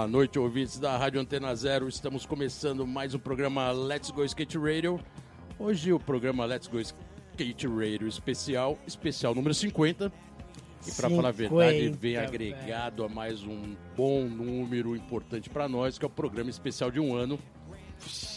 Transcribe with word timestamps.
Boa 0.00 0.08
noite, 0.08 0.38
ouvintes 0.38 0.78
da 0.78 0.96
Rádio 0.96 1.20
Antena 1.20 1.54
Zero. 1.54 1.86
Estamos 1.86 2.24
começando 2.24 2.86
mais 2.86 3.14
um 3.14 3.18
programa 3.18 3.70
Let's 3.70 4.10
Go 4.10 4.24
Skate 4.24 4.56
Radio. 4.56 4.98
Hoje 5.58 5.92
o 5.92 6.00
programa 6.00 6.46
Let's 6.46 6.68
Go 6.68 6.80
Skate 6.80 7.66
Radio 7.66 8.08
especial, 8.08 8.78
especial 8.86 9.34
número 9.34 9.52
50. 9.52 10.10
E 10.86 10.92
para 10.92 11.10
falar 11.10 11.28
a 11.28 11.32
verdade, 11.32 11.90
vem 11.90 12.16
agregado 12.16 13.04
a 13.04 13.10
mais 13.10 13.42
um 13.42 13.76
bom 13.94 14.24
número 14.24 14.96
importante 14.96 15.50
para 15.50 15.68
nós, 15.68 15.98
que 15.98 16.04
é 16.06 16.08
o 16.08 16.10
programa 16.10 16.48
especial 16.48 16.90
de 16.90 16.98
um 16.98 17.14
ano. 17.14 17.38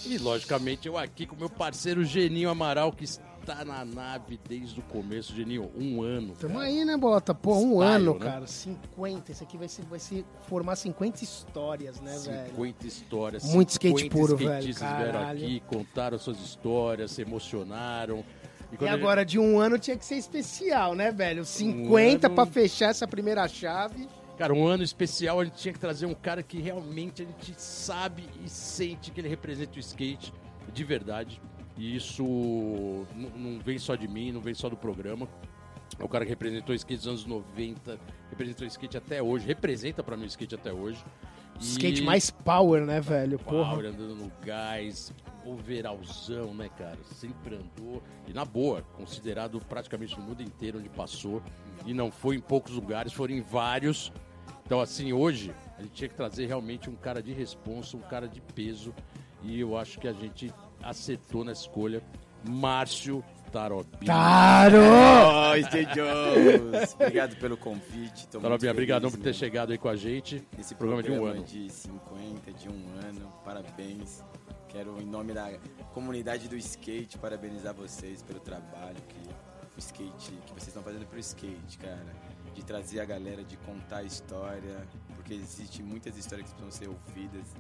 E 0.06 0.18
logicamente 0.18 0.90
eu 0.90 0.98
aqui 0.98 1.26
com 1.26 1.38
meu 1.38 1.50
parceiro 1.50 2.04
Geninho 2.04 2.50
Amaral, 2.50 2.92
que 2.92 3.06
está 3.06 3.24
na 3.66 3.84
nave 3.84 4.40
desde 4.48 4.80
o 4.80 4.84
começo, 4.84 5.36
Geninho, 5.36 5.70
um 5.76 6.02
ano. 6.02 6.34
Tamo 6.40 6.56
cara. 6.56 6.66
aí, 6.66 6.86
né, 6.86 6.96
Bota? 6.96 7.34
Pô, 7.34 7.56
um 7.56 7.82
Style, 7.82 7.84
ano, 7.84 8.14
né? 8.14 8.20
cara. 8.20 8.48
50. 8.48 9.32
Esse 9.32 9.44
aqui 9.44 9.58
vai 9.58 9.68
se, 9.68 9.82
vai 9.82 10.00
se 10.00 10.26
formar 10.48 10.76
50 10.76 11.24
histórias, 11.24 12.00
né, 12.00 12.14
50 12.14 12.32
velho? 12.32 12.50
50 12.52 12.88
histórias. 12.88 13.44
Muito 13.44 13.70
skate 13.70 14.10
puro, 14.10 14.38
velho. 14.38 14.74
vieram 14.74 15.30
aqui, 15.30 15.62
contaram 15.68 16.18
suas 16.18 16.40
histórias, 16.40 17.12
se 17.12 17.22
emocionaram. 17.22 18.24
E, 18.72 18.84
e 18.84 18.88
agora, 18.88 19.22
ele... 19.22 19.30
de 19.30 19.40
um 19.40 19.60
ano 19.60 19.78
tinha 19.78 19.98
que 19.98 20.06
ser 20.06 20.16
especial, 20.16 20.96
né, 20.96 21.12
velho? 21.12 21.44
50 21.44 22.28
um 22.28 22.28
ano... 22.28 22.36
para 22.36 22.46
fechar 22.50 22.90
essa 22.90 23.08
primeira 23.08 23.48
chave. 23.48 24.08
Cara, 24.38 24.54
um 24.54 24.66
ano 24.66 24.84
especial 24.84 25.40
a 25.40 25.46
gente 25.46 25.58
tinha 25.58 25.74
que 25.74 25.80
trazer 25.80 26.06
um 26.06 26.14
cara 26.14 26.42
que 26.42 26.60
realmente 26.60 27.22
a 27.22 27.26
gente 27.26 27.54
sabe 27.62 28.28
e 28.44 28.50
sente 28.50 29.12
que 29.12 29.22
ele 29.22 29.28
representa 29.28 29.76
o 29.76 29.80
skate 29.80 30.34
de 30.74 30.84
verdade. 30.84 31.40
E 31.78 31.96
isso 31.96 32.24
não 33.36 33.60
vem 33.60 33.78
só 33.78 33.96
de 33.96 34.08
mim, 34.08 34.32
não 34.32 34.42
vem 34.42 34.54
só 34.54 34.70
do 34.70 34.78
programa. 34.78 35.28
É 36.00 36.04
o 36.04 36.08
cara 36.08 36.26
que 36.26 36.30
representou 36.30 36.74
o 36.74 36.76
skate 36.76 36.98
dos 36.98 37.08
anos 37.08 37.26
90, 37.26 38.00
representou 38.30 38.66
o 38.66 38.68
skate 38.68 38.98
até 38.98 39.22
hoje, 39.22 39.46
representa 39.46 40.04
para 40.04 40.18
mim 40.18 40.24
o 40.24 40.28
skate 40.28 40.56
até 40.56 40.72
hoje. 40.72 41.04
E... 41.60 41.64
Skate 41.64 42.02
mais 42.02 42.30
power, 42.32 42.86
né, 42.86 43.00
velho? 43.00 43.38
Power, 43.40 43.66
Porra. 43.66 43.88
andando 43.90 44.16
no 44.16 44.32
gás, 44.44 45.14
overalzão, 45.46 46.54
né, 46.54 46.70
cara? 46.78 46.98
Sempre 47.04 47.56
andou. 47.56 48.02
E 48.28 48.34
na 48.34 48.46
boa, 48.46 48.82
considerado 48.98 49.60
praticamente 49.60 50.18
no 50.18 50.24
mundo 50.24 50.42
inteiro 50.42 50.80
onde 50.80 50.90
passou. 50.90 51.42
E 51.86 51.94
não 51.94 52.12
foi 52.12 52.38
em 52.38 52.42
poucos 52.42 52.74
lugares, 52.74 53.14
foram 53.14 53.36
em 53.36 53.42
vários. 53.42 54.12
Então, 54.66 54.80
assim, 54.80 55.14
hoje, 55.14 55.54
a 55.78 55.82
gente 55.82 55.92
tinha 55.92 56.08
que 56.08 56.16
trazer 56.16 56.48
realmente 56.48 56.90
um 56.90 56.96
cara 56.96 57.22
de 57.22 57.34
responsa, 57.34 57.98
um 57.98 58.02
cara 58.02 58.28
de 58.28 58.42
peso. 58.42 58.94
E 59.44 59.60
eu 59.60 59.78
acho 59.78 60.00
que 60.00 60.08
a 60.08 60.14
gente 60.14 60.54
acertou 60.84 61.44
na 61.44 61.52
escolha. 61.52 62.04
Márcio 62.48 63.24
Tarobinha. 63.52 64.06
Taro! 64.06 64.78
Oh, 64.78 65.68
Steve 65.68 65.86
Jones! 65.94 66.94
Obrigado 66.96 67.36
pelo 67.38 67.56
convite. 67.56 68.28
Tarobinha, 68.28 68.72
obrigado 68.72 69.10
por 69.10 69.20
ter 69.20 69.34
chegado 69.34 69.72
aí 69.72 69.78
com 69.78 69.90
a 69.90 69.96
gente. 69.96 70.46
Esse 70.58 70.76
programa, 70.76 71.04
programa 71.04 71.36
de 71.36 71.38
um 71.38 71.40
ano. 71.40 71.46
de 71.46 71.70
50, 71.72 72.52
de 72.54 72.70
um 72.70 72.84
ano. 73.08 73.32
Parabéns. 73.46 74.24
Quero, 74.68 75.00
em 75.00 75.06
nome 75.06 75.34
da 75.34 75.52
comunidade 75.94 76.50
do 76.50 76.58
skate, 76.58 77.20
parabenizar 77.20 77.76
vocês 77.76 78.24
pelo 78.24 78.40
trabalho 78.40 78.98
que 79.08 79.30
o 79.76 79.80
skate, 79.80 80.32
que 80.46 80.54
vocês 80.54 80.70
estão 80.70 80.82
fazendo 80.82 81.06
pro 81.06 81.20
skate, 81.20 81.78
cara. 81.78 82.16
De 82.56 82.64
trazer 82.64 83.00
a 83.00 83.06
galera, 83.06 83.44
de 83.44 83.56
contar 83.58 83.98
a 83.98 84.04
história, 84.04 84.88
porque 85.16 85.36
existem 85.36 85.86
muitas 85.86 86.18
histórias 86.18 86.50
que 86.50 86.56
precisam 86.56 86.72
ser 86.72 86.90
ouvidas. 86.90 87.54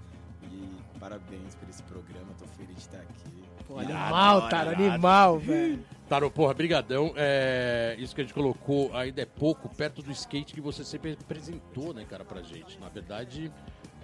E 0.51 0.99
parabéns 0.99 1.55
por 1.55 1.69
esse 1.69 1.83
programa, 1.83 2.27
tô 2.37 2.45
feliz 2.47 2.75
de 2.75 2.81
estar 2.81 2.99
aqui. 2.99 3.43
Pô, 3.67 3.79
animal, 3.79 4.49
Taro, 4.49 4.71
animal, 4.71 5.39
velho. 5.39 5.83
Taro, 6.09 6.29
porra, 6.29 6.53
brigadão. 6.53 7.13
É, 7.15 7.95
isso 7.97 8.13
que 8.13 8.21
a 8.21 8.23
gente 8.23 8.33
colocou 8.33 8.95
ainda 8.95 9.21
é 9.21 9.25
pouco, 9.25 9.73
perto 9.73 10.01
do 10.01 10.11
skate 10.11 10.53
que 10.53 10.61
você 10.61 10.83
sempre 10.83 11.17
apresentou, 11.19 11.93
né, 11.93 12.05
cara, 12.05 12.25
pra 12.25 12.41
gente. 12.41 12.79
Na 12.79 12.89
verdade, 12.89 13.51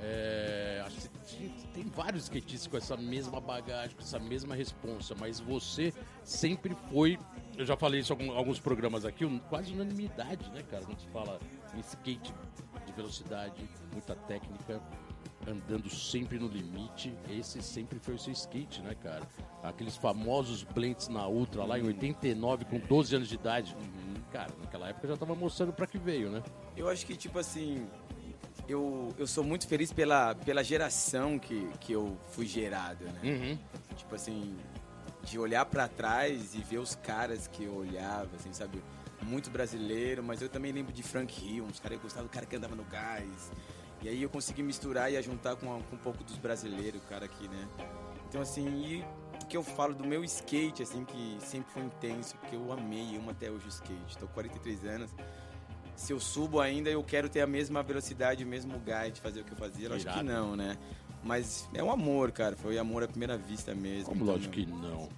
é, 0.01 0.81
acho 0.85 1.09
que 1.25 1.49
tem 1.73 1.83
vários 1.83 2.23
skatistas 2.23 2.67
com 2.67 2.77
essa 2.77 2.95
mesma 2.95 3.41
bagagem, 3.41 3.95
com 3.95 4.01
essa 4.01 4.17
mesma 4.17 4.55
responsa, 4.55 5.13
mas 5.19 5.39
você 5.41 5.93
sempre 6.23 6.75
foi, 6.89 7.19
eu 7.57 7.65
já 7.65 7.75
falei 7.75 7.99
isso 7.99 8.13
em 8.13 8.29
alguns 8.29 8.59
programas 8.59 9.03
aqui, 9.03 9.27
quase 9.49 9.73
unanimidade, 9.73 10.49
né, 10.51 10.63
cara? 10.63 10.85
Quando 10.85 10.99
se 10.99 11.07
fala 11.07 11.37
em 11.75 11.79
skate 11.81 12.33
de 12.85 12.93
velocidade, 12.93 13.69
muita 13.91 14.15
técnica, 14.15 14.81
andando 15.47 15.89
sempre 15.89 16.37
no 16.37 16.47
limite, 16.47 17.13
esse 17.29 17.61
sempre 17.61 17.99
foi 17.99 18.15
o 18.15 18.19
seu 18.19 18.33
skate, 18.33 18.81
né, 18.81 18.95
cara? 18.95 19.27
Aqueles 19.63 19.95
famosos 19.95 20.63
blends 20.63 21.07
na 21.07 21.27
Ultra 21.27 21.63
lá 21.63 21.79
em 21.79 21.83
89, 21.83 22.65
com 22.65 22.79
12 22.79 23.15
anos 23.15 23.29
de 23.29 23.35
idade. 23.35 23.75
Uhum. 23.79 24.15
Cara, 24.31 24.51
naquela 24.59 24.89
época 24.89 25.07
já 25.07 25.17
tava 25.17 25.35
mostrando 25.35 25.73
pra 25.73 25.87
que 25.87 25.97
veio, 25.97 26.29
né? 26.29 26.43
Eu 26.75 26.87
acho 26.87 27.05
que, 27.05 27.15
tipo 27.15 27.39
assim, 27.39 27.87
eu, 28.67 29.13
eu 29.17 29.25
sou 29.25 29.43
muito 29.43 29.67
feliz 29.67 29.91
pela, 29.91 30.35
pela 30.35 30.63
geração 30.63 31.39
que, 31.39 31.67
que 31.79 31.93
eu 31.93 32.17
fui 32.27 32.45
gerado, 32.45 33.05
né? 33.05 33.19
Uhum. 33.23 33.57
Tipo 33.95 34.15
assim, 34.15 34.55
de 35.23 35.39
olhar 35.39 35.65
para 35.65 35.87
trás 35.87 36.53
e 36.53 36.59
ver 36.59 36.77
os 36.77 36.95
caras 36.95 37.47
que 37.47 37.63
eu 37.63 37.75
olhava, 37.75 38.29
assim, 38.35 38.53
sabe? 38.53 38.81
Muito 39.21 39.49
brasileiro, 39.49 40.23
mas 40.23 40.41
eu 40.41 40.47
também 40.47 40.71
lembro 40.71 40.93
de 40.93 41.03
Frank 41.03 41.43
Hill, 41.43 41.65
uns 41.65 41.79
caras 41.79 41.97
que 41.97 42.03
gostavam 42.03 42.27
do 42.27 42.31
cara 42.31 42.45
que 42.45 42.55
andava 42.55 42.75
no 42.75 42.83
gás. 42.85 43.51
E 44.01 44.09
aí 44.09 44.23
eu 44.23 44.29
consegui 44.29 44.63
misturar 44.63 45.11
e 45.11 45.21
juntar 45.21 45.55
com, 45.55 45.67
com 45.81 45.95
um 45.95 45.99
pouco 45.99 46.23
dos 46.23 46.37
brasileiros, 46.37 47.01
o 47.01 47.05
cara 47.05 47.25
aqui, 47.25 47.47
né? 47.47 47.67
Então, 48.27 48.41
assim, 48.41 48.67
e 48.83 49.05
que 49.47 49.57
eu 49.57 49.63
falo 49.63 49.93
do 49.93 50.05
meu 50.05 50.23
skate, 50.23 50.83
assim, 50.83 51.03
que 51.03 51.37
sempre 51.39 51.71
foi 51.71 51.83
intenso, 51.83 52.37
porque 52.37 52.55
eu 52.55 52.71
amei, 52.71 53.15
eu 53.15 53.19
amo 53.19 53.31
até 53.31 53.49
hoje 53.49 53.65
o 53.65 53.69
skate. 53.69 54.17
Tô 54.17 54.27
com 54.27 54.33
43 54.33 54.85
anos 54.85 55.11
se 55.99 56.13
eu 56.13 56.19
subo 56.19 56.61
ainda, 56.61 56.89
eu 56.89 57.03
quero 57.03 57.27
ter 57.27 57.41
a 57.41 57.47
mesma 57.47 57.83
velocidade, 57.83 58.43
o 58.45 58.47
mesmo 58.47 58.79
gás 58.79 59.13
de 59.13 59.19
fazer 59.19 59.41
o 59.41 59.43
que 59.43 59.51
eu 59.51 59.57
fazia. 59.57 59.89
Eu 59.89 59.95
acho 59.95 60.07
que 60.07 60.23
não, 60.23 60.55
né? 60.55 60.77
Mas 61.21 61.69
é 61.73 61.83
um 61.83 61.91
amor, 61.91 62.31
cara. 62.31 62.55
Foi 62.55 62.77
amor 62.77 63.03
à 63.03 63.07
primeira 63.07 63.37
vista 63.37 63.75
mesmo. 63.75 64.05
Como 64.05 64.23
então, 64.23 64.33
lógico 64.33 64.53
que 64.53 64.65
não. 64.65 65.09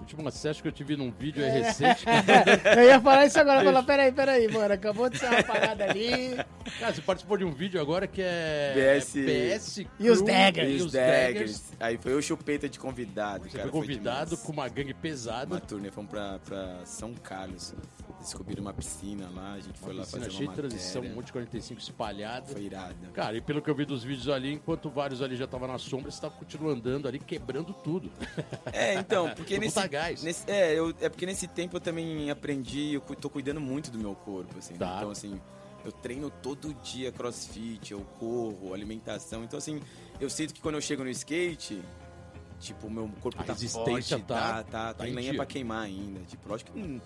Último 0.00 0.26
acesso 0.26 0.62
que 0.62 0.68
eu 0.68 0.72
tive 0.72 0.96
num 0.96 1.10
vídeo 1.10 1.42
é, 1.42 1.48
é 1.48 1.50
recente. 1.50 2.04
eu 2.76 2.84
ia 2.84 3.00
falar 3.00 3.26
isso 3.26 3.38
agora, 3.38 3.62
falar, 3.62 3.82
peraí, 3.82 4.10
peraí, 4.10 4.48
mano, 4.48 4.72
acabou 4.72 5.08
de 5.10 5.18
ser 5.18 5.26
uma 5.26 5.42
parada 5.42 5.84
ali. 5.84 6.36
Cara, 6.78 6.94
você 6.94 7.02
participou 7.02 7.36
de 7.36 7.44
um 7.44 7.52
vídeo 7.52 7.80
agora 7.80 8.06
que 8.06 8.22
é 8.22 8.72
BS, 8.74 9.12
BS 9.12 9.86
e 9.98 10.10
os 10.10 10.22
Daggers. 10.22 10.80
E 10.80 10.84
os 10.84 10.92
Daggers. 10.92 11.62
Aí 11.78 11.98
foi 11.98 12.14
o 12.14 12.22
chupeta 12.22 12.68
de 12.68 12.78
convidado, 12.78 13.44
você 13.44 13.58
cara. 13.58 13.70
Foi 13.70 13.80
convidado 13.80 14.36
com 14.38 14.52
uma 14.52 14.68
gangue 14.68 14.94
pesada. 14.94 15.54
Uma 15.54 15.60
turnê, 15.60 15.90
fomos 15.90 16.10
pra, 16.10 16.38
pra 16.40 16.80
São 16.84 17.14
Carlos 17.14 17.74
descobriram 18.20 18.62
uma 18.62 18.72
piscina 18.72 19.28
lá, 19.34 19.54
a 19.54 19.60
gente 19.60 19.78
foi 19.78 19.94
lá 19.94 20.04
fazer 20.04 20.30
cheia 20.30 20.48
uma 20.48 20.54
de 20.54 20.60
transição, 20.60 21.02
um 21.02 21.14
monte 21.14 21.26
de 21.26 21.32
45 21.32 21.80
espalhada. 21.80 22.46
Foi 22.46 22.62
irado. 22.62 22.94
Cara, 23.12 23.36
e 23.36 23.40
pelo 23.40 23.60
que 23.62 23.70
eu 23.70 23.74
vi 23.74 23.84
dos 23.84 24.04
vídeos 24.04 24.28
ali, 24.28 24.52
enquanto 24.52 24.90
vários 24.90 25.22
ali 25.22 25.36
já 25.36 25.46
estavam 25.46 25.66
na 25.66 25.78
sombra, 25.78 26.10
você 26.10 26.20
tava 26.20 26.34
continuando 26.34 26.70
andando 26.72 27.08
ali, 27.08 27.18
quebrando 27.18 27.72
tudo. 27.72 28.10
É, 28.72 28.94
então, 28.94 29.30
porque 29.34 29.58
nesse, 29.58 29.88
gás. 29.88 30.22
nesse 30.22 30.48
é, 30.50 30.78
eu, 30.78 30.94
é 31.00 31.08
porque 31.08 31.26
nesse 31.26 31.46
tempo 31.48 31.76
eu 31.76 31.80
também 31.80 32.30
aprendi, 32.30 32.94
eu 32.94 33.00
tô 33.00 33.28
cuidando 33.28 33.60
muito 33.60 33.90
do 33.90 33.98
meu 33.98 34.14
corpo, 34.14 34.58
assim. 34.58 34.74
Tá. 34.74 34.98
Então, 34.98 35.10
assim, 35.10 35.40
eu 35.84 35.90
treino 35.90 36.30
todo 36.30 36.72
dia 36.74 37.10
crossfit, 37.10 37.92
eu 37.92 38.00
corro, 38.18 38.72
alimentação. 38.74 39.44
Então, 39.44 39.58
assim, 39.58 39.80
eu 40.20 40.28
sinto 40.28 40.54
que 40.54 40.60
quando 40.60 40.76
eu 40.76 40.80
chego 40.80 41.02
no 41.02 41.10
skate, 41.10 41.82
tipo, 42.60 42.88
meu 42.90 43.10
corpo 43.20 43.40
a 43.40 43.44
tá 43.44 43.54
forte, 43.54 44.10
tá, 44.10 44.18
tá, 44.18 44.62
tá, 44.62 44.94
tá 44.94 45.04
tem 45.04 45.12
lenha 45.12 45.34
pra 45.34 45.46
queimar 45.46 45.84
ainda. 45.84 46.20
Tipo, 46.20 46.48
lógico 46.48 46.72
que 46.72 47.00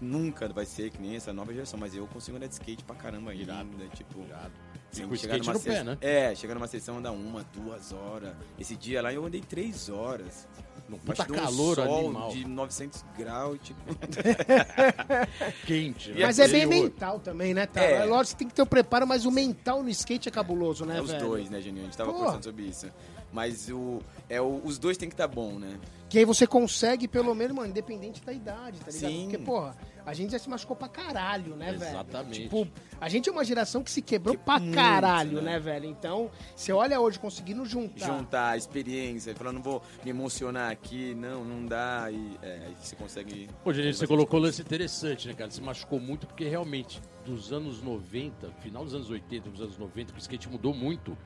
nunca 0.00 0.48
vai 0.48 0.64
ser 0.64 0.90
que 0.90 1.00
nem 1.00 1.16
essa 1.16 1.32
nova 1.32 1.52
geração, 1.52 1.78
mas 1.78 1.94
eu 1.94 2.06
consigo 2.06 2.36
andar 2.36 2.46
de 2.46 2.54
skate 2.54 2.84
pra 2.84 2.96
caramba 2.96 3.30
ainda, 3.30 3.52
Irado. 3.52 3.70
tipo... 3.94 4.20
Irado. 4.20 4.52
Sim, 4.90 5.06
com 5.06 5.16
chegar 5.16 5.38
numa 5.38 5.52
no 5.52 5.60
pé, 5.60 5.84
né? 5.84 5.98
É, 6.00 6.34
chegar 6.34 6.54
numa 6.54 6.66
sessão 6.66 6.98
anda 6.98 7.12
uma, 7.12 7.44
duas 7.52 7.92
horas. 7.92 8.34
Esse 8.58 8.74
dia 8.74 9.02
lá 9.02 9.12
eu 9.12 9.24
andei 9.24 9.40
três 9.40 9.88
horas. 9.88 10.48
Não 10.88 10.98
puta 10.98 11.26
calor 11.26 11.74
sol 11.76 12.06
animal. 12.06 12.30
de 12.30 12.46
900 12.46 13.04
graus, 13.16 13.58
tipo... 13.62 13.78
Quente. 15.66 16.12
Né? 16.12 16.24
Mas 16.24 16.38
é 16.38 16.48
bem 16.48 16.64
mental 16.64 17.20
também, 17.20 17.52
né, 17.52 17.66
tá? 17.66 17.82
É. 17.82 18.04
Lógico 18.06 18.36
que 18.36 18.38
tem 18.38 18.48
que 18.48 18.54
ter 18.54 18.62
o 18.62 18.66
preparo, 18.66 19.06
mas 19.06 19.26
o 19.26 19.30
mental 19.30 19.82
no 19.82 19.90
skate 19.90 20.30
é 20.30 20.32
cabuloso, 20.32 20.86
né, 20.86 20.96
é 20.96 21.02
os 21.02 21.10
velho? 21.10 21.26
dois, 21.26 21.50
né, 21.50 21.60
Geninho? 21.60 21.82
A 21.82 21.84
gente 21.84 21.98
tava 21.98 22.10
Pô. 22.10 22.18
conversando 22.18 22.44
sobre 22.44 22.62
isso. 22.62 22.86
Mas 23.30 23.68
o, 23.68 24.00
é, 24.30 24.40
o, 24.40 24.62
os 24.64 24.78
dois 24.78 24.96
tem 24.96 25.08
que 25.08 25.14
estar 25.14 25.28
tá 25.28 25.34
bom, 25.34 25.58
né? 25.58 25.78
Que 26.08 26.18
aí 26.18 26.24
você 26.24 26.46
consegue, 26.46 27.06
pelo 27.06 27.34
menos, 27.34 27.54
mano, 27.54 27.68
independente 27.68 28.22
da 28.24 28.32
idade, 28.32 28.80
tá 28.80 28.90
ligado? 28.90 29.10
Sim. 29.10 29.28
Porque, 29.28 29.38
porra, 29.38 29.76
a 30.08 30.14
gente 30.14 30.32
já 30.32 30.38
se 30.38 30.48
machucou 30.48 30.74
pra 30.74 30.88
caralho, 30.88 31.54
né, 31.54 31.70
Exatamente. 31.70 31.78
velho? 31.78 31.90
Exatamente. 31.90 32.42
Tipo, 32.42 32.68
a 32.98 33.08
gente 33.08 33.28
é 33.28 33.32
uma 33.32 33.44
geração 33.44 33.82
que 33.82 33.90
se 33.90 34.00
quebrou 34.00 34.36
que 34.36 34.42
pra 34.42 34.58
muito, 34.58 34.74
caralho, 34.74 35.42
né? 35.42 35.52
né? 35.52 35.58
velho? 35.58 35.84
Então, 35.84 36.30
você 36.56 36.72
olha 36.72 36.98
hoje 36.98 37.18
conseguindo 37.18 37.64
juntar. 37.66 38.06
Juntar 38.06 38.50
a 38.50 38.56
experiência, 38.56 39.34
falar, 39.34 39.52
não 39.52 39.62
vou 39.62 39.82
me 40.02 40.10
emocionar 40.10 40.72
aqui, 40.72 41.14
não, 41.14 41.44
não 41.44 41.66
dá. 41.66 42.10
E 42.10 42.38
é, 42.40 42.68
aí 42.68 42.76
você 42.80 42.96
consegue. 42.96 43.50
Pô, 43.62 43.72
gente, 43.72 43.98
você 43.98 44.06
colocou 44.06 44.40
um 44.40 44.44
lance 44.44 44.62
interessante, 44.62 45.28
né, 45.28 45.34
cara? 45.34 45.50
Se 45.50 45.60
machucou 45.60 46.00
muito 46.00 46.26
porque 46.26 46.48
realmente, 46.48 47.02
dos 47.26 47.52
anos 47.52 47.82
90, 47.82 48.50
final 48.60 48.84
dos 48.84 48.94
anos 48.94 49.10
80, 49.10 49.50
dos 49.50 49.60
anos 49.60 49.76
90, 49.76 50.14
o 50.14 50.18
skate 50.18 50.48
mudou 50.48 50.72
muito 50.72 51.16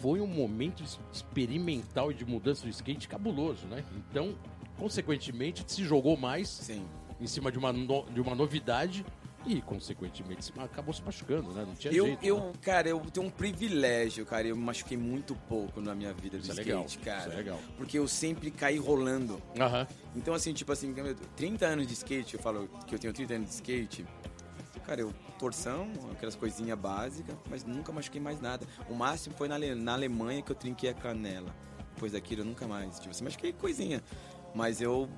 foi 0.00 0.20
um 0.20 0.26
momento 0.26 0.84
experimental 1.10 2.10
e 2.10 2.14
de 2.14 2.26
mudança 2.26 2.62
do 2.62 2.68
skate 2.68 3.08
cabuloso, 3.08 3.66
né? 3.66 3.82
Então, 3.96 4.34
consequentemente, 4.76 5.64
se 5.66 5.82
jogou 5.82 6.16
mais 6.16 6.48
Sim. 6.48 6.84
Em 7.20 7.26
cima 7.26 7.50
de 7.52 7.58
uma, 7.58 7.72
no, 7.72 8.04
de 8.10 8.20
uma 8.20 8.34
novidade 8.34 9.04
E, 9.46 9.60
consequentemente, 9.60 10.52
acabou 10.58 10.94
se 10.94 11.02
machucando, 11.02 11.52
né? 11.52 11.64
Não 11.66 11.74
tinha 11.74 11.92
eu, 11.92 12.06
jeito. 12.06 12.24
Eu, 12.24 12.38
né? 12.40 12.52
cara, 12.62 12.88
eu 12.88 12.98
tenho 13.12 13.26
um 13.26 13.30
privilégio, 13.30 14.24
cara. 14.24 14.46
Eu 14.48 14.56
me 14.56 14.62
machuquei 14.64 14.96
muito 14.96 15.34
pouco 15.48 15.80
na 15.82 15.94
minha 15.94 16.14
vida 16.14 16.38
do 16.38 16.42
Isso 16.42 16.52
é 16.52 16.54
skate, 16.54 16.68
legal, 16.70 16.86
cara. 17.04 17.20
isso 17.20 17.30
é 17.30 17.36
legal. 17.36 17.60
Porque 17.76 17.98
eu 17.98 18.08
sempre 18.08 18.50
caí 18.50 18.78
rolando. 18.78 19.42
Então, 20.16 20.32
assim, 20.32 20.54
tipo 20.54 20.72
assim, 20.72 20.94
30 21.36 21.66
anos 21.66 21.86
de 21.86 21.92
skate, 21.92 22.34
eu 22.34 22.40
falo 22.40 22.68
que 22.86 22.94
eu 22.94 22.98
tenho 22.98 23.12
30 23.12 23.34
anos 23.34 23.48
de 23.50 23.54
skate. 23.56 24.06
Cara, 24.86 25.00
eu 25.02 25.12
torção, 25.38 25.90
aquelas 26.12 26.34
coisinhas 26.36 26.78
básicas, 26.78 27.34
mas 27.50 27.64
nunca 27.64 27.90
machuquei 27.92 28.20
mais 28.20 28.40
nada. 28.40 28.66
O 28.88 28.94
máximo 28.94 29.34
foi 29.36 29.46
na, 29.48 29.54
Ale- 29.56 29.74
na 29.74 29.92
Alemanha 29.92 30.40
que 30.42 30.52
eu 30.52 30.56
trinquei 30.56 30.88
a 30.90 30.94
canela. 30.94 31.54
Depois 31.94 32.12
daquilo 32.12 32.40
eu 32.42 32.44
nunca 32.46 32.66
mais. 32.66 32.98
Tipo 32.98 33.10
assim, 33.10 33.24
machuquei 33.24 33.52
coisinha. 33.52 34.02
Mas 34.54 34.80
eu, 34.80 35.08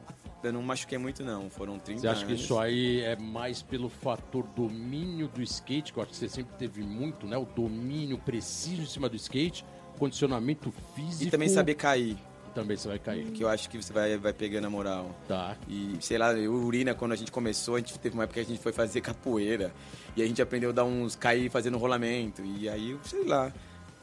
eu 0.49 0.53
não 0.53 0.63
machuquei 0.63 0.99
muito, 0.99 1.23
não. 1.25 1.49
Foram 1.51 1.79
30 1.79 2.01
Você 2.01 2.09
acha 2.09 2.25
que 2.25 2.33
anos. 2.33 2.43
isso 2.45 2.59
aí 2.59 3.01
é 3.01 3.17
mais 3.17 3.63
pelo 3.63 3.89
fator 3.89 4.45
domínio 4.57 5.29
do 5.29 5.43
skate, 5.43 5.93
que 5.93 5.99
eu 5.99 6.03
acho 6.03 6.13
que 6.13 6.19
você 6.19 6.29
sempre 6.29 6.55
teve 6.57 6.83
muito, 6.83 7.27
né? 7.27 7.37
O 7.37 7.45
domínio 7.45 8.19
preciso 8.19 8.83
em 8.83 8.87
cima 8.87 9.09
do 9.09 9.17
skate, 9.17 9.65
condicionamento 9.99 10.73
físico. 10.95 11.25
E 11.25 11.31
também 11.31 11.49
saber 11.49 11.75
cair, 11.75 12.17
Também 12.55 12.77
você 12.77 12.89
vai 12.89 12.99
cair. 12.99 13.27
que 13.33 13.43
eu 13.45 13.49
acho 13.49 13.69
que 13.69 13.77
você 13.83 13.93
vai, 13.93 14.17
vai 14.17 14.33
pegando 14.33 14.67
a 14.67 14.71
moral. 14.71 15.15
Tá. 15.27 15.57
E, 15.69 15.97
sei 16.01 16.19
lá, 16.19 16.33
eu, 16.35 16.53
Urina, 16.53 16.95
quando 16.95 17.13
a 17.13 17.17
gente 17.17 17.31
começou, 17.33 17.75
a 17.75 17.79
gente 17.79 17.99
teve 17.99 18.15
uma 18.15 18.25
época 18.25 18.41
que 18.41 18.47
a 18.47 18.49
gente 18.49 18.63
foi 18.63 18.73
fazer 18.73 19.01
capoeira. 19.03 19.73
E 20.17 20.23
a 20.23 20.27
gente 20.27 20.41
aprendeu 20.41 20.71
a 20.71 20.73
dar 20.73 20.85
uns 20.85 21.15
cair 21.17 21.51
fazendo 21.51 21.77
rolamento. 21.79 22.43
E 22.45 22.69
aí, 22.69 22.97
sei 23.05 23.25
lá. 23.25 23.53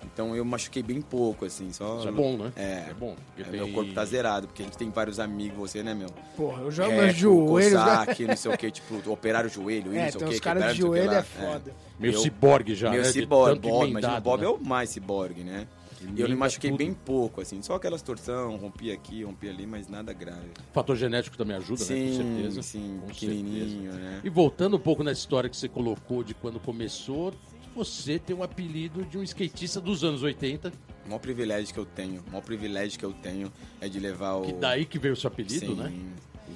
Então 0.06 0.36
eu 0.36 0.44
machuquei 0.44 0.82
bem 0.84 1.02
pouco, 1.02 1.46
assim, 1.46 1.72
só. 1.72 2.00
Isso 2.00 2.08
é 2.08 2.12
bom, 2.12 2.38
né? 2.38 2.52
É. 2.56 2.82
Isso 2.82 2.90
é 2.92 2.94
bom. 2.94 3.16
É, 3.38 3.44
tem... 3.44 3.52
Meu 3.54 3.68
corpo 3.72 3.94
tá 3.94 4.04
zerado, 4.06 4.48
porque 4.48 4.62
a 4.64 4.66
gente 4.66 4.78
tem 4.78 4.90
vários 4.90 5.20
amigos, 5.20 5.58
você, 5.58 5.82
né, 5.84 5.94
meu? 5.94 6.10
Porra, 6.36 6.62
eu 6.64 6.72
jogo 6.72 6.92
É, 6.92 7.14
joelhos. 7.14 7.74
né? 7.74 7.80
Kozak, 7.80 8.26
não 8.28 8.36
sei 8.38 8.52
o 8.54 8.58
que, 8.58 8.72
tipo, 8.72 9.12
operar 9.12 9.46
o 9.46 9.50
joelho, 9.50 9.94
É, 9.96 10.06
não 10.06 10.12
sei 10.12 10.22
o 10.22 10.28
que. 10.30 10.36
uns 10.36 10.40
caras 10.40 10.74
de 10.74 10.82
joelho 10.82 11.12
é 11.12 11.24
foda. 11.24 11.74
Meio 12.00 12.14
Eu- 12.14 12.20
ciborgue 12.20 12.76
já, 12.76 12.90
Meu 12.92 13.02
né? 13.02 13.12
Ciborgue, 13.12 13.60
Bob, 13.70 13.90
emendado, 13.90 14.22
Bob 14.24 14.42
né? 14.42 14.46
é 14.48 14.50
o 14.50 14.60
mais 14.60 14.90
ciborgue, 14.90 15.44
né? 15.44 15.68
E 16.18 16.20
eu 16.20 16.28
me 16.28 16.36
machuquei 16.36 16.70
tudo. 16.70 16.80
bem 16.80 16.94
pouco, 16.94 17.40
assim, 17.40 17.62
só 17.62 17.76
aquelas 17.76 18.02
torção, 18.02 18.58
rompi 18.58 18.92
aqui, 18.92 19.24
rompi 19.24 19.48
ali, 19.48 19.66
mas 19.66 19.88
nada 19.88 20.12
grave. 20.12 20.50
Fator 20.74 20.98
genético 20.98 21.38
também 21.38 21.56
ajuda, 21.56 21.82
né? 21.86 21.88
Com 21.88 21.96
sim, 21.96 22.18
certeza. 22.18 22.62
sim, 22.62 22.98
Com 23.00 23.08
pequenininho, 23.08 23.94
né? 23.94 24.20
E 24.22 24.30
voltando 24.30 24.76
um 24.76 24.80
pouco 24.80 25.02
na 25.02 25.14
história 25.14 25.50
que 25.50 25.56
você 25.56 25.70
colocou 25.70 26.22
de 26.22 26.34
quando 26.34 26.60
começou, 26.60 27.34
você 27.74 28.18
tem 28.20 28.36
um 28.36 28.44
apelido 28.44 29.04
de 29.06 29.18
um 29.18 29.24
skatista 29.24 29.80
dos 29.82 30.04
anos 30.04 30.24
80, 30.24 30.72
O 31.06 31.10
maior 31.10 31.20
privilégio 31.20 31.74
que 31.74 31.80
eu 31.80 31.86
tenho, 31.86 32.22
o 32.28 32.30
maior 32.32 32.42
privilégio 32.44 32.98
que 33.00 33.06
eu 33.06 33.12
tenho 33.14 33.52
é 33.82 33.88
de 33.90 34.00
levar 34.00 34.36
o... 34.36 34.44
que 34.44 34.54
daí 34.54 34.86
que 34.86 34.98
veio 35.00 35.14
o 35.14 35.18
seu 35.18 35.28
apelido, 35.28 35.66
Sim. 35.68 35.76
né? 35.76 35.92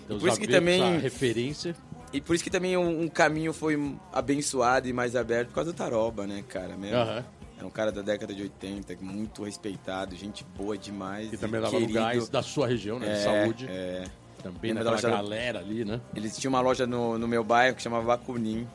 Então, 0.05 0.19
Por 0.19 0.29
isso 0.29 0.39
que 0.39 0.47
também- 0.47 0.99
referência. 0.99 1.75
E 2.13 2.21
por 2.21 2.33
isso 2.35 2.43
que 2.43 2.49
também 2.49 2.77
um, 2.77 3.01
um 3.03 3.07
caminho 3.09 3.51
foi 3.51 3.77
abençoado 4.13 4.87
e 4.87 4.93
mais 4.93 5.15
aberto 5.15 5.49
por 5.49 5.55
causa 5.55 5.73
do 5.73 5.75
Taroba, 5.75 6.25
né, 6.25 6.43
cara? 6.47 6.77
Mesmo. 6.77 6.95
Aham. 6.97 7.25
É 7.59 7.65
um 7.65 7.69
cara 7.71 7.91
da 7.91 8.01
década 8.03 8.33
de 8.33 8.43
80, 8.43 8.95
muito 9.01 9.43
respeitado, 9.43 10.15
gente 10.15 10.45
boa 10.55 10.77
demais. 10.77 11.27
Que 11.29 11.35
e 11.35 11.37
também 11.37 11.59
dava 11.59 11.71
querido. 11.73 11.93
gás 11.93 12.29
da 12.29 12.41
sua 12.43 12.67
região, 12.67 12.99
né? 12.99 13.07
de 13.07 13.11
É, 13.13 13.23
saúde. 13.23 13.65
É. 13.67 14.03
Também 14.43 14.73
da 14.75 14.83
galera 15.01 15.59
ali, 15.59 15.83
né? 15.83 15.99
Eles 16.15 16.37
tinham 16.37 16.53
uma 16.53 16.61
loja 16.61 16.85
no, 16.85 17.17
no 17.17 17.27
meu 17.27 17.43
bairro 17.43 17.75
que 17.75 17.81
chamava 17.81 18.05
Bacunim 18.05 18.65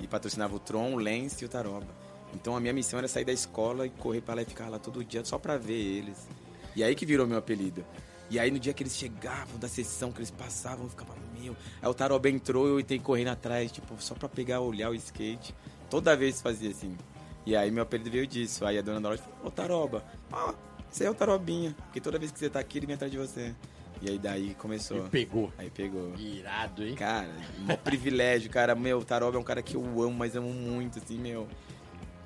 e 0.00 0.06
patrocinava 0.06 0.54
o 0.54 0.58
Tron, 0.58 0.94
o 0.94 0.96
Lens 0.96 1.40
e 1.40 1.44
o 1.44 1.48
Taroba. 1.48 1.86
Então 2.34 2.56
a 2.56 2.60
minha 2.60 2.72
missão 2.72 2.98
era 2.98 3.08
sair 3.08 3.24
da 3.24 3.32
escola 3.32 3.86
e 3.86 3.90
correr 3.90 4.20
pra 4.20 4.34
lá 4.34 4.42
e 4.42 4.44
ficar 4.44 4.68
lá 4.68 4.78
todo 4.78 5.04
dia 5.04 5.24
só 5.24 5.38
pra 5.38 5.56
ver 5.56 5.74
eles. 5.74 6.28
E 6.74 6.84
aí 6.84 6.94
que 6.94 7.04
virou 7.04 7.26
meu 7.26 7.38
apelido. 7.38 7.84
E 8.30 8.38
aí 8.38 8.50
no 8.50 8.60
dia 8.60 8.72
que 8.72 8.82
eles 8.82 8.96
chegavam 8.96 9.58
da 9.58 9.66
sessão, 9.66 10.12
que 10.12 10.18
eles 10.18 10.30
passavam, 10.30 10.84
eu 10.84 10.90
ficava, 10.90 11.14
meu. 11.38 11.56
Aí 11.82 11.88
o 11.88 11.94
Taroba 11.94 12.28
entrou 12.28 12.66
e 12.68 12.70
eu 12.70 12.80
entrei 12.80 13.00
correndo 13.00 13.28
atrás, 13.28 13.72
tipo, 13.72 14.00
só 14.00 14.14
pra 14.14 14.28
pegar, 14.28 14.60
olhar 14.60 14.90
o 14.90 14.94
skate. 14.94 15.54
Toda 15.88 16.16
vez 16.16 16.40
fazia 16.40 16.70
assim. 16.70 16.96
E 17.44 17.56
aí 17.56 17.70
meu 17.70 17.82
apelido 17.82 18.10
veio 18.10 18.26
disso. 18.26 18.64
Aí 18.64 18.78
a 18.78 18.82
dona 18.82 19.08
loja 19.08 19.22
falou, 19.22 19.48
ô 19.48 19.50
Taroba, 19.50 20.04
ó, 20.30 20.54
você 20.88 21.04
é 21.04 21.10
o 21.10 21.14
Tarobinha. 21.14 21.74
Porque 21.86 22.00
toda 22.00 22.18
vez 22.18 22.30
que 22.30 22.38
você 22.38 22.48
tá 22.48 22.60
aqui, 22.60 22.78
ele 22.78 22.86
vem 22.86 22.94
atrás 22.94 23.10
de 23.10 23.18
você. 23.18 23.52
E 24.02 24.08
aí 24.08 24.18
daí 24.18 24.54
começou. 24.54 25.06
E 25.06 25.10
pegou. 25.10 25.52
Aí 25.58 25.70
pegou. 25.70 26.14
Irado, 26.16 26.84
hein? 26.84 26.94
Cara, 26.94 27.30
um 27.68 27.76
privilégio, 27.76 28.50
cara. 28.50 28.74
Meu, 28.74 28.98
o 28.98 29.04
Taroba 29.04 29.36
é 29.36 29.40
um 29.40 29.44
cara 29.44 29.62
que 29.62 29.76
eu 29.76 29.82
amo, 29.82 30.16
mas 30.16 30.34
amo 30.34 30.52
muito, 30.52 30.98
assim, 30.98 31.18
meu. 31.18 31.46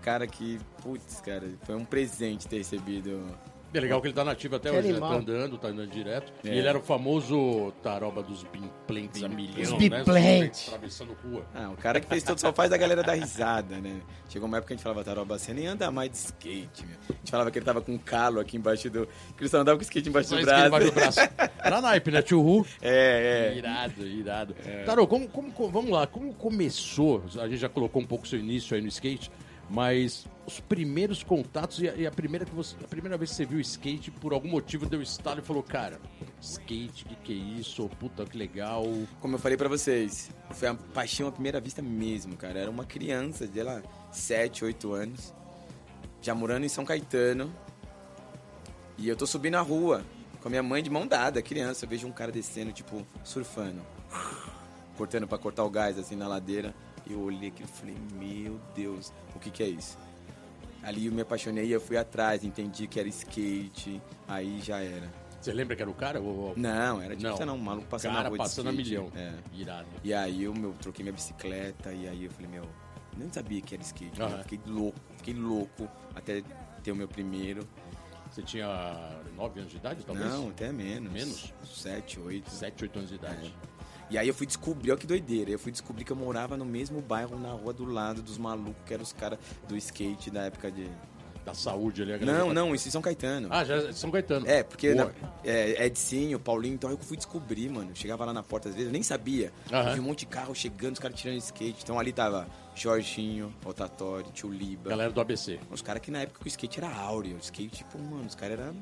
Cara 0.00 0.26
que, 0.26 0.60
putz, 0.82 1.20
cara, 1.20 1.50
foi 1.64 1.74
um 1.74 1.84
presente 1.84 2.46
ter 2.46 2.58
recebido. 2.58 3.26
É 3.74 3.80
legal 3.80 4.00
que 4.00 4.06
ele 4.06 4.14
tá 4.14 4.22
nativo 4.24 4.54
até 4.56 4.70
Que 4.70 4.76
hoje, 4.76 4.92
né? 4.92 5.00
Tá 5.00 5.06
andando, 5.08 5.58
tá 5.58 5.68
andando 5.68 5.90
direto. 5.90 6.32
É. 6.44 6.48
E 6.48 6.58
ele 6.58 6.68
era 6.68 6.78
o 6.78 6.82
famoso 6.82 7.72
taroba 7.82 8.22
dos 8.22 8.44
bimplentes 8.44 9.22
a 9.22 9.28
milhão, 9.28 9.60
Os 9.62 9.72
né? 9.72 9.76
biplentes. 9.78 10.68
Atravessando 10.68 11.16
rua. 11.24 11.44
Ah, 11.54 11.70
o 11.70 11.76
cara 11.76 12.00
que 12.00 12.06
fez 12.06 12.22
tudo 12.22 12.40
só 12.40 12.52
faz 12.52 12.72
a 12.72 12.76
galera 12.76 13.02
dar 13.02 13.14
risada, 13.14 13.76
né? 13.80 14.00
Chegou 14.28 14.46
uma 14.46 14.58
época 14.58 14.68
que 14.68 14.74
a 14.74 14.76
gente 14.76 14.82
falava, 14.84 15.02
Taroba, 15.02 15.38
você 15.38 15.52
nem 15.52 15.66
anda 15.66 15.90
mais 15.90 16.10
de 16.10 16.16
skate, 16.18 16.86
meu. 16.86 16.96
A 17.10 17.12
gente 17.14 17.30
falava 17.30 17.50
que 17.50 17.58
ele 17.58 17.66
tava 17.66 17.80
com 17.80 17.92
um 17.92 17.98
calo 17.98 18.38
aqui 18.40 18.56
embaixo 18.56 18.88
do. 18.88 19.06
Que 19.36 19.42
ele 19.42 19.48
só 19.48 19.58
andava 19.58 19.76
com 19.76 19.82
skate 19.82 20.08
embaixo 20.08 20.28
Só 20.28 20.36
do 20.36 20.42
braço. 20.44 20.66
embaixo 20.66 20.86
do 20.86 20.92
braço. 20.92 21.20
Era 21.64 21.80
naipe, 21.80 22.10
né? 22.10 22.22
Tio 22.22 22.40
Ru. 22.42 22.64
É, 22.80 23.52
é. 23.54 23.58
Irado, 23.58 24.06
irado. 24.06 24.54
Tarô, 24.86 25.06
como, 25.06 25.26
como, 25.28 25.50
como- 25.52 25.70
vamos 25.70 25.90
lá, 25.90 26.06
como 26.06 26.32
começou? 26.34 27.24
A 27.40 27.48
gente 27.48 27.56
já 27.58 27.68
colocou 27.68 28.00
um 28.00 28.06
pouco 28.06 28.24
o 28.24 28.28
seu 28.28 28.38
início 28.38 28.74
aí 28.76 28.80
no 28.82 28.88
skate, 28.88 29.30
mas 29.68 30.26
os 30.46 30.60
primeiros 30.60 31.22
contatos 31.22 31.80
e 31.80 31.88
a, 31.88 31.94
e 31.94 32.06
a 32.06 32.10
primeira 32.10 32.44
que 32.44 32.54
você, 32.54 32.76
a 32.82 32.88
primeira 32.88 33.16
vez 33.16 33.30
que 33.30 33.36
você 33.36 33.46
viu 33.46 33.60
skate, 33.60 34.10
por 34.10 34.32
algum 34.32 34.48
motivo 34.48 34.86
deu 34.86 35.00
estalo 35.00 35.40
e 35.40 35.42
falou, 35.42 35.62
cara, 35.62 36.00
skate, 36.40 37.04
que 37.04 37.14
que 37.16 37.32
é 37.32 37.58
isso? 37.60 37.88
Puta, 37.98 38.24
que 38.24 38.36
legal. 38.36 38.84
Como 39.20 39.34
eu 39.34 39.38
falei 39.38 39.56
pra 39.56 39.68
vocês, 39.68 40.30
foi 40.50 40.68
a 40.68 40.74
paixão 40.74 41.28
à 41.28 41.32
primeira 41.32 41.60
vista 41.60 41.80
mesmo, 41.80 42.36
cara. 42.36 42.58
Era 42.58 42.70
uma 42.70 42.84
criança, 42.84 43.48
sei 43.50 43.62
lá, 43.62 43.82
7, 44.12 44.64
8 44.64 44.92
anos, 44.92 45.34
já 46.20 46.34
morando 46.34 46.64
em 46.64 46.68
São 46.68 46.84
Caetano. 46.84 47.52
E 48.98 49.08
eu 49.08 49.16
tô 49.16 49.26
subindo 49.26 49.56
a 49.56 49.60
rua 49.60 50.04
com 50.40 50.48
a 50.48 50.50
minha 50.50 50.62
mãe 50.62 50.82
de 50.82 50.90
mão 50.90 51.06
dada, 51.06 51.40
criança. 51.42 51.84
Eu 51.84 51.88
vejo 51.88 52.06
um 52.06 52.12
cara 52.12 52.30
descendo, 52.30 52.70
tipo, 52.70 53.04
surfando. 53.24 53.80
Cortando 54.96 55.26
pra 55.26 55.38
cortar 55.38 55.64
o 55.64 55.70
gás, 55.70 55.98
assim, 55.98 56.14
na 56.14 56.28
ladeira. 56.28 56.74
Eu 57.08 57.20
olhei 57.20 57.48
aquilo 57.48 57.68
e 57.68 57.78
falei, 57.78 57.96
meu 58.12 58.60
Deus, 58.74 59.12
o 59.34 59.38
que 59.38 59.50
que 59.50 59.62
é 59.62 59.68
isso? 59.68 59.98
Ali 60.84 61.06
eu 61.06 61.12
me 61.12 61.22
apaixonei 61.22 61.66
e 61.66 61.72
eu 61.72 61.80
fui 61.80 61.96
atrás, 61.96 62.44
entendi 62.44 62.86
que 62.86 63.00
era 63.00 63.08
skate, 63.08 64.00
aí 64.28 64.60
já 64.60 64.80
era. 64.80 65.10
Você 65.40 65.52
lembra 65.52 65.76
que 65.76 65.82
era 65.82 65.90
o 65.90 65.94
cara? 65.94 66.20
Ou... 66.20 66.54
Não, 66.56 67.02
era 67.02 67.14
tipo, 67.16 67.28
Não. 67.28 67.46
lá, 67.46 67.52
um 67.52 67.58
maluco 67.58 67.86
passando 67.86 68.12
cara 68.12 68.22
na 68.22 68.28
rua 68.28 68.38
de 68.38 68.44
passando 68.44 68.68
a 68.68 68.72
skate. 68.72 68.88
milhão. 68.88 69.12
É. 69.14 69.32
Irado. 69.54 69.88
E 70.02 70.14
aí 70.14 70.44
eu 70.44 70.54
meu, 70.54 70.72
troquei 70.72 71.02
minha 71.02 71.12
bicicleta 71.12 71.92
e 71.92 72.08
aí 72.08 72.24
eu 72.24 72.30
falei, 72.30 72.50
meu, 72.50 72.64
nem 73.16 73.30
sabia 73.32 73.60
que 73.60 73.74
era 73.74 73.82
skate. 73.82 74.20
Eu 74.20 74.38
fiquei 74.42 74.60
louco, 74.66 74.98
fiquei 75.16 75.34
louco 75.34 75.88
até 76.14 76.42
ter 76.82 76.92
o 76.92 76.96
meu 76.96 77.08
primeiro. 77.08 77.66
Você 78.30 78.42
tinha 78.42 79.20
9 79.36 79.60
anos 79.60 79.70
de 79.70 79.76
idade, 79.76 80.04
talvez? 80.04 80.28
Não, 80.28 80.48
até 80.48 80.72
menos. 80.72 81.12
Menos? 81.12 81.54
Sete, 81.64 82.18
oito. 82.18 82.50
7, 82.50 82.82
8 82.84 82.98
anos 82.98 83.10
de 83.10 83.16
idade. 83.16 83.54
E 84.14 84.18
aí 84.18 84.28
eu 84.28 84.34
fui 84.34 84.46
descobrir, 84.46 84.92
olha 84.92 85.00
que 85.00 85.08
doideira, 85.08 85.50
eu 85.50 85.58
fui 85.58 85.72
descobrir 85.72 86.04
que 86.04 86.12
eu 86.12 86.16
morava 86.16 86.56
no 86.56 86.64
mesmo 86.64 87.00
bairro, 87.02 87.36
na 87.36 87.50
rua 87.50 87.72
do 87.72 87.84
lado 87.84 88.22
dos 88.22 88.38
malucos, 88.38 88.76
que 88.86 88.94
eram 88.94 89.02
os 89.02 89.12
caras 89.12 89.40
do 89.66 89.76
skate 89.76 90.30
da 90.30 90.42
época 90.44 90.70
de... 90.70 90.88
Da 91.44 91.52
saúde 91.52 92.00
ali. 92.02 92.12
a 92.12 92.18
Não, 92.18 92.46
tá- 92.46 92.54
não, 92.54 92.74
isso 92.76 92.86
em 92.86 92.92
São 92.92 93.02
Caetano. 93.02 93.48
Ah, 93.50 93.64
já 93.64 93.74
é 93.74 93.92
São 93.92 94.12
Caetano. 94.12 94.46
É, 94.48 94.62
porque 94.62 94.94
na, 94.94 95.10
é, 95.44 95.84
Edcinho, 95.84 96.38
Paulinho, 96.38 96.74
então 96.74 96.90
eu 96.90 96.96
fui 96.96 97.16
descobrir, 97.16 97.68
mano. 97.68 97.90
Chegava 97.92 98.24
lá 98.24 98.32
na 98.32 98.42
porta 98.42 98.68
às 98.68 98.74
vezes, 98.76 98.86
eu 98.88 98.92
nem 98.92 99.02
sabia. 99.02 99.52
Eu 99.88 99.94
vi 99.94 100.00
um 100.00 100.04
monte 100.04 100.20
de 100.20 100.26
carro 100.26 100.54
chegando, 100.54 100.92
os 100.94 101.00
caras 101.00 101.18
tirando 101.20 101.36
skate. 101.38 101.80
Então 101.82 101.98
ali 101.98 102.12
tava 102.12 102.46
Jorginho, 102.74 103.52
Otatori, 103.64 104.30
Tio 104.32 104.48
Liba. 104.50 104.90
Galera 104.90 105.10
do 105.12 105.20
ABC. 105.20 105.58
Os 105.72 105.82
caras 105.82 106.00
que 106.00 106.10
na 106.12 106.20
época 106.20 106.40
o 106.44 106.48
skate 106.48 106.78
era 106.78 106.88
áureo. 106.88 107.34
O 107.36 107.40
skate, 107.40 107.78
tipo, 107.78 107.98
mano, 107.98 108.24
os 108.26 108.34
caras 108.36 108.58
eram 108.60 108.76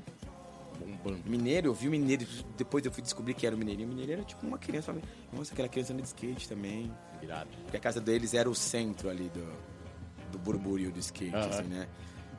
Bombando. 0.82 1.22
mineiro. 1.28 1.68
Eu 1.68 1.74
vi 1.74 1.88
o 1.88 1.90
mineiro, 1.90 2.26
depois 2.56 2.84
eu 2.84 2.92
fui 2.92 3.02
descobrir 3.02 3.34
que 3.34 3.46
era 3.46 3.54
o 3.54 3.58
mineirinho. 3.58 3.86
O 3.88 3.90
mineiro 3.90 4.12
era 4.12 4.22
tipo 4.24 4.46
uma 4.46 4.58
criança. 4.58 4.86
Falei, 4.92 5.02
Nossa, 5.32 5.52
aquela 5.52 5.68
criança 5.68 5.92
anda 5.92 6.02
de 6.02 6.08
skate 6.08 6.48
também. 6.48 6.90
Irado. 7.22 7.50
Porque 7.62 7.76
a 7.76 7.80
casa 7.80 8.00
deles 8.00 8.34
era 8.34 8.48
o 8.50 8.54
centro 8.54 9.08
ali 9.08 9.28
do, 9.30 9.46
do 10.32 10.38
burburinho 10.38 10.90
do 10.92 10.98
skate, 10.98 11.34
Aham. 11.34 11.48
assim, 11.48 11.64
né? 11.64 11.88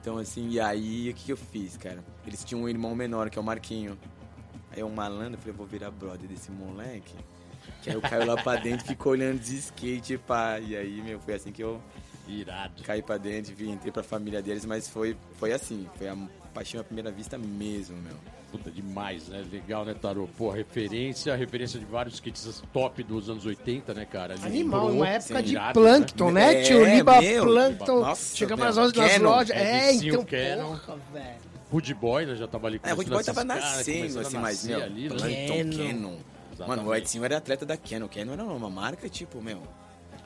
Então, 0.02 0.18
assim, 0.18 0.50
e 0.50 0.60
aí, 0.60 1.10
o 1.10 1.14
que, 1.14 1.26
que 1.26 1.32
eu 1.32 1.38
fiz, 1.38 1.78
cara? 1.78 2.04
Eles 2.28 2.44
tinham 2.44 2.64
um 2.64 2.68
irmão 2.70 2.94
menor, 2.94 3.30
que 3.30 3.38
é 3.40 3.42
o 3.42 3.44
Marquinho. 3.44 3.98
Aí 4.72 4.80
eu, 4.82 4.90
malandro, 4.90 5.40
falei, 5.40 5.54
vou 5.56 5.66
virar 5.66 5.92
brother 5.92 6.28
desse 6.28 6.52
moleque. 6.52 7.16
Que 7.82 7.90
aí 7.90 7.96
eu 7.96 8.02
caio 8.02 8.26
lá 8.26 8.36
pra 8.42 8.58
dentro, 8.58 8.86
fico 8.86 9.10
olhando 9.10 9.40
de 9.40 9.56
skate, 9.56 10.18
pá. 10.18 10.60
E 10.60 10.76
aí, 10.76 11.02
meu, 11.02 11.20
foi 11.22 11.36
assim 11.36 11.54
que 11.54 11.64
eu 11.64 11.82
Irado. 12.28 12.84
caí 12.84 13.02
pra 13.02 13.18
dentro, 13.18 13.56
vi, 13.56 13.70
entrei 13.70 13.92
pra 13.94 14.04
família 14.04 14.42
deles, 14.42 14.66
mas 14.66 14.90
foi, 14.90 15.16
foi 15.36 15.54
assim, 15.54 15.88
foi 15.96 16.10
a 16.10 16.18
paixão 16.54 16.82
à 16.82 16.84
primeira 16.84 17.12
vista 17.12 17.38
mesmo, 17.38 17.98
meu. 17.98 18.16
Puta, 18.52 18.70
demais, 18.70 19.28
né? 19.30 19.44
Legal, 19.52 19.84
né, 19.84 19.96
Tarô? 20.00 20.30
Pô, 20.38 20.52
referência, 20.52 21.36
referência 21.36 21.80
de 21.80 21.86
vários 21.86 22.16
skatistas 22.16 22.64
top 22.72 23.02
dos 23.02 23.28
anos 23.28 23.46
80, 23.46 23.94
né, 23.96 24.06
cara? 24.06 24.36
Ali 24.36 24.46
Animal, 24.46 24.82
lembrou, 24.82 24.98
uma 24.98 25.10
época 25.10 25.42
de 25.42 25.54
irado, 25.54 25.80
Plankton, 25.80 26.32
né? 26.32 26.62
É, 26.62 26.62
Tio 26.62 26.86
Liba 26.86 27.20
meu. 27.20 27.46
Plankton. 27.46 28.00
Nossa, 28.02 28.38
chegava 28.38 28.58
meu, 28.58 28.66
nas 28.68 28.78
lojas, 28.78 28.96
nas 28.96 29.12
Canon. 29.14 29.30
lojas. 29.30 29.58
É, 29.58 29.94
Edinho 29.96 30.14
então, 30.14 30.26
Canon. 30.26 30.78
porra, 30.78 31.00
velho. 31.12 31.54
Rude 31.72 31.94
Boy, 31.96 32.26
né? 32.28 32.36
Já 32.36 32.48
tava 32.48 32.68
ali 32.68 32.80
É, 32.84 32.94
o 32.94 32.96
Rude 32.96 33.10
Boy 33.10 33.24
tava 33.24 33.44
nascendo, 33.44 34.20
assim, 34.20 34.38
mas, 34.38 34.64
meu, 34.64 34.84
ali, 34.84 35.10
né? 35.10 35.16
Plankton 35.16 35.78
Canon. 35.78 35.88
Canon. 35.88 36.18
Exatamente. 36.54 36.68
Mano, 36.68 36.90
o 36.90 36.96
Edson 36.96 37.26
era 37.26 37.38
atleta 37.38 37.66
da 37.66 37.76
Canon. 37.76 38.08
Canon 38.08 38.34
era 38.34 38.44
uma 38.44 38.70
marca, 38.70 39.10
tipo, 39.10 39.42
meu, 39.42 39.64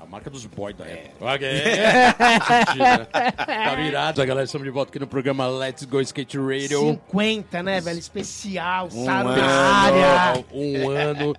marca 0.07 0.29
dos 0.29 0.45
boys 0.45 0.75
da 0.75 0.85
época. 0.85 1.45
É. 1.45 2.13
tá 2.15 3.75
virado, 3.75 4.21
a 4.21 4.25
galera. 4.25 4.45
Estamos 4.45 4.65
de 4.65 4.71
volta 4.71 4.89
aqui 4.89 4.99
no 4.99 5.07
programa 5.07 5.47
Let's 5.47 5.83
Go 5.85 6.01
Skate 6.01 6.37
Radio. 6.37 6.99
50, 7.09 7.63
né, 7.63 7.81
velho? 7.81 7.99
Especial, 7.99 8.89
Um 8.93 9.05
Taro 9.05 9.29
ano, 9.29 10.45
um 10.53 10.89
ano. 10.89 11.35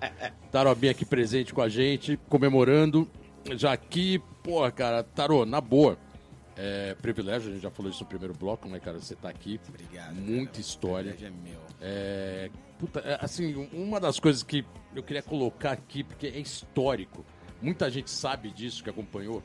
Tarobinha 0.51 0.91
aqui 0.91 1.05
presente 1.05 1.53
com 1.53 1.61
a 1.61 1.69
gente, 1.69 2.17
comemorando. 2.29 3.09
Já 3.55 3.73
aqui, 3.73 4.21
porra, 4.43 4.71
cara, 4.71 5.03
Tarô, 5.03 5.45
na 5.45 5.59
boa. 5.59 5.97
É 6.61 6.93
privilégio, 7.01 7.49
a 7.49 7.53
gente 7.53 7.63
já 7.63 7.71
falou 7.71 7.89
isso 7.89 8.03
no 8.03 8.09
primeiro 8.09 8.33
bloco, 8.33 8.67
né, 8.67 8.79
cara? 8.79 8.99
Você 8.99 9.15
tá 9.15 9.29
aqui. 9.29 9.59
Obrigado. 9.69 10.13
Muita 10.13 10.51
cara. 10.51 10.61
história. 10.61 11.15
É 11.21 11.29
meu. 11.29 11.59
É, 11.79 12.49
puta, 12.77 12.99
é, 12.99 13.17
assim, 13.21 13.69
uma 13.71 13.97
das 13.97 14.19
coisas 14.19 14.43
que 14.43 14.65
eu 14.93 15.01
queria 15.01 15.23
colocar 15.23 15.71
aqui, 15.71 16.03
porque 16.03 16.27
é 16.27 16.37
histórico. 16.37 17.25
Muita 17.61 17.89
gente 17.89 18.09
sabe 18.09 18.49
disso 18.49 18.83
que 18.83 18.89
acompanhou. 18.89 19.43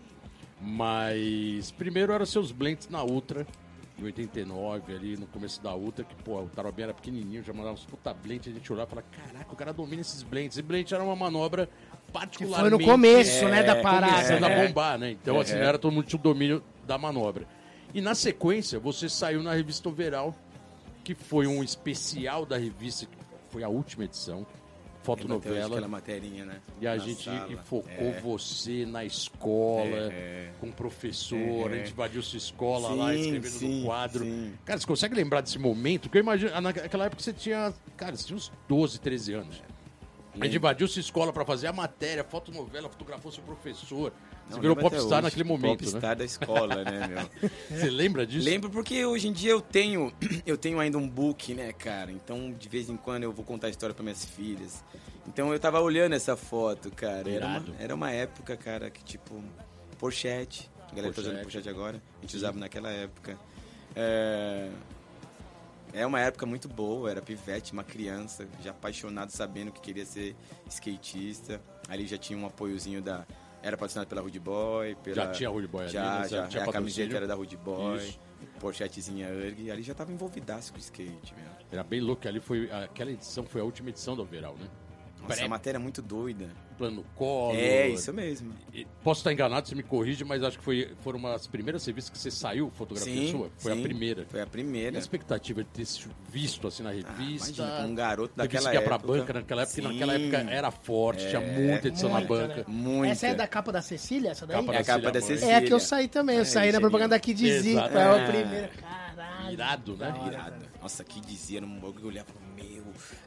Mas 0.61 1.71
primeiro 1.73 2.13
eram 2.13 2.25
seus 2.25 2.51
blends 2.53 2.89
na 2.89 3.03
Ultra, 3.03 3.47
em 3.99 4.05
89, 4.05 4.95
ali 4.95 5.17
no 5.17 5.27
começo 5.27 5.63
da 5.63 5.75
Ultra, 5.75 6.05
que, 6.05 6.15
pô, 6.17 6.41
o 6.41 6.49
Tarobinha 6.49 6.87
era 6.87 6.95
pequenininho, 6.95 7.43
já 7.43 7.53
mandava 7.53 7.75
uns 7.75 7.85
puta 7.85 8.15
blends, 8.15 8.49
a 8.49 8.55
gente 8.55 8.73
olhava 8.73 8.89
e 8.89 8.91
falava, 8.91 9.09
caraca, 9.11 9.53
o 9.53 9.57
cara 9.57 9.73
domina 9.73 10.01
esses 10.01 10.23
blends. 10.23 10.57
E 10.57 10.63
blend 10.63 10.93
era 10.95 11.03
uma 11.03 11.15
manobra 11.15 11.67
Que 12.07 12.13
particularmente... 12.13 12.71
foi 12.71 12.87
no 12.87 12.91
começo, 12.93 13.45
né, 13.49 13.63
da 13.63 13.77
É, 13.77 13.83
parada. 13.83 14.13
Começando 14.15 14.45
a 14.45 14.49
né? 14.49 14.67
bombar, 14.67 14.99
né? 14.99 15.11
Então, 15.11 15.39
assim, 15.41 15.55
não 15.55 15.63
era 15.63 15.79
todo 15.79 15.93
mundo 15.93 16.07
tinha 16.07 16.19
o 16.19 16.23
domínio 16.23 16.63
da 16.87 16.97
manobra. 16.97 17.47
E 17.93 18.01
na 18.01 18.15
sequência, 18.15 18.81
você 18.81 19.09
saiu 19.09 19.43
na 19.43 19.53
revista 19.53 19.89
Overall, 19.89 20.35
que 21.05 21.15
foi 21.15 21.47
um 21.47 21.63
especial 21.63 22.47
da 22.47 22.57
revista, 22.57 23.07
que 23.07 23.17
foi 23.51 23.63
a 23.63 23.69
última 23.69 24.05
edição, 24.05 24.47
fotonovela. 25.05 25.67
Aquela 25.67 25.89
materinha, 25.89 26.45
né? 26.45 26.61
E 26.81 26.87
a 26.87 26.93
Na 26.97 26.99
gente 26.99 27.25
sala. 27.25 27.57
focou 27.65 27.93
É. 28.09 28.21
você 28.21 28.85
na 28.87 29.05
escola, 29.05 30.13
É. 30.13 30.51
com 30.61 30.69
o 30.69 30.73
professor, 30.73 31.71
a 31.71 31.77
gente 31.77 31.91
invadiu 31.93 32.23
sua 32.23 32.39
escola 32.39 32.89
Sim, 32.89 32.97
lá, 32.97 33.15
escrevendo 33.15 33.53
sim, 33.53 33.81
no 33.81 33.87
quadro. 33.87 34.25
sim. 34.25 34.53
Cara, 34.65 34.81
você 34.81 34.87
consegue 34.87 35.15
lembrar 35.15 35.41
desse 35.43 35.59
momento? 35.59 36.03
Porque 36.03 36.19
eu 36.19 36.23
imagino, 36.23 36.51
ah, 36.55 36.61
naquela 36.61 37.05
época 37.05 37.23
você 37.23 37.33
tinha, 37.33 37.73
cara, 37.97 38.17
você 38.17 38.25
tinha 38.27 38.37
uns 38.37 38.51
12, 38.69 38.99
13 38.99 39.35
anos. 39.35 39.63
A 40.41 40.45
gente 40.47 40.57
invadiu 40.57 40.89
sua 40.89 41.01
escola 41.01 41.33
pra 41.33 41.45
fazer 41.45 41.69
a 41.69 41.73
matéria, 41.73 42.25
fotonovela, 42.25 42.89
fotografou 42.89 43.31
seu 43.31 43.43
professor. 43.43 44.13
Você 44.47 44.55
Não, 44.55 44.61
virou 44.61 44.77
popstar 44.77 45.23
naquele 45.23 45.45
momento, 45.45 45.85
né? 45.85 45.91
Popstar 45.91 46.17
da 46.17 46.25
escola, 46.25 46.85
né, 46.85 47.07
meu? 47.07 47.51
Você 47.71 47.89
lembra 47.89 48.27
disso? 48.27 48.45
Lembro 48.45 48.69
porque 48.69 49.05
hoje 49.05 49.29
em 49.29 49.33
dia 49.33 49.53
eu 49.53 49.61
tenho, 49.61 50.13
eu 50.45 50.59
tenho 50.59 50.81
ainda 50.81 50.99
um 50.99 51.09
book, 51.09 51.55
né, 51.55 51.73
cara? 51.73 52.13
Então, 52.13 52.53
de 52.53 52.69
vez 52.69 52.91
em 52.91 52.97
quando 52.97 53.23
eu 53.23 53.33
vou 53.33 53.45
contar 53.45 53.69
a 53.69 53.71
história 53.71 53.95
para 53.95 54.03
minhas 54.03 54.25
filhas. 54.25 54.85
Então, 55.27 55.53
eu 55.53 55.59
tava 55.59 55.81
olhando 55.81 56.15
essa 56.15 56.37
foto, 56.37 56.91
cara. 56.91 57.31
Era 57.31 57.47
uma, 57.47 57.65
era 57.79 57.95
uma 57.95 58.11
época, 58.11 58.57
cara, 58.57 58.91
que 58.91 59.03
tipo 59.03 59.43
pochete, 59.99 60.71
a 60.91 60.95
galera 60.95 61.15
tá 61.15 61.21
usando 61.23 61.33
Pochete. 61.37 61.45
pochete 61.45 61.69
agora, 61.69 62.03
a 62.19 62.21
gente 62.23 62.37
usava 62.37 62.59
naquela 62.59 62.91
época. 62.91 63.39
É... 63.97 64.69
É 65.95 66.05
uma 66.05 66.21
época 66.21 66.45
muito 66.45 66.69
boa, 66.69 67.09
era 67.09 67.23
pivete, 67.23 67.73
uma 67.73 67.85
criança, 67.85 68.49
já 68.61 68.73
apaixonado, 68.73 69.31
sabendo 69.31 69.71
que 69.71 69.81
queria 69.81 70.05
ser 70.05 70.35
skatista. 70.67 71.61
Ali 71.89 72.05
já 72.05 72.19
tinha 72.19 72.37
um 72.37 72.45
apoiozinho 72.45 73.01
da. 73.01 73.25
Era 73.63 73.77
patrocinado 73.77 74.09
pela 74.09 74.21
Rude 74.21 74.41
Boy. 74.41 74.97
Pela... 74.97 75.15
Já 75.15 75.31
tinha 75.31 75.49
Rude 75.49 75.69
Boy 75.69 75.85
ali, 75.85 75.93
Já, 75.93 76.19
né? 76.19 76.29
já. 76.29 76.49
Tinha 76.49 76.65
a 76.65 76.73
camiseta 76.73 77.17
era 77.17 77.27
da 77.29 77.35
Rude 77.35 77.57
Boy. 77.57 77.99
Isso. 77.99 78.19
Pochetezinha 78.59 79.29
URG. 79.29 79.71
Ali 79.71 79.83
já 79.83 79.95
tava 79.95 80.13
envolvidaço 80.13 80.73
com 80.73 80.79
o 80.79 80.81
skate, 80.81 81.35
meu. 81.35 81.45
Era 81.71 81.85
bem 81.85 82.01
louco, 82.01 82.27
ali 82.27 82.41
foi, 82.41 82.71
aquela 82.71 83.11
edição 83.11 83.45
foi 83.45 83.61
a 83.61 83.65
última 83.65 83.89
edição 83.89 84.17
do 84.17 84.23
Overall, 84.23 84.57
né? 84.57 84.69
Nossa, 85.25 85.37
Pré- 85.37 85.47
a 85.47 85.49
matéria 85.49 85.79
é 85.79 85.81
muito 85.81 86.01
doida. 86.03 86.49
Plano 86.77 87.05
Collor. 87.15 87.55
É, 87.57 87.89
isso 87.89 88.13
mesmo. 88.13 88.53
Posso 89.03 89.21
estar 89.21 89.33
enganado, 89.33 89.69
você 89.69 89.75
me 89.77 89.83
corrige, 89.83 90.25
mas 90.25 90.43
acho 90.43 90.59
que 90.59 90.65
foi, 90.65 90.93
foram 91.03 91.19
umas 91.21 91.47
primeiras 91.47 91.87
revistas 91.87 92.11
que 92.11 92.19
você 92.19 92.31
saiu 92.33 92.69
fotografia 92.75 93.15
Sim, 93.15 93.31
sua. 93.31 93.51
Foi 93.59 93.73
sim. 93.73 93.79
a 93.79 93.83
primeira. 93.83 94.27
Foi 94.29 94.41
a 94.41 94.43
E 94.43 94.47
a 94.47 94.49
primeira. 94.49 94.99
expectativa 94.99 95.63
de 95.63 95.71
ter 95.71 95.85
se 95.85 96.07
visto 96.31 96.67
assim 96.67 96.83
na 96.83 96.91
Ah, 96.91 96.93
revista. 96.93 97.49
imagina, 97.63 97.77
com 97.83 97.89
um 97.89 97.95
garoto 97.95 98.35
revista 98.37 98.43
daquela 98.43 98.71
que 98.71 98.77
ia 98.77 98.83
pra 98.83 98.95
época. 98.97 99.13
banca 99.13 99.33
naquela 99.35 99.63
época, 99.63 99.81
e 99.81 99.83
naquela 99.85 100.17
Sim. 100.19 100.23
época 100.35 100.51
era 100.51 100.71
forte, 100.73 101.29
tinha 101.29 101.41
muita 101.41 101.89
edição 101.89 102.09
na 102.11 102.19
Muita, 102.19 102.29
banca. 102.35 102.57
né? 102.57 102.65
Muita. 102.67 103.13
Essa 103.13 103.27
é 103.29 103.35
da 103.35 103.47
capa 103.47 103.71
da 103.73 103.81
Cecília, 103.83 104.31
essa 104.33 104.45
daí? 104.47 104.57
Capa 104.59 104.75
É 104.75 104.79
a 104.81 104.85
capa 104.85 105.11
da 105.13 105.21
Cecília. 105.21 105.53
É 105.53 105.57
a 105.57 105.63
que 105.63 105.73
eu 105.73 105.81
saí 105.81 106.09
também. 106.09 106.37
Eu 106.37 106.43
É, 106.43 106.45
saí 106.45 106.73
na 106.73 106.81
propaganda 106.81 107.15
aqui 107.15 107.33
de 107.33 107.61
Zico. 107.61 107.79
É 107.79 108.03
a 108.03 108.17
É. 108.19 108.27
primeira. 108.27 108.69
Caralho. 108.69 109.53
Irado, 109.53 109.97
né? 109.97 110.13
Cara. 110.33 110.59
Nossa, 110.83 111.05
que 111.05 111.21
dizia 111.21 111.61
que 111.61 111.67
eu 111.67 112.09
olhava 112.09 112.29
e 112.59 112.63
meu, 112.63 112.85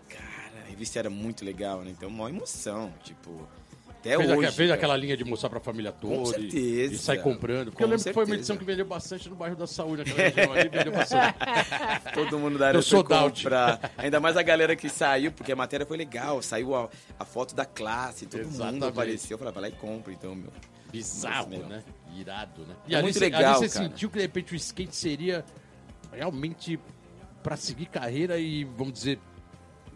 cara, 0.09 0.36
a 0.67 0.69
revista 0.69 0.99
era 0.99 1.09
muito 1.09 1.45
legal, 1.45 1.81
né? 1.81 1.91
Então, 1.91 2.09
maior 2.09 2.29
emoção, 2.29 2.93
tipo, 3.03 3.47
até 3.89 4.15
Fez, 4.17 4.19
hoje. 4.19 4.31
aquela, 4.33 4.51
fez 4.51 4.71
aquela 4.71 4.97
linha 4.97 5.15
de 5.17 5.23
mostrar 5.23 5.49
pra 5.49 5.59
família 5.59 5.91
toda. 5.91 6.37
e- 6.39 6.51
certeza. 6.51 6.93
E, 6.93 6.97
sai 6.97 7.17
comprando. 7.19 7.71
Porque 7.71 7.83
eu 7.83 7.87
Com 7.87 7.91
lembro 7.93 8.03
que 8.05 8.13
foi 8.13 8.23
uma 8.23 8.25
certeza. 8.27 8.35
edição 8.41 8.57
que 8.57 8.63
vendeu 8.65 8.85
bastante 8.85 9.29
no 9.29 9.35
bairro 9.35 9.55
da 9.55 9.65
Saúde, 9.65 10.03
naquela 10.03 10.29
região 10.29 10.53
ali, 10.53 10.69
vendeu 10.69 10.91
bastante. 10.91 11.35
Todo 12.13 12.37
mundo 12.39 12.57
da 12.59 12.67
área 12.67 12.81
foi 12.83 13.03
comprar. 13.03 13.91
Ainda 13.97 14.19
mais 14.19 14.35
a 14.37 14.43
galera 14.43 14.75
que 14.75 14.89
saiu, 14.89 15.31
porque 15.31 15.51
a 15.51 15.55
matéria 15.55 15.85
foi 15.85 15.97
legal. 15.97 16.41
Saiu 16.41 16.75
a, 16.75 16.89
a 17.19 17.25
foto 17.25 17.55
da 17.55 17.65
classe, 17.65 18.25
todo 18.25 18.41
Exatamente. 18.41 18.73
mundo 18.73 18.85
apareceu. 18.87 19.35
Eu 19.35 19.39
falei, 19.39 19.53
vai 19.53 19.61
lá 19.63 19.69
e 19.69 19.71
compra, 19.73 20.11
então, 20.13 20.35
meu. 20.35 20.51
Bizarro, 20.91 21.49
Nossa, 21.51 21.65
né? 21.67 21.83
Irado, 22.15 22.61
né? 22.65 22.75
É 22.89 23.01
muito 23.01 23.15
cê- 23.15 23.19
legal, 23.25 23.43
ali 23.57 23.59
você 23.59 23.69
sentiu 23.69 24.09
que 24.09 24.15
de 24.15 24.21
repente 24.21 24.53
o 24.53 24.55
skate 24.55 24.95
seria 24.95 25.43
realmente 26.13 26.79
pra 27.43 27.55
seguir 27.57 27.87
carreira 27.87 28.37
e, 28.39 28.63
vamos 28.63 28.93
dizer, 28.93 29.19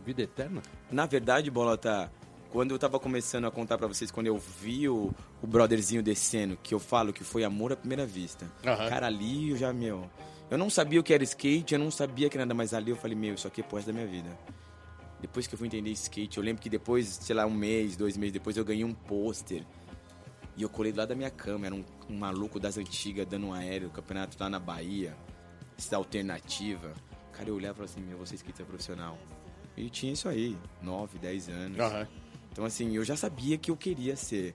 vida 0.01 0.21
eterna? 0.21 0.61
Na 0.91 1.05
verdade, 1.05 1.49
Bolota, 1.49 2.11
quando 2.51 2.71
eu 2.71 2.79
tava 2.79 2.99
começando 2.99 3.45
a 3.45 3.51
contar 3.51 3.77
pra 3.77 3.87
vocês, 3.87 4.11
quando 4.11 4.27
eu 4.27 4.37
vi 4.37 4.89
o, 4.89 5.13
o 5.41 5.47
brotherzinho 5.47 6.03
descendo, 6.03 6.57
que 6.61 6.73
eu 6.73 6.79
falo 6.79 7.13
que 7.13 7.23
foi 7.23 7.43
amor 7.43 7.71
à 7.71 7.75
primeira 7.75 8.05
vista. 8.05 8.51
Aham. 8.65 8.89
Cara, 8.89 9.07
ali 9.07 9.51
eu 9.51 9.57
já, 9.57 9.71
meu. 9.71 10.09
Eu 10.49 10.57
não 10.57 10.69
sabia 10.69 10.99
o 10.99 11.03
que 11.03 11.13
era 11.13 11.23
skate, 11.23 11.73
eu 11.73 11.79
não 11.79 11.89
sabia 11.89 12.29
que 12.29 12.37
nada 12.37 12.53
mais 12.53 12.73
ali. 12.73 12.91
Eu 12.91 12.97
falei, 12.97 13.15
meu, 13.15 13.35
isso 13.35 13.47
aqui 13.47 13.61
é 13.61 13.65
resto 13.73 13.87
da 13.87 13.93
minha 13.93 14.05
vida. 14.05 14.37
Depois 15.21 15.47
que 15.47 15.55
eu 15.55 15.57
fui 15.57 15.67
entender 15.67 15.91
skate, 15.91 16.37
eu 16.37 16.43
lembro 16.43 16.61
que 16.61 16.69
depois, 16.69 17.07
sei 17.07 17.33
lá, 17.35 17.45
um 17.45 17.53
mês, 17.53 17.95
dois 17.95 18.17
meses 18.17 18.33
depois, 18.33 18.57
eu 18.57 18.65
ganhei 18.65 18.83
um 18.83 18.93
pôster. 18.93 19.63
E 20.57 20.63
eu 20.63 20.67
colei 20.67 20.91
do 20.91 20.97
lado 20.97 21.09
da 21.09 21.15
minha 21.15 21.29
cama. 21.29 21.67
Era 21.67 21.75
um, 21.75 21.85
um 22.09 22.17
maluco 22.17 22.59
das 22.59 22.77
antigas 22.77 23.25
dando 23.27 23.47
um 23.47 23.53
aéreo, 23.53 23.89
campeonato 23.91 24.35
lá 24.37 24.49
na 24.49 24.59
Bahia. 24.59 25.15
Essa 25.77 25.95
alternativa. 25.95 26.91
Cara, 27.31 27.47
eu 27.47 27.55
olhava 27.55 27.75
e 27.75 27.77
falava 27.77 27.93
assim, 27.93 28.01
meu, 28.01 28.17
você 28.17 28.33
é 28.33 28.35
skater 28.35 28.65
profissional. 28.65 29.17
E 29.77 29.89
tinha 29.89 30.13
isso 30.13 30.27
aí, 30.27 30.57
9, 30.81 31.17
10 31.17 31.49
anos. 31.49 31.77
Então, 32.51 32.65
assim, 32.65 32.95
eu 32.95 33.03
já 33.05 33.15
sabia 33.15 33.57
que 33.57 33.71
eu 33.71 33.77
queria 33.77 34.15
ser. 34.15 34.53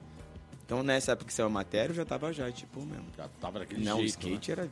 Então, 0.64 0.82
nessa 0.82 1.12
época 1.12 1.26
que 1.28 1.32
saiu 1.32 1.46
a 1.46 1.50
matéria, 1.50 1.92
eu 1.92 1.96
já 1.96 2.04
tava 2.04 2.32
já, 2.32 2.50
tipo, 2.50 2.80
mesmo. 2.84 3.06
Já 3.16 3.28
tava 3.40 3.60
daquele 3.60 3.84
Não, 3.84 3.98
o 3.98 4.00
jeito. 4.00 4.18
né? 4.26 4.34
skate 4.34 4.50
era. 4.52 4.70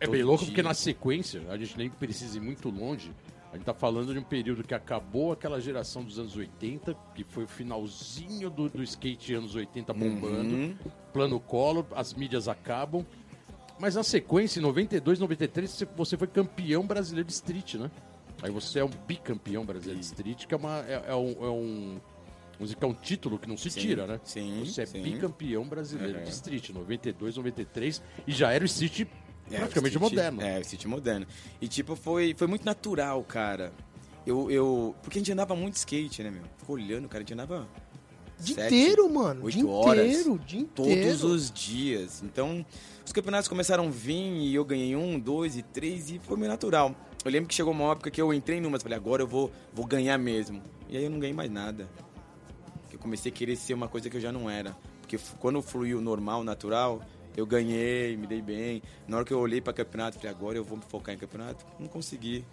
É 0.00 0.06
bem 0.06 0.22
louco 0.22 0.40
dia. 0.44 0.48
porque 0.52 0.62
na 0.62 0.74
sequência, 0.74 1.42
a 1.48 1.56
gente 1.56 1.76
nem 1.78 1.88
precisa 1.88 2.36
ir 2.36 2.40
muito 2.40 2.68
longe. 2.68 3.12
A 3.52 3.56
gente 3.56 3.64
tá 3.64 3.72
falando 3.72 4.12
de 4.12 4.18
um 4.18 4.22
período 4.22 4.62
que 4.62 4.74
acabou 4.74 5.32
aquela 5.32 5.58
geração 5.60 6.04
dos 6.04 6.18
anos 6.18 6.36
80, 6.36 6.94
que 7.14 7.24
foi 7.24 7.44
o 7.44 7.48
finalzinho 7.48 8.50
do, 8.50 8.68
do 8.68 8.82
skate 8.82 9.32
anos 9.34 9.54
80 9.54 9.94
bombando. 9.94 10.54
Uhum. 10.54 10.76
Plano 11.12 11.40
Collor, 11.40 11.86
as 11.94 12.12
mídias 12.12 12.48
acabam. 12.48 13.06
Mas 13.78 13.94
na 13.94 14.02
sequência, 14.02 14.58
em 14.58 14.62
92, 14.62 15.18
93, 15.18 15.70
você- 15.70 15.84
você 15.96 16.16
foi 16.18 16.26
campeão 16.26 16.86
brasileiro 16.86 17.26
de 17.26 17.32
street, 17.34 17.74
né? 17.74 17.90
Aí 18.46 18.52
você 18.52 18.78
é 18.78 18.84
um 18.84 18.90
bicampeão 19.08 19.64
brasileiro 19.64 19.98
de 19.98 20.06
street, 20.06 20.46
que 20.46 20.54
é, 20.54 20.56
uma, 20.56 20.78
é, 20.86 21.02
é 21.08 21.14
um. 21.16 21.30
É 21.44 21.48
um 21.50 22.00
Vamos 22.58 22.68
dizer 22.70 22.76
que 22.76 22.84
é 22.84 22.88
um 22.88 22.94
título 22.94 23.38
que 23.40 23.48
não 23.48 23.56
se 23.56 23.68
Sim, 23.70 23.80
tira, 23.80 24.06
né? 24.06 24.20
sim, 24.24 24.62
Você 24.64 24.82
é 24.82 24.86
sim. 24.86 25.02
bicampeão 25.02 25.64
brasileiro 25.68 26.18
Uhum. 26.18 26.24
de 26.24 26.30
street, 26.30 26.70
92, 26.70 27.36
93, 27.36 28.00
e 28.26 28.32
já 28.32 28.50
era 28.52 28.62
o 28.62 28.66
street 28.66 29.00
É, 29.50 29.58
praticamente 29.58 29.98
o 29.98 30.00
street- 30.00 30.00
moderno. 30.00 30.40
É, 30.42 30.58
o 30.58 30.60
street 30.62 30.84
moderno. 30.86 31.26
E, 31.60 31.66
tipo, 31.68 31.94
foi, 31.96 32.34
foi 32.38 32.46
muito 32.46 32.64
natural, 32.64 33.22
cara. 33.24 33.72
Eu, 34.24 34.50
eu... 34.50 34.94
Porque 35.02 35.18
a 35.18 35.20
gente 35.20 35.30
andava 35.32 35.54
muito 35.54 35.74
skate, 35.74 36.22
né, 36.22 36.30
meu? 36.30 36.44
Ficou 36.56 36.76
olhando, 36.76 37.08
cara, 37.08 37.18
a 37.22 37.24
gente 37.24 37.34
andava... 37.34 37.68
Dia 38.38 38.54
sete, 38.54 38.74
inteiro, 38.74 39.10
mano. 39.12 39.44
oito 39.44 39.58
Dia 39.58 39.66
horas, 39.68 40.06
inteiro, 40.06 40.38
dia 40.46 40.66
Todos 40.74 40.92
inteiro. 40.92 41.26
os 41.26 41.50
dias. 41.50 42.22
Então, 42.22 42.64
os 43.04 43.12
campeonatos 43.12 43.48
começaram 43.48 43.86
a 43.86 43.90
vir 43.90 44.14
e 44.14 44.54
eu 44.54 44.64
ganhei 44.64 44.94
um, 44.96 45.18
dois 45.18 45.56
e 45.58 45.62
três 45.62 46.10
e 46.10 46.18
foi 46.18 46.36
meio 46.38 46.50
natural. 46.50 46.94
Eu 47.24 47.30
lembro 47.30 47.48
que 47.48 47.54
chegou 47.54 47.72
uma 47.72 47.90
época 47.92 48.10
que 48.10 48.20
eu 48.20 48.32
entrei 48.32 48.60
numa 48.60 48.78
falei, 48.78 48.96
agora 48.96 49.22
eu 49.22 49.26
vou, 49.26 49.50
vou 49.72 49.84
ganhar 49.84 50.16
mesmo. 50.18 50.62
E 50.88 50.96
aí 50.96 51.04
eu 51.04 51.10
não 51.10 51.18
ganhei 51.18 51.34
mais 51.34 51.50
nada. 51.50 51.88
Eu 52.92 52.98
comecei 52.98 53.32
a 53.32 53.34
querer 53.34 53.56
ser 53.56 53.74
uma 53.74 53.88
coisa 53.88 54.08
que 54.08 54.16
eu 54.16 54.20
já 54.20 54.30
não 54.30 54.48
era. 54.48 54.76
Porque 55.00 55.18
quando 55.38 55.60
fluiu 55.60 56.00
normal, 56.00 56.42
natural, 56.44 57.02
eu 57.36 57.44
ganhei, 57.44 58.16
me 58.16 58.26
dei 58.26 58.40
bem. 58.40 58.82
Na 59.06 59.16
hora 59.16 59.26
que 59.26 59.32
eu 59.32 59.38
olhei 59.38 59.60
para 59.60 59.72
campeonato, 59.72 60.18
falei, 60.18 60.30
agora 60.30 60.56
eu 60.56 60.64
vou 60.64 60.78
me 60.78 60.84
focar 60.84 61.14
em 61.14 61.18
campeonato. 61.18 61.66
Não 61.78 61.86
consegui. 61.86 62.44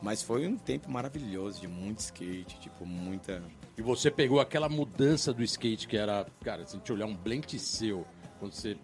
Mas 0.00 0.22
foi 0.22 0.46
um 0.46 0.56
tempo 0.56 0.90
maravilhoso, 0.90 1.60
de 1.60 1.66
muito 1.66 1.98
skate, 1.98 2.60
tipo, 2.60 2.86
muita... 2.86 3.42
E 3.76 3.82
você 3.82 4.10
pegou 4.10 4.40
aquela 4.40 4.68
mudança 4.68 5.32
do 5.32 5.42
skate 5.42 5.88
que 5.88 5.96
era, 5.96 6.24
cara, 6.44 6.64
se 6.64 6.76
a 6.76 6.78
gente 6.78 6.92
olhar 6.92 7.06
um 7.06 7.16
blend 7.16 7.58
seu, 7.58 8.06
quando 8.38 8.52
você 8.52 8.76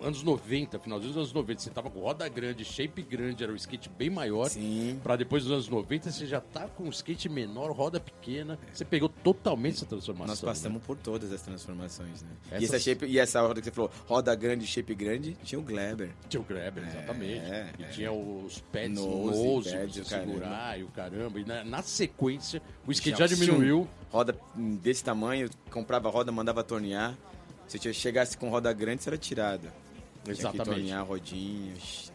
anos 0.00 0.22
90, 0.22 0.78
finalzinho 0.78 1.12
dos 1.12 1.16
anos 1.16 1.32
90, 1.32 1.60
você 1.60 1.70
tava 1.70 1.90
com 1.90 2.00
roda 2.00 2.28
grande, 2.28 2.64
shape 2.64 3.02
grande, 3.02 3.42
era 3.42 3.52
um 3.52 3.56
skate 3.56 3.88
bem 3.88 4.10
maior. 4.10 4.48
Sim. 4.48 5.00
Pra 5.02 5.16
depois 5.16 5.44
dos 5.44 5.52
anos 5.52 5.68
90, 5.68 6.10
você 6.10 6.26
já 6.26 6.40
tá 6.40 6.68
com 6.68 6.84
um 6.84 6.90
skate 6.90 7.28
menor, 7.28 7.70
roda 7.72 8.00
pequena. 8.00 8.58
Você 8.72 8.84
pegou 8.84 9.08
totalmente 9.08 9.76
essa 9.76 9.86
transformação. 9.86 10.28
Nós 10.28 10.40
passamos 10.40 10.80
né? 10.80 10.86
por 10.86 10.96
todas 10.96 11.32
as 11.32 11.42
transformações, 11.42 12.22
né? 12.22 12.30
Essas... 12.50 12.62
E, 12.62 12.64
essa 12.64 12.78
shape, 12.78 13.06
e 13.06 13.18
essa 13.18 13.40
roda 13.40 13.60
que 13.60 13.66
você 13.66 13.70
falou, 13.70 13.90
roda 14.06 14.34
grande, 14.34 14.66
shape 14.66 14.94
grande, 14.94 15.36
tinha 15.42 15.58
o 15.58 15.62
Gleber. 15.62 16.10
Tinha 16.28 16.40
o 16.40 16.44
Gleber, 16.44 16.86
exatamente. 16.86 17.44
É, 17.44 17.72
e 17.78 17.82
é. 17.82 17.88
tinha 17.88 18.12
os 18.12 18.60
pads 18.72 18.94
Nose, 18.94 19.38
no 19.38 19.54
nose, 19.54 19.70
pra 19.70 20.04
segurar 20.04 20.78
e 20.78 20.84
o 20.84 20.88
caramba. 20.88 21.40
E 21.40 21.44
na, 21.44 21.64
na 21.64 21.82
sequência, 21.82 22.62
o 22.86 22.92
skate 22.92 23.18
Já 23.18 23.26
já 23.26 23.34
diminuiu. 23.34 23.88
Roda 24.10 24.36
desse 24.54 25.02
tamanho, 25.02 25.50
comprava 25.70 26.08
roda, 26.08 26.30
mandava 26.30 26.62
tornear. 26.62 27.16
Se 27.68 27.78
você 27.78 27.92
chegasse 27.92 28.36
com 28.36 28.48
roda 28.48 28.72
grande, 28.72 29.02
você 29.02 29.10
era 29.10 29.18
tirado. 29.18 29.62
Tinha 30.22 30.34
que 30.34 30.40
Exatamente. 30.40 30.64
tornear 30.70 31.04
rodinhas, 31.04 32.12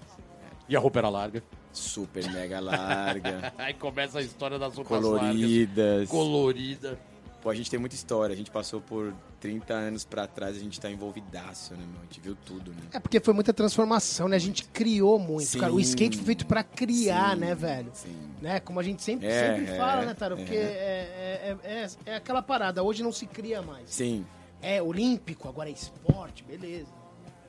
E 0.67 0.75
a 0.75 0.79
roupa 0.79 0.99
era 0.99 1.09
larga. 1.09 1.43
super 1.71 2.29
mega 2.31 2.59
larga, 2.59 3.53
Aí 3.57 3.73
começa 3.73 4.19
a 4.19 4.21
história 4.21 4.57
das 4.57 4.75
roupas 4.75 5.03
largas. 5.03 5.19
coloridas. 5.31 6.09
Colorida. 6.09 6.99
Pô, 7.41 7.49
a 7.49 7.55
gente 7.55 7.69
tem 7.71 7.79
muita 7.79 7.95
história. 7.95 8.33
A 8.33 8.35
gente 8.35 8.51
passou 8.51 8.81
por 8.81 9.13
30 9.39 9.73
anos 9.73 10.03
pra 10.03 10.27
trás, 10.27 10.57
a 10.57 10.59
gente 10.59 10.77
tá 10.77 10.91
envolvidaço, 10.91 11.73
né, 11.73 11.85
meu? 11.89 12.01
A 12.01 12.03
gente 12.03 12.19
viu 12.19 12.35
tudo, 12.45 12.71
né? 12.71 12.81
É 12.91 12.99
porque 12.99 13.17
foi 13.21 13.33
muita 13.33 13.53
transformação, 13.53 14.27
né? 14.27 14.35
A 14.35 14.39
gente 14.39 14.65
criou 14.65 15.17
muito, 15.17 15.45
Sim. 15.45 15.59
cara. 15.59 15.71
O 15.71 15.79
skate 15.79 16.17
foi 16.17 16.25
feito 16.25 16.45
pra 16.45 16.63
criar, 16.63 17.35
Sim, 17.35 17.39
né, 17.39 17.55
velho? 17.55 17.91
Sim. 17.93 18.15
Né? 18.41 18.59
Como 18.59 18.77
a 18.79 18.83
gente 18.83 19.01
sempre, 19.01 19.27
É, 19.27 19.55
sempre 19.55 19.73
é, 19.73 19.77
fala, 19.77 20.05
né, 20.05 20.13
Taro? 20.13 20.33
é. 20.35 20.37
Porque 20.37 20.55
é, 20.55 20.59
é, 20.61 21.57
é, 21.63 21.87
é 22.07 22.15
aquela 22.17 22.41
parada. 22.41 22.83
Hoje 22.83 23.01
não 23.03 23.11
se 23.13 23.25
cria 23.25 23.61
mais. 23.61 23.89
Sim. 23.89 24.25
É 24.61 24.81
olímpico, 24.81 25.47
agora 25.47 25.69
é 25.69 25.73
esporte, 25.73 26.43
beleza. 26.43 26.91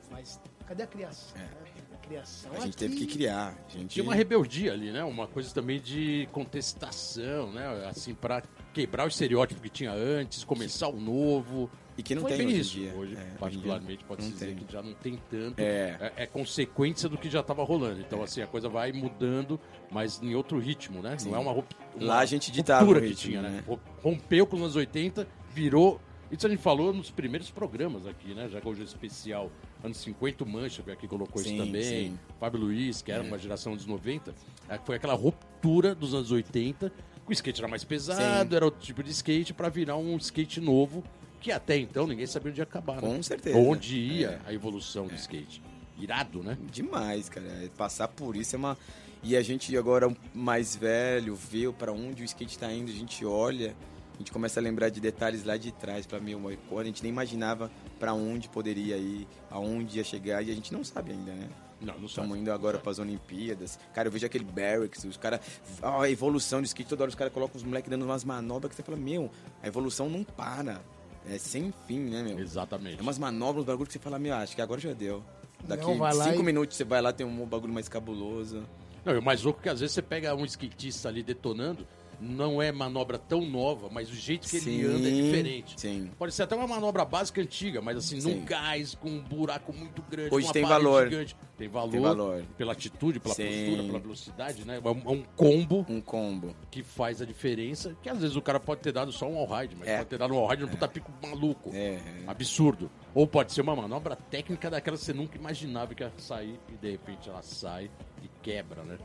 Mas 0.09 0.39
cadê 0.67 0.83
a 0.83 0.87
criação? 0.87 1.37
né? 1.37 1.49
A 1.93 1.97
criação 1.97 2.51
A 2.51 2.55
gente 2.55 2.69
aqui- 2.69 2.75
teve 2.77 2.95
que 2.95 3.05
criar. 3.05 3.55
A 3.67 3.71
gente... 3.77 3.89
Tinha 3.91 4.03
uma 4.03 4.15
rebeldia 4.15 4.73
ali, 4.73 4.91
né? 4.91 5.03
Uma 5.03 5.27
coisa 5.27 5.53
também 5.53 5.79
de 5.79 6.27
contestação, 6.31 7.51
né? 7.51 7.85
Assim, 7.89 8.13
pra 8.13 8.41
quebrar 8.73 9.05
o 9.05 9.07
estereótipo 9.07 9.61
que 9.61 9.69
tinha 9.69 9.91
antes, 9.91 10.43
começar 10.43 10.87
o 10.87 10.99
novo. 10.99 11.69
E 11.97 12.03
que 12.03 12.15
não 12.15 12.21
Foi 12.23 12.31
tem 12.35 12.47
hoje 12.47 12.55
em 12.55 12.59
isso. 12.59 12.71
dia. 12.71 12.93
Hoje, 12.95 13.15
É, 13.17 13.37
particularmente, 13.37 14.03
pode 14.05 14.29
dizer 14.29 14.47
tem. 14.47 14.55
que 14.55 14.71
já 14.73 14.81
não 14.81 14.93
tem 14.93 15.19
tanto. 15.29 15.59
É. 15.59 16.13
É, 16.15 16.25
consequência 16.25 17.07
do 17.09 17.17
que 17.17 17.29
já 17.29 17.41
estava 17.41 17.63
rolando. 17.63 17.99
Então, 17.99 18.23
assim, 18.23 18.41
a 18.41 18.47
coisa 18.47 18.67
vai 18.69 18.91
mudando, 18.91 19.59
mas 19.91 20.21
em 20.21 20.33
outro 20.33 20.57
ritmo, 20.57 21.01
né? 21.01 21.17
Não 21.25 21.35
é 21.35 21.39
uma, 21.39 21.51
rup- 21.51 21.71
uma 21.95 22.05
Lá 22.07 22.19
a 22.19 22.25
gente 22.25 22.51
ditava 22.51 22.81
ruptura 22.81 22.99
o 22.99 23.03
que 23.03 23.09
ritmo, 23.09 23.29
tinha, 23.31 23.41
né? 23.41 23.49
né? 23.49 23.63
Ro- 23.67 23.79
Rompeu 24.01 24.47
com 24.47 24.55
os 24.55 24.61
anos 24.63 24.75
80, 24.75 25.27
virou... 25.53 25.99
Isso 26.31 26.47
a 26.47 26.49
gente 26.49 26.61
falou 26.61 26.93
nos 26.93 27.11
primeiros 27.11 27.49
programas 27.51 28.07
aqui, 28.07 28.33
né? 28.33 28.47
Já 28.47 28.61
que 28.61 28.67
hoje 28.67 28.81
é 28.81 28.85
especial. 28.85 29.51
Anos 29.83 29.97
50, 29.97 30.43
o 30.43 30.47
Mancha 30.47 30.81
veio 30.81 30.97
aqui 30.97 31.07
colocou 31.07 31.41
Sim, 31.41 31.55
isso 31.55 31.65
também. 31.65 31.83
sim. 31.83 32.19
Fábio 32.39 32.59
Luiz, 32.61 33.01
que 33.01 33.11
era 33.11 33.21
uma 33.23 33.37
geração 33.37 33.75
dos 33.75 33.85
90. 33.85 34.33
é, 34.69 34.77
Foi 34.77 34.95
aquela 34.95 35.13
ruptura 35.13 35.93
dos 35.93 36.13
anos 36.13 36.31
80. 36.31 36.89
que 36.89 37.29
O 37.29 37.33
skate 37.33 37.59
era 37.61 37.67
mais 37.67 37.83
pesado, 37.83 38.49
Sim. 38.49 38.55
era 38.55 38.63
outro 38.65 38.79
tipo 38.81 39.03
de 39.03 39.11
skate, 39.11 39.53
para 39.53 39.67
virar 39.69 39.97
um 39.97 40.15
skate 40.17 40.61
novo, 40.61 41.03
que 41.41 41.51
até 41.51 41.77
então 41.77 42.07
ninguém 42.07 42.25
sabia 42.27 42.49
onde 42.51 42.61
ia 42.61 42.63
acabar, 42.63 42.95
né? 42.95 43.01
Com 43.01 43.21
certeza. 43.21 43.57
Onde 43.57 43.97
ia 43.97 44.41
É. 44.45 44.49
a 44.49 44.53
evolução 44.53 45.07
do 45.07 45.15
skate. 45.15 45.61
Irado, 45.99 46.41
né? 46.41 46.57
Demais, 46.71 47.27
cara. 47.29 47.45
É, 47.45 47.67
Passar 47.77 48.07
por 48.07 48.35
isso 48.37 48.55
é 48.55 48.57
uma. 48.59 48.77
E 49.23 49.35
a 49.35 49.41
gente 49.43 49.75
agora 49.77 50.11
mais 50.33 50.75
velho 50.75 51.35
vê 51.35 51.71
para 51.71 51.91
onde 51.91 52.23
o 52.23 52.25
skate 52.25 52.57
tá 52.57 52.71
indo, 52.73 52.89
a 52.89 52.95
gente 52.95 53.23
olha, 53.23 53.75
gente 54.21 54.31
começa 54.31 54.59
a 54.59 54.63
lembrar 54.63 54.89
de 54.89 54.99
detalhes 54.99 55.43
lá 55.43 55.57
de 55.57 55.71
trás 55.71 56.05
para 56.05 56.19
meu, 56.19 56.39
a 56.77 56.83
gente 56.83 57.03
nem 57.03 57.11
imaginava 57.11 57.69
para 57.99 58.13
onde 58.13 58.47
poderia 58.49 58.97
ir, 58.97 59.27
aonde 59.49 59.97
ia 59.97 60.03
chegar 60.03 60.41
e 60.41 60.51
a 60.51 60.53
gente 60.53 60.71
não 60.73 60.83
sabe 60.83 61.11
ainda, 61.11 61.31
né? 61.33 61.49
Não, 61.81 61.97
não 61.97 62.05
Estamos 62.05 62.37
indo 62.37 62.51
agora 62.51 62.77
para 62.77 62.91
as 62.91 62.99
Olimpíadas. 62.99 63.79
Cara, 63.93 64.07
eu 64.07 64.11
vejo 64.11 64.25
aquele 64.25 64.43
Barracks, 64.43 65.03
os 65.03 65.17
caras. 65.17 65.39
A 65.81 66.07
evolução 66.09 66.61
do 66.61 66.65
skate, 66.65 66.87
toda 66.87 67.03
hora 67.03 67.09
os 67.09 67.15
caras 67.15 67.33
colocam 67.33 67.57
os 67.57 67.63
moleques 67.63 67.89
dando 67.89 68.05
umas 68.05 68.23
manobras 68.23 68.69
que 68.69 68.75
você 68.75 68.83
fala, 68.83 68.97
meu, 68.97 69.31
a 69.63 69.67
evolução 69.67 70.07
não 70.07 70.23
para. 70.23 70.79
É 71.27 71.37
sem 71.39 71.73
fim, 71.87 71.99
né, 71.99 72.21
meu? 72.21 72.39
Exatamente. 72.39 72.99
É 72.99 73.01
umas 73.01 73.17
manobras, 73.17 73.63
uns 73.63 73.67
bagulho 73.67 73.87
que 73.87 73.93
você 73.93 73.99
fala, 73.99 74.19
meu, 74.19 74.35
acho 74.35 74.55
que 74.55 74.61
agora 74.61 74.79
já 74.79 74.93
deu. 74.93 75.23
Daqui 75.63 75.83
Não, 75.85 75.97
vai 75.97 76.13
lá 76.13 76.25
cinco 76.25 76.41
e- 76.41 76.43
minutos 76.43 76.77
você 76.77 76.83
vai 76.83 77.01
lá, 77.01 77.11
tem 77.11 77.25
um 77.25 77.45
bagulho 77.45 77.73
mais 77.73 77.87
cabuloso. 77.89 78.63
Não, 79.03 79.15
e 79.15 79.17
o 79.17 79.21
mais 79.23 79.41
louco 79.41 79.59
que 79.61 79.69
às 79.69 79.79
vezes 79.79 79.93
você 79.95 80.01
pega 80.03 80.35
um 80.35 80.45
skatista 80.45 81.09
ali 81.09 81.23
detonando, 81.23 81.87
não 82.21 82.61
é 82.61 82.71
manobra 82.71 83.17
tão 83.17 83.41
nova, 83.41 83.89
mas 83.91 84.09
o 84.09 84.13
jeito 84.15 84.47
que 84.47 84.57
ele 84.57 84.63
Sim, 84.63 84.85
anda 84.85 85.07
é 85.07 85.11
diferente. 85.11 85.73
sim. 85.81 86.11
Pode 86.19 86.33
ser 86.33 86.43
até 86.43 86.55
uma 86.55 86.67
manobra 86.67 87.03
básica 87.03 87.41
antiga, 87.41 87.81
mas 87.81 87.97
assim, 87.97 88.21
Sim. 88.21 88.35
num 88.35 88.45
gás, 88.45 88.93
com 88.93 89.09
um 89.09 89.19
buraco 89.19 89.73
muito 89.73 90.03
grande, 90.03 90.33
Hoje 90.33 90.45
uma 90.45 90.53
tem 90.53 90.63
valor. 90.63 91.09
gigante. 91.09 91.35
Tem 91.57 91.67
valor, 91.67 91.91
Tem 91.91 91.99
valor. 92.01 92.43
pela 92.57 92.71
atitude, 92.73 93.19
pela 93.19 93.35
Sim. 93.35 93.45
postura, 93.45 93.83
pela 93.83 93.99
velocidade, 93.99 94.65
né? 94.65 94.81
É 94.83 94.89
um, 94.89 95.01
é 95.05 95.09
um 95.09 95.23
combo 95.35 95.85
Um 95.89 96.01
combo. 96.01 96.55
que 96.71 96.81
faz 96.83 97.21
a 97.21 97.25
diferença, 97.25 97.95
que 98.01 98.09
às 98.09 98.19
vezes 98.19 98.35
o 98.35 98.41
cara 98.41 98.59
pode 98.59 98.81
ter 98.81 98.91
dado 98.91 99.11
só 99.11 99.27
um 99.27 99.37
all-ride, 99.37 99.75
mas 99.77 99.87
É. 99.87 99.97
pode 99.97 100.09
ter 100.09 100.17
dado 100.17 100.33
um 100.33 100.37
all-ride 100.37 100.63
no 100.63 100.69
puta 100.69 100.87
pico 100.87 101.11
maluco. 101.21 101.69
É, 101.73 101.95
é. 101.95 102.01
Absurdo. 102.27 102.89
Ou 103.13 103.27
pode 103.27 103.51
ser 103.51 103.61
uma 103.61 103.75
manobra 103.75 104.15
técnica 104.15 104.69
daquela 104.69 104.97
que 104.97 105.03
você 105.03 105.13
nunca 105.13 105.37
imaginava 105.37 105.93
que 105.93 106.03
ia 106.03 106.11
sair 106.17 106.59
e 106.69 106.73
de 106.77 106.91
repente 106.91 107.29
ela 107.29 107.41
sai 107.41 107.89
e 108.23 108.29
quebra, 108.41 108.83
né? 108.83 108.97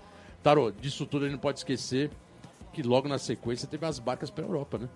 Tarô, 0.43 0.71
disso 0.71 1.05
tudo 1.07 1.25
a 1.25 1.29
gente 1.29 1.35
não 1.35 1.41
pode 1.41 1.59
esquecer 1.59 2.11
que 2.77 2.83
logo 2.83 3.09
na 3.09 3.17
sequência 3.17 3.67
teve 3.67 3.87
as 3.87 3.99
barcas 3.99 4.29
pra 4.29 4.45
Europa, 4.45 4.77
né? 4.77 4.89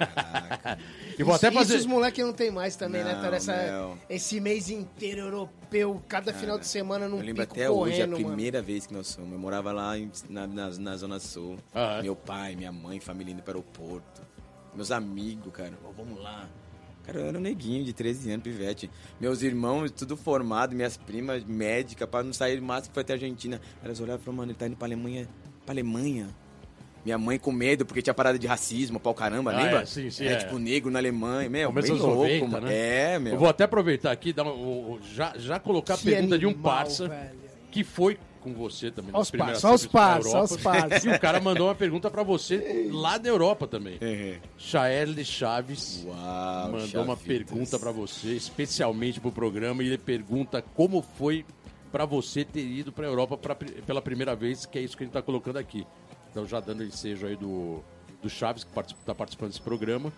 e 1.16 1.22
vou 1.22 1.32
até 1.34 1.46
Isso 1.48 1.56
fazer. 1.56 1.76
os 1.76 1.86
moleques 1.86 2.24
não 2.24 2.32
tem 2.32 2.50
mais 2.50 2.74
também, 2.74 3.04
né, 3.04 3.14
Não, 3.14 3.22
Taro? 3.22 3.36
Essa, 3.36 3.56
meu. 3.56 3.98
esse 4.10 4.40
mês 4.40 4.68
inteiro 4.70 5.20
europeu, 5.20 6.02
cada 6.08 6.32
final 6.32 6.58
de 6.58 6.66
semana 6.66 7.08
num 7.08 7.18
Eu 7.18 7.24
lembro 7.24 7.42
até 7.44 7.70
hoje, 7.70 8.02
a 8.02 8.06
mano. 8.08 8.24
primeira 8.26 8.60
vez 8.60 8.86
que 8.86 8.92
nós 8.92 9.14
fomos. 9.14 9.32
Eu 9.32 9.38
morava 9.38 9.70
lá 9.70 9.96
em- 9.96 10.10
na, 10.28 10.48
na, 10.48 10.68
na 10.70 10.96
Zona 10.96 11.20
Sul. 11.20 11.58
Ah, 11.72 11.98
é? 11.98 12.02
Meu 12.02 12.16
pai, 12.16 12.56
minha 12.56 12.72
mãe, 12.72 12.98
família 12.98 13.32
indo 13.32 13.42
para 13.42 13.56
o 13.56 13.60
aeroporto. 13.60 14.20
Meus 14.74 14.90
amigos, 14.90 15.52
cara, 15.52 15.72
"Ó, 15.84 15.92
vamos 15.96 16.20
lá. 16.20 16.48
Cara, 17.04 17.20
eu 17.20 17.26
era 17.28 17.38
um 17.38 17.40
neguinho 17.40 17.84
de 17.84 17.92
13 17.92 18.32
anos, 18.32 18.42
pivete. 18.42 18.90
Meus 19.20 19.42
irmãos, 19.42 19.92
tudo 19.92 20.16
formado, 20.16 20.74
minhas 20.74 20.96
primas 20.96 21.44
médicas, 21.44 22.08
pra 22.08 22.22
não 22.24 22.32
sair 22.32 22.60
máximo 22.60 22.92
foi 22.94 23.02
até 23.02 23.12
a 23.12 23.16
Argentina. 23.16 23.60
Elas 23.82 24.00
olhavam 24.00 24.20
e 24.20 24.24
falaram, 24.24 24.36
mano, 24.38 24.50
ele 24.52 24.58
tá 24.58 24.66
indo 24.66 24.76
pra 24.76 24.86
Alemanha. 24.88 25.28
Pra 25.64 25.72
Alemanha. 25.72 26.28
Minha 27.04 27.16
mãe 27.18 27.38
com 27.38 27.50
medo, 27.52 27.86
porque 27.86 28.02
tinha 28.02 28.12
parada 28.12 28.38
de 28.38 28.46
racismo, 28.46 28.98
pau 29.00 29.14
caramba, 29.14 29.52
Ah, 29.52 29.56
lembra? 29.62 29.82
é, 29.82 29.86
sim, 29.86 30.10
sim, 30.10 30.24
É, 30.26 30.32
é. 30.32 30.36
tipo, 30.36 30.58
negro 30.58 30.90
na 30.90 30.98
Alemanha. 30.98 31.48
Meu, 31.48 31.72
bem 31.72 31.82
dos 31.84 32.00
louco, 32.00 32.16
90, 32.16 32.46
mano. 32.48 32.66
né? 32.66 32.74
É, 33.14 33.18
meu. 33.18 33.32
Eu 33.34 33.38
vou 33.38 33.48
até 33.48 33.64
aproveitar 33.64 34.10
aqui, 34.10 34.32
dar 34.32 34.42
uma- 34.42 34.52
o- 34.52 34.98
já, 35.14 35.32
já 35.36 35.58
colocar 35.58 35.94
a 35.94 35.96
Que 35.98 36.04
pergunta 36.04 36.38
de 36.38 36.44
um 36.46 36.50
animal, 36.50 36.72
parça 36.74 37.08
velho. 37.08 37.30
que 37.70 37.82
foi 37.84 38.18
com 38.42 38.52
você 38.52 38.90
também. 38.90 39.10
Aos 39.14 39.30
primeiras 39.30 39.60
parça, 39.62 39.68
aos 39.72 39.86
parça, 39.86 40.38
aos 40.38 40.56
parça. 40.58 41.08
E 41.08 41.12
o 41.12 41.18
cara 41.20 41.40
mandou 41.40 41.66
uma 41.68 41.74
pergunta 41.74 42.10
pra 42.10 42.22
você 42.22 42.88
lá 42.92 43.16
da 43.18 43.28
Europa 43.28 43.66
também. 43.66 43.96
É. 44.00 44.36
Chael 44.56 45.08
Chaves. 45.24 46.04
Uau, 46.06 46.16
mandou 46.72 47.02
uma 47.04 47.16
chavitas. 47.16 47.20
pergunta 47.26 47.78
pra 47.78 47.90
você, 47.90 48.28
especialmente 48.34 49.20
pro 49.20 49.32
programa, 49.32 49.82
e 49.82 49.86
ele 49.86 49.98
pergunta 49.98 50.62
como 50.74 51.02
foi 51.16 51.44
pra 51.90 52.04
você 52.04 52.44
ter 52.44 52.60
ido 52.64 52.92
pra 52.92 53.06
Europa 53.06 53.36
pra, 53.36 53.54
pela 53.54 54.02
primeira 54.02 54.36
vez, 54.36 54.66
que 54.66 54.78
é 54.78 54.82
isso 54.82 54.96
que 54.96 55.02
a 55.04 55.06
gente 55.06 55.14
tá 55.14 55.22
colocando 55.22 55.56
aqui. 55.56 55.86
Então 56.30 56.46
já 56.46 56.60
dando 56.60 56.84
ensejo 56.84 57.26
aí 57.26 57.36
do, 57.36 57.82
do 58.22 58.28
Chaves, 58.28 58.64
que 58.64 58.70
participa, 58.72 59.00
tá 59.04 59.14
participando 59.14 59.48
desse 59.50 59.60
programa. 59.62 60.12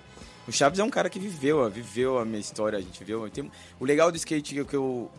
O 0.49 0.53
Chaves 0.53 0.79
é 0.79 0.85
um 0.85 0.91
cara 0.91 1.09
que 1.11 1.19
viveu, 1.19 1.69
viveu 1.71 2.19
a 2.19 2.25
minha 2.25 2.41
história, 2.41 2.79
a 2.79 2.83
gente 2.83 3.03
viu. 3.05 3.29
Tem- 3.31 3.51
o 3.79 3.85
legal 3.85 4.11
do 4.11 4.17
skate 4.17 4.55
que 4.55 4.61
eu- 4.61 4.67
que 4.67 4.77
eu, 4.77 5.11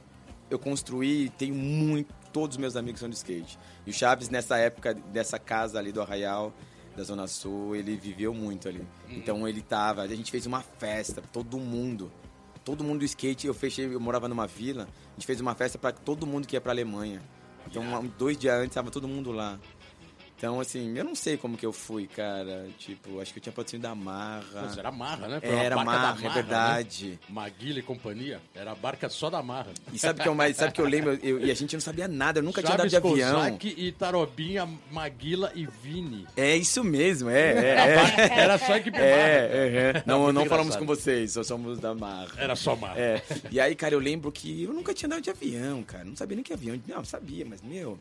eu 0.50 0.60
construí, 0.60 1.30
tenho 1.38 1.56
muito, 1.56 2.14
todos 2.34 2.56
os 2.58 2.62
meus 2.62 2.76
amigos 2.76 3.00
são 3.00 3.10
de 3.10 3.16
skate. 3.16 3.58
E 3.86 3.90
o 3.90 3.94
Chaves, 3.94 4.30
nessa 4.30 4.58
época, 4.58 4.94
dessa 4.94 5.40
casa 5.40 5.80
ali 5.80 5.92
do 5.92 6.02
Arraial, 6.02 6.54
da 6.96 7.04
Zona 7.04 7.26
Sul, 7.28 7.76
ele 7.76 7.96
viveu 7.96 8.34
muito 8.34 8.68
ali. 8.68 8.86
Então 9.10 9.48
ele 9.48 9.62
tava, 9.62 10.02
a 10.02 10.08
gente 10.08 10.30
fez 10.30 10.46
uma 10.46 10.62
festa, 10.62 11.22
todo 11.32 11.58
mundo. 11.58 12.12
Todo 12.66 12.84
mundo 12.84 13.00
do 13.00 13.06
skate, 13.06 13.48
eu 13.48 13.54
fechei, 13.54 13.86
eu 13.86 14.00
morava 14.00 14.28
numa 14.28 14.46
vila, 14.46 14.84
a 14.84 15.14
gente 15.16 15.26
fez 15.26 15.40
uma 15.40 15.56
festa 15.56 15.78
para 15.80 15.92
todo 15.94 16.28
mundo 16.28 16.46
que 16.48 16.56
ia 16.56 16.62
pra 16.62 16.72
Alemanha. 16.74 17.22
Então, 17.66 17.84
dois 18.18 18.38
dias 18.38 18.56
antes, 18.60 18.74
tava 18.76 18.92
todo 18.92 19.08
mundo 19.08 19.32
lá. 19.32 19.58
Então, 20.42 20.60
assim, 20.60 20.98
eu 20.98 21.04
não 21.04 21.14
sei 21.14 21.38
como 21.38 21.56
que 21.56 21.64
eu 21.64 21.72
fui, 21.72 22.08
cara. 22.08 22.66
Tipo, 22.80 23.22
acho 23.22 23.32
que 23.32 23.38
eu 23.38 23.44
tinha 23.44 23.54
patrocínio 23.54 23.84
da 23.84 23.94
Marra. 23.94 24.42
Pô, 24.74 24.80
era 24.80 24.92
Marra, 24.92 25.28
né? 25.28 25.40
Foi 25.40 25.50
Era 25.52 25.76
da 25.76 25.84
Marra, 25.84 25.98
é 26.20 26.24
Marra, 26.24 26.34
verdade. 26.34 27.10
Né? 27.12 27.18
Maguila 27.30 27.78
e 27.78 27.82
companhia. 27.84 28.42
Era 28.56 28.72
a 28.72 28.76
barca 28.76 29.08
só 29.08 29.30
da 29.30 29.44
Marra. 29.44 29.72
E 29.94 30.00
sabe 30.00 30.20
o 30.20 30.24
que 30.24 30.28
eu 30.28 30.34
mais, 30.34 30.58
sabe 30.58 30.74
que 30.74 30.82
eu 30.82 30.88
lembro? 30.88 31.14
Eu- 31.22 31.46
e 31.46 31.52
a 31.52 31.54
gente 31.54 31.74
não 31.76 31.80
sabia 31.80 32.08
nada, 32.08 32.40
eu 32.40 32.44
nunca 32.44 32.60
tinha 32.64 32.74
andado 32.74 32.90
Chaves, 32.90 33.14
de 33.14 33.22
avião. 33.22 33.40
Kozak 33.40 33.76
e 33.78 33.92
Tarobinha, 33.92 34.68
Maguila 34.90 35.52
e 35.54 35.68
Vini. 35.68 36.26
É 36.36 36.56
isso 36.58 36.84
mesmo, 36.84 37.30
é, 37.30 37.52
é, 37.52 37.76
é. 38.34 38.40
Era 38.40 38.58
só 38.58 38.76
equipe 38.78 38.98
Marra. 38.98 39.12
É, 39.12 39.94
é. 39.98 40.04
Não, 40.08 40.34
não 40.34 40.48
falamos 40.48 40.76
com 40.76 40.88
vocês, 40.88 41.34
só 41.34 41.44
somos 41.44 41.78
da 41.78 41.94
Marra. 41.94 42.32
Era 42.38 42.56
só 42.56 42.76
Marra. 42.76 43.00
É. 43.00 43.22
E 43.52 43.60
aí, 43.60 43.76
cara, 43.76 43.94
eu 43.94 44.00
lembro 44.00 44.32
que 44.32 44.64
eu 44.64 44.74
nunca 44.74 44.92
tinha 44.92 45.06
andado 45.06 45.22
de 45.22 45.30
avião, 45.30 45.84
cara. 45.84 46.04
Não 46.04 46.16
sabia 46.16 46.34
nem 46.36 46.44
que 46.44 46.52
avião. 46.52 46.82
Não, 46.88 47.06
sabia, 47.06 47.46
mas, 47.48 47.62
meu. 47.62 48.00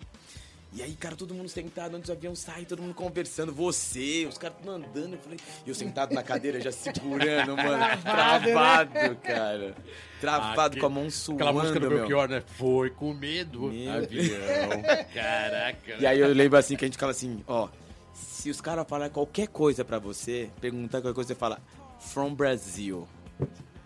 E 0.73 0.83
aí, 0.83 0.95
cara, 0.95 1.17
todo 1.17 1.35
mundo 1.35 1.49
sentado 1.49 1.97
antes 1.97 2.07
do 2.09 2.13
avião 2.13 2.35
sair, 2.37 2.65
todo 2.65 2.81
mundo 2.81 2.95
conversando, 2.95 3.53
você, 3.53 4.25
os 4.29 4.39
caras 4.39 4.57
tudo 4.59 4.71
andando. 4.71 5.15
Eu 5.15 5.19
falei, 5.19 5.39
e 5.67 5.69
eu 5.69 5.75
sentado 5.75 6.15
na 6.15 6.23
cadeira 6.23 6.61
já 6.61 6.71
segurando, 6.71 7.57
mano. 7.57 7.85
Travado, 8.03 8.95
né? 8.95 9.17
cara. 9.21 9.75
Travado 10.21 10.77
ah, 10.77 10.81
com 10.81 10.87
a 10.87 10.89
mão 10.89 11.11
suando, 11.11 11.43
Aquela 11.43 11.61
música 11.61 11.81
do 11.81 11.89
Belchior, 11.89 12.29
né? 12.29 12.43
Foi 12.57 12.91
com 12.91 13.13
medo, 13.13 13.63
meu. 13.63 13.93
avião. 13.93 14.83
Caraca. 15.13 15.97
E 15.99 16.07
aí 16.07 16.21
eu 16.21 16.33
lembro 16.33 16.57
assim 16.57 16.77
que 16.77 16.85
a 16.85 16.87
gente 16.87 16.95
ficava 16.95 17.11
assim, 17.11 17.43
ó. 17.49 17.69
Se 18.15 18.49
os 18.49 18.61
caras 18.61 18.87
falarem 18.89 19.13
qualquer 19.13 19.49
coisa 19.49 19.85
pra 19.85 19.99
você, 19.99 20.51
perguntar 20.61 21.01
qualquer 21.01 21.15
coisa, 21.15 21.29
você 21.29 21.35
fala, 21.35 21.59
from 21.99 22.33
Brazil. 22.33 23.09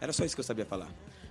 Era 0.00 0.12
só 0.12 0.22
isso 0.24 0.36
que 0.36 0.40
eu 0.40 0.44
sabia 0.44 0.66
falar. 0.66 0.88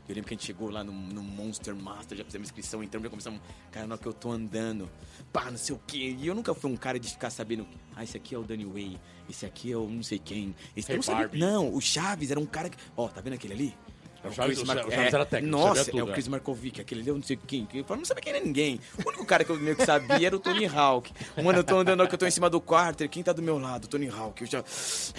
Eu 0.07 0.15
lembro 0.15 0.27
que 0.27 0.33
a 0.33 0.37
gente 0.37 0.45
chegou 0.45 0.69
lá 0.69 0.83
no, 0.83 0.91
no 0.91 1.23
Monster 1.23 1.73
Master, 1.75 2.17
já 2.17 2.25
fizemos 2.25 2.49
inscrição, 2.49 2.83
entramos, 2.83 3.05
já 3.05 3.09
começamos. 3.09 3.41
Cara, 3.71 3.87
na 3.87 3.95
hora 3.95 4.01
que 4.01 4.07
eu 4.07 4.13
tô 4.13 4.31
andando, 4.31 4.89
pá, 5.31 5.49
não 5.49 5.57
sei 5.57 5.75
o 5.75 5.79
quê. 5.87 6.15
E 6.19 6.27
eu 6.27 6.35
nunca 6.35 6.53
fui 6.53 6.69
um 6.69 6.75
cara 6.75 6.99
de 6.99 7.09
ficar 7.09 7.29
sabendo. 7.29 7.65
Ah, 7.95 8.03
esse 8.03 8.17
aqui 8.17 8.35
é 8.35 8.37
o 8.37 8.43
Danny 8.43 8.65
Way, 8.65 8.99
esse 9.29 9.45
aqui 9.45 9.71
é 9.71 9.77
o 9.77 9.87
não 9.87 10.03
sei 10.03 10.19
quem. 10.19 10.53
Esse 10.75 10.91
hey, 10.91 10.97
não, 10.97 11.03
sabia, 11.03 11.29
não, 11.39 11.73
o 11.73 11.79
Chaves 11.79 12.31
era 12.31 12.39
um 12.39 12.45
cara 12.45 12.69
que. 12.69 12.77
Ó, 12.97 13.07
tá 13.07 13.21
vendo 13.21 13.33
aquele 13.33 13.53
ali? 13.53 13.77
É 14.23 14.27
o 14.27 14.31
Chaves, 14.31 14.63
Mar... 14.63 14.77
o 14.77 14.91
Chaves 14.91 15.13
era 15.13 15.25
técnico, 15.25 15.57
Nossa, 15.57 15.85
tudo, 15.85 15.99
é 15.99 16.03
o 16.03 16.07
Chris 16.07 16.27
é. 16.27 16.29
Markovic, 16.29 16.81
aquele 16.81 17.03
deu 17.03 17.15
não 17.15 17.23
sei 17.23 17.37
quem. 17.37 17.67
Eu 17.73 17.83
não 17.89 18.05
sabia 18.05 18.23
quem 18.23 18.33
era 18.33 18.43
ninguém. 18.43 18.79
O 19.03 19.09
único 19.09 19.25
cara 19.25 19.43
que 19.43 19.49
eu 19.49 19.59
meio 19.59 19.75
que 19.75 19.85
sabia 19.85 20.27
era 20.27 20.35
o 20.35 20.39
Tony 20.39 20.65
Hawk. 20.65 21.11
Mano, 21.43 21.59
eu 21.59 21.63
tô 21.63 21.77
andando 21.77 22.07
que 22.07 22.15
eu 22.15 22.19
tô 22.19 22.25
em 22.25 22.31
cima 22.31 22.49
do 22.49 22.61
quarter, 22.61 23.09
quem 23.09 23.21
tá 23.21 23.33
do 23.33 23.41
meu 23.41 23.57
lado? 23.57 23.87
Tony 23.87 24.07
Hawk. 24.07 24.41
Eu 24.41 24.47
já. 24.47 24.63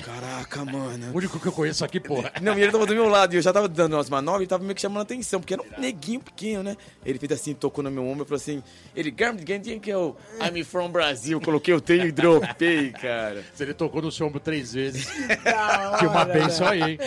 Caraca, 0.03 0.65
mano. 0.65 1.13
O 1.13 1.17
único 1.17 1.39
que 1.39 1.47
eu 1.47 1.53
conheço 1.53 1.85
aqui, 1.85 2.01
porra. 2.01 2.33
Não, 2.41 2.59
e 2.59 2.63
ele 2.63 2.73
tava 2.73 2.87
do 2.87 2.95
meu 2.95 3.09
lado 3.09 3.35
e 3.35 3.37
eu 3.37 3.43
já 3.43 3.53
tava 3.53 3.69
dando 3.69 3.95
umas 3.95 4.09
manobras 4.09 4.45
e 4.45 4.47
tava 4.47 4.63
meio 4.63 4.75
que 4.75 4.81
chamando 4.81 5.03
atenção, 5.03 5.41
porque 5.41 5.55
era 5.55 5.63
um 5.63 5.81
neguinho 5.81 6.21
pequeno, 6.21 6.63
né? 6.63 6.77
Ele 7.05 7.19
fez 7.19 7.33
assim, 7.33 7.55
tocou 7.55 7.85
no 7.85 7.91
meu 7.91 8.07
ombro 8.07 8.25
e 8.25 8.27
falou 8.27 8.41
assim: 8.41 8.63
ele, 8.97 9.13
quem 9.13 9.81
que 9.81 9.91
eu. 9.91 10.17
I'm 10.41 10.65
from 10.65 10.91
Brasil. 10.91 11.41
Coloquei 11.41 11.75
o 11.75 11.81
tenho 11.81 12.07
e 12.07 12.13
dropei, 12.13 12.91
cara. 12.93 13.45
Se 13.55 13.63
ele 13.63 13.75
tocou 13.75 14.01
no 14.01 14.11
seu 14.11 14.27
ombro 14.27 14.41
três 14.41 14.73
vezes. 14.73 15.07
que 15.99 16.07
uma 16.07 16.25
benção 16.25 16.69
aí, 16.69 16.83
hein? 16.83 16.99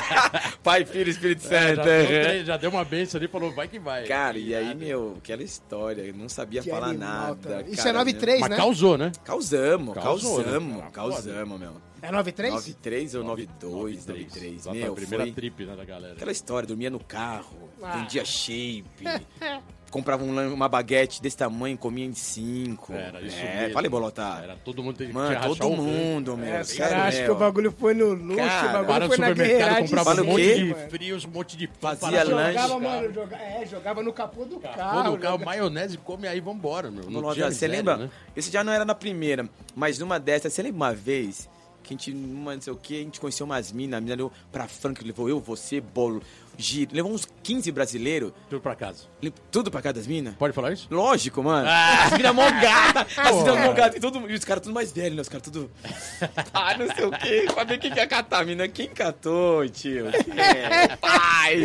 Pai, 0.62 0.84
Filho, 0.84 1.10
Espírito 1.10 1.39
é, 1.50 1.74
Santo. 1.74 1.88
É, 1.88 2.44
já 2.44 2.56
deu 2.56 2.70
uma 2.70 2.84
benção 2.84 3.18
ali 3.18 3.26
e 3.26 3.28
falou, 3.28 3.52
vai 3.52 3.68
que 3.68 3.78
vai. 3.78 4.04
Cara, 4.04 4.38
e 4.38 4.54
aí, 4.54 4.74
meu, 4.74 5.16
aquela 5.18 5.42
história, 5.42 6.02
eu 6.02 6.14
não 6.14 6.28
sabia 6.28 6.62
que 6.62 6.70
falar 6.70 6.88
animal, 6.88 7.36
nada. 7.36 7.64
Isso 7.68 7.86
é 7.86 7.92
93, 7.92 8.40
né? 8.40 8.48
Mas 8.48 8.58
causou, 8.58 8.98
né? 8.98 9.12
Causamos, 9.24 9.94
causamos, 9.94 10.42
causamos, 10.42 10.76
né? 10.76 10.90
causamos, 10.92 11.60
meu. 11.60 11.90
É 12.02 12.10
93? 12.10 12.54
93 12.54 13.14
ou 13.14 13.24
92, 13.24 14.06
93. 14.06 14.66
Meu, 14.66 14.92
a 14.92 14.94
primeira 14.94 15.24
foi 15.24 15.32
trip, 15.32 15.66
né, 15.66 15.76
da 15.76 15.84
galera. 15.84 16.14
Aquela 16.14 16.32
história, 16.32 16.66
dormia 16.66 16.88
no 16.88 17.00
carro, 17.00 17.68
ah. 17.82 17.98
vendia 17.98 18.24
shape. 18.24 19.04
comprava 19.90 20.22
um, 20.22 20.54
uma 20.54 20.68
baguete 20.68 21.20
desse 21.20 21.36
tamanho, 21.36 21.76
comia 21.76 22.04
em 22.04 22.14
cinco. 22.14 22.92
Era 22.92 23.20
isso 23.20 23.36
é, 23.36 23.56
mesmo. 23.62 23.74
Falei, 23.74 23.90
Bolotar. 23.90 24.42
Era 24.44 24.56
todo 24.56 24.82
mundo 24.82 24.96
tem 24.96 25.12
Mano, 25.12 25.56
todo 25.56 25.70
mundo, 25.70 26.36
meu. 26.36 26.54
É, 26.54 26.64
cara, 26.64 27.04
acho 27.06 27.24
que 27.24 27.30
o 27.30 27.34
bagulho 27.34 27.72
foi 27.72 27.94
no 27.94 28.12
luxo, 28.12 28.36
cara, 28.36 28.82
o 28.82 28.86
bagulho 28.86 28.86
para 28.86 29.08
foi 29.08 29.18
no 29.18 29.28
supermercado, 29.28 29.78
comprava 29.80 30.22
um 30.22 30.24
monte 30.24 30.54
de 30.54 30.74
frios, 30.88 31.24
um 31.24 31.30
monte 31.30 31.56
de 31.56 31.66
pão. 31.66 31.96
Fazia 31.96 32.24
lanche. 32.24 32.52
Jogava, 32.52 32.80
mano, 32.80 33.12
jogava, 33.12 33.42
é, 33.42 33.66
jogava 33.66 34.02
no 34.02 34.12
capô 34.12 34.44
do 34.44 34.60
capô 34.60 34.76
carro. 34.76 35.02
Capô 35.02 35.16
do 35.16 35.18
carro, 35.18 35.44
maionese, 35.44 35.98
come 35.98 36.28
aí, 36.28 36.40
vambora, 36.40 36.90
meu. 36.90 37.04
Não 37.04 37.20
Bolotar, 37.20 37.52
você 37.52 37.66
lembra? 37.66 37.96
Né? 37.96 38.10
Esse 38.36 38.50
já 38.50 38.62
não 38.62 38.72
era 38.72 38.84
na 38.84 38.94
primeira, 38.94 39.48
mas 39.74 39.98
numa 39.98 40.18
dessas, 40.18 40.52
você 40.52 40.62
lembra 40.62 40.76
uma 40.76 40.94
vez 40.94 41.48
que 41.82 41.94
a 41.94 41.96
gente, 41.96 42.12
numa 42.12 42.54
não 42.54 42.62
sei 42.62 42.72
o 42.72 42.76
que, 42.76 43.00
a 43.00 43.04
gente 43.04 43.20
conheceu 43.20 43.44
umas 43.46 43.72
minas, 43.72 43.98
a 43.98 44.00
mina 44.00 44.14
levou 44.14 44.32
pra 44.52 44.68
Franca, 44.68 45.02
levou 45.04 45.28
eu, 45.28 45.40
você, 45.40 45.80
Bolo, 45.80 46.22
giro. 46.60 46.90
Levou 46.94 47.12
uns 47.12 47.26
15 47.42 47.72
brasileiros. 47.72 48.32
Tudo 48.48 48.60
pra 48.60 48.74
casa. 48.74 49.04
Tudo 49.50 49.70
pra 49.70 49.82
casa 49.82 49.94
das 49.94 50.06
minas? 50.06 50.34
Pode 50.34 50.52
falar 50.52 50.72
isso? 50.72 50.86
Lógico, 50.90 51.42
mano. 51.42 51.66
Ah. 51.68 52.04
As 52.06 52.12
minas 52.12 52.34
mó 52.34 52.50
gata. 52.50 53.06
As 53.20 53.36
minas 53.36 53.58
mó 53.58 53.72
gata. 53.72 53.96
E, 53.96 54.00
todo, 54.00 54.30
e 54.30 54.34
os 54.34 54.44
caras 54.44 54.62
tudo 54.62 54.74
mais 54.74 54.92
velhos, 54.92 55.16
né? 55.16 55.22
Os 55.22 55.28
caras 55.28 55.42
tudo... 55.44 55.70
Ah, 56.52 56.76
não 56.76 56.94
sei 56.94 57.04
o 57.04 57.10
quê. 57.10 57.46
Pra 57.52 57.64
ver 57.64 57.78
quem 57.78 57.90
quer 57.90 58.06
catar 58.06 58.40
a 58.40 58.44
mina. 58.44 58.68
Quem 58.68 58.88
catou, 58.88 59.68
tio? 59.68 60.06
É, 60.40 60.96
pai. 60.96 61.60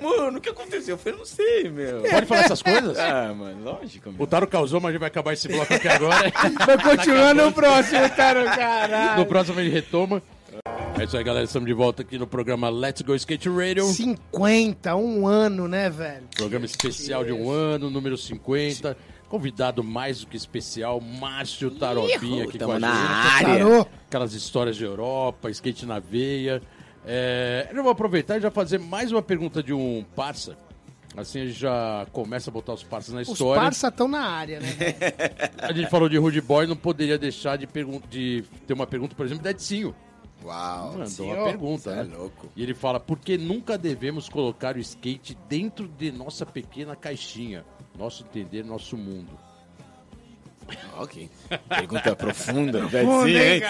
Mano, 0.00 0.38
o 0.38 0.40
que 0.40 0.48
aconteceu? 0.48 0.94
Eu 0.94 0.98
falei, 0.98 1.18
não 1.18 1.24
sei, 1.24 1.68
meu. 1.68 2.02
Pode 2.02 2.26
falar 2.26 2.40
essas 2.42 2.62
coisas? 2.62 2.98
Ah, 2.98 3.32
mano, 3.34 3.62
lógico. 3.64 4.10
Meu. 4.10 4.22
O 4.22 4.26
Taro 4.26 4.46
causou, 4.46 4.80
mas 4.80 4.90
a 4.90 4.92
gente 4.92 5.00
vai 5.00 5.08
acabar 5.08 5.32
esse 5.32 5.48
bloco 5.48 5.72
aqui 5.72 5.88
agora. 5.88 6.32
vai 6.66 6.78
continuar 6.96 7.34
no 7.34 7.52
próximo, 7.52 8.08
Taro, 8.10 8.44
caralho. 8.44 9.20
No 9.20 9.26
próximo 9.26 9.60
ele 9.60 9.70
retoma. 9.70 10.22
É 11.02 11.04
isso 11.04 11.16
aí, 11.16 11.24
galera. 11.24 11.44
Estamos 11.44 11.66
de 11.66 11.74
volta 11.74 12.02
aqui 12.02 12.16
no 12.16 12.28
programa 12.28 12.70
Let's 12.70 13.02
Go 13.02 13.12
Skate 13.16 13.48
Radio. 13.48 13.86
50, 13.86 14.94
um 14.94 15.26
ano, 15.26 15.66
né, 15.66 15.90
velho? 15.90 16.28
Programa 16.36 16.64
especial 16.64 17.24
de 17.24 17.32
um 17.32 17.50
ano, 17.50 17.90
número 17.90 18.16
50. 18.16 18.96
Convidado 19.28 19.82
mais 19.82 20.20
do 20.20 20.28
que 20.28 20.36
especial, 20.36 21.00
Márcio 21.00 21.72
Tarobinha 21.72 22.44
aqui 22.44 22.56
com 22.56 22.70
a 22.70 22.74
gente. 22.74 22.82
na 22.82 22.94
área. 22.94 23.80
Aquelas 24.06 24.32
histórias 24.32 24.76
de 24.76 24.84
Europa, 24.84 25.50
skate 25.50 25.84
na 25.86 25.98
veia. 25.98 26.62
É, 27.04 27.68
eu 27.74 27.82
vou 27.82 27.90
aproveitar 27.90 28.38
e 28.38 28.40
já 28.40 28.52
fazer 28.52 28.78
mais 28.78 29.10
uma 29.10 29.22
pergunta 29.22 29.60
de 29.60 29.72
um 29.72 30.04
parça. 30.14 30.56
Assim 31.16 31.40
a 31.40 31.46
gente 31.46 31.58
já 31.58 32.06
começa 32.12 32.48
a 32.48 32.52
botar 32.52 32.74
os 32.74 32.84
parças 32.84 33.12
na 33.12 33.22
história. 33.22 33.58
Os 33.60 33.64
parça 33.64 33.88
estão 33.88 34.06
na 34.06 34.20
área, 34.24 34.60
né? 34.60 34.68
a 35.58 35.72
gente 35.72 35.90
falou 35.90 36.08
de 36.08 36.16
Rude 36.16 36.40
Boy, 36.40 36.68
não 36.68 36.76
poderia 36.76 37.18
deixar 37.18 37.58
de, 37.58 37.68
de 38.08 38.44
ter 38.68 38.72
uma 38.72 38.86
pergunta, 38.86 39.16
por 39.16 39.26
exemplo, 39.26 39.42
da 39.42 39.50
Edinho. 39.50 39.92
Uau, 40.44 40.98
mandou 40.98 41.26
uma 41.26 41.44
pergunta, 41.44 41.90
é 41.90 41.96
né? 41.96 42.10
É 42.12 42.16
louco. 42.16 42.48
E 42.56 42.62
ele 42.62 42.74
fala: 42.74 42.98
por 42.98 43.18
que 43.18 43.38
nunca 43.38 43.78
devemos 43.78 44.28
colocar 44.28 44.76
o 44.76 44.80
skate 44.80 45.36
dentro 45.48 45.86
de 45.86 46.10
nossa 46.10 46.44
pequena 46.44 46.96
caixinha? 46.96 47.64
Nosso 47.96 48.24
entender, 48.24 48.64
nosso 48.64 48.96
mundo. 48.96 49.38
Ok. 50.96 51.28
Pergunta 51.68 52.14
profunda. 52.16 52.78
Profunda, 52.80 53.28
hein? 53.28 53.62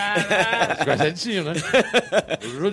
Edinho, 1.09 1.45
né? 1.45 1.55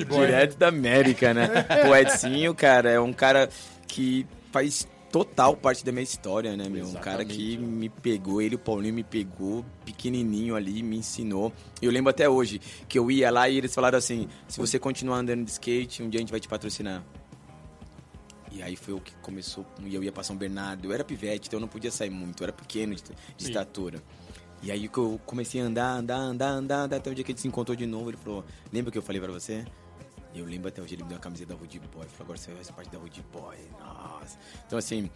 Boy. 0.05 0.25
Direto 0.25 0.57
da 0.57 0.67
América, 0.67 1.33
né? 1.33 1.49
O 1.89 1.95
Edinho, 1.95 2.53
cara, 2.53 2.89
é 2.91 2.99
um 2.99 3.13
cara 3.13 3.49
que 3.87 4.25
faz 4.51 4.87
total 5.11 5.55
parte 5.55 5.83
da 5.83 5.91
minha 5.91 6.03
história, 6.03 6.55
né, 6.55 6.69
meu? 6.69 6.83
Exatamente, 6.83 6.97
um 6.97 7.01
cara 7.01 7.25
que 7.25 7.57
né? 7.57 7.67
me 7.67 7.89
pegou, 7.89 8.41
ele, 8.41 8.55
o 8.55 8.59
Paulinho, 8.59 8.93
me 8.93 9.03
pegou 9.03 9.65
pequenininho 9.85 10.55
ali, 10.55 10.81
me 10.83 10.97
ensinou. 10.97 11.51
Eu 11.81 11.91
lembro 11.91 12.09
até 12.09 12.29
hoje 12.29 12.59
que 12.87 12.97
eu 12.97 13.09
ia 13.11 13.29
lá 13.31 13.49
e 13.49 13.57
eles 13.57 13.73
falaram 13.73 13.97
assim: 13.97 14.27
se 14.47 14.59
você 14.59 14.79
continuar 14.79 15.17
andando 15.17 15.43
de 15.43 15.51
skate, 15.51 16.03
um 16.03 16.09
dia 16.09 16.19
a 16.19 16.21
gente 16.21 16.31
vai 16.31 16.39
te 16.39 16.47
patrocinar. 16.47 17.03
E 18.51 18.63
aí 18.63 18.75
foi 18.75 18.93
o 18.93 18.99
que 18.99 19.13
começou, 19.21 19.65
e 19.83 19.93
eu 19.93 20.03
ia 20.03 20.11
pra 20.11 20.23
São 20.23 20.35
Bernardo. 20.35 20.85
Eu 20.85 20.93
era 20.93 21.03
pivete, 21.03 21.47
então 21.47 21.57
eu 21.57 21.61
não 21.61 21.67
podia 21.67 21.91
sair 21.91 22.09
muito, 22.09 22.41
eu 22.41 22.45
era 22.45 22.53
pequeno 22.53 22.95
de, 22.95 23.03
de 23.37 23.43
estatura. 23.43 24.01
E 24.61 24.71
aí 24.71 24.87
que 24.87 24.97
eu 24.97 25.19
comecei 25.25 25.61
a 25.61 25.63
andar, 25.63 25.91
andar, 25.91 26.17
andar, 26.17 26.49
andar, 26.49 26.79
andar, 26.81 26.97
até 26.97 27.09
o 27.09 27.15
dia 27.15 27.23
que 27.23 27.31
gente 27.31 27.41
se 27.41 27.47
encontrou 27.47 27.75
de 27.75 27.85
novo, 27.85 28.09
ele 28.09 28.17
falou: 28.17 28.43
lembra 28.71 28.91
que 28.91 28.97
eu 28.97 29.01
falei 29.01 29.21
pra 29.21 29.31
você? 29.31 29.65
Eu 30.33 30.45
lembro 30.45 30.67
até 30.67 30.81
hoje, 30.81 30.95
ele 30.95 31.03
me 31.03 31.09
deu 31.09 31.17
a 31.17 31.21
camiseta 31.21 31.53
da 31.53 31.59
Rude 31.59 31.79
Boy. 31.79 32.05
Falou, 32.07 32.07
agora 32.19 32.37
você 32.37 32.51
vai 32.51 32.63
ser 32.63 32.73
parte 32.73 32.91
da 32.91 32.99
Rude 32.99 33.23
Boy. 33.33 33.57
Nossa. 33.79 34.37
Então, 34.65 34.77
assim, 34.77 35.09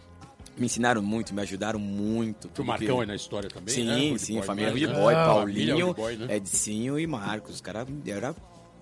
me 0.56 0.66
ensinaram 0.66 1.02
muito, 1.02 1.34
me 1.34 1.42
ajudaram 1.42 1.78
muito. 1.78 2.50
O 2.58 2.64
Marcão 2.64 3.02
é 3.02 3.06
na 3.06 3.14
história 3.14 3.48
também, 3.48 3.74
sim, 3.74 3.84
né? 3.84 3.96
Sim, 3.96 4.18
sim, 4.18 4.42
família 4.42 4.70
Rude 4.70 4.86
Boy, 4.88 5.14
ah, 5.14 5.26
Paulinho, 5.26 5.94
Boy, 5.94 6.16
né? 6.16 6.36
Edinho 6.36 6.98
e 6.98 7.06
Marcos. 7.06 7.56
Os 7.56 7.60
caras 7.60 7.86
era 8.06 8.34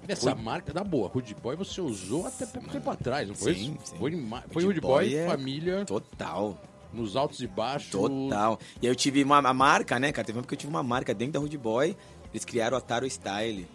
essa 0.08 0.34
marca 0.34 0.72
da 0.72 0.82
boa, 0.82 1.08
Rude 1.08 1.34
Boy 1.34 1.54
você 1.54 1.80
usou 1.80 2.26
até 2.26 2.44
pouco 2.44 2.68
tempo 2.68 2.90
atrás, 2.90 3.28
não 3.28 3.34
foi 3.34 3.54
sim? 3.54 3.76
Sim. 3.84 3.96
Foi, 3.98 4.12
foi 4.50 4.64
Rude 4.64 4.80
Boy, 4.80 5.10
Boy 5.10 5.14
é 5.14 5.26
família. 5.26 5.84
Total. 5.84 6.58
Nos 6.92 7.16
altos 7.16 7.40
e 7.40 7.46
baixos. 7.46 7.90
Total. 7.90 8.58
E 8.80 8.86
aí 8.86 8.92
eu 8.92 8.96
tive 8.96 9.22
uma, 9.22 9.38
uma 9.38 9.54
marca, 9.54 9.98
né, 9.98 10.12
cara? 10.12 10.26
Teve 10.26 10.38
uma 10.38 10.44
que 10.44 10.52
eu 10.52 10.58
tive 10.58 10.70
uma 10.70 10.82
marca 10.82 11.14
dentro 11.14 11.34
da 11.34 11.38
Rude 11.38 11.56
Boy. 11.56 11.96
Eles 12.32 12.44
criaram 12.44 12.76
a 12.76 12.80
Taro 12.80 13.06
Style. 13.06 13.66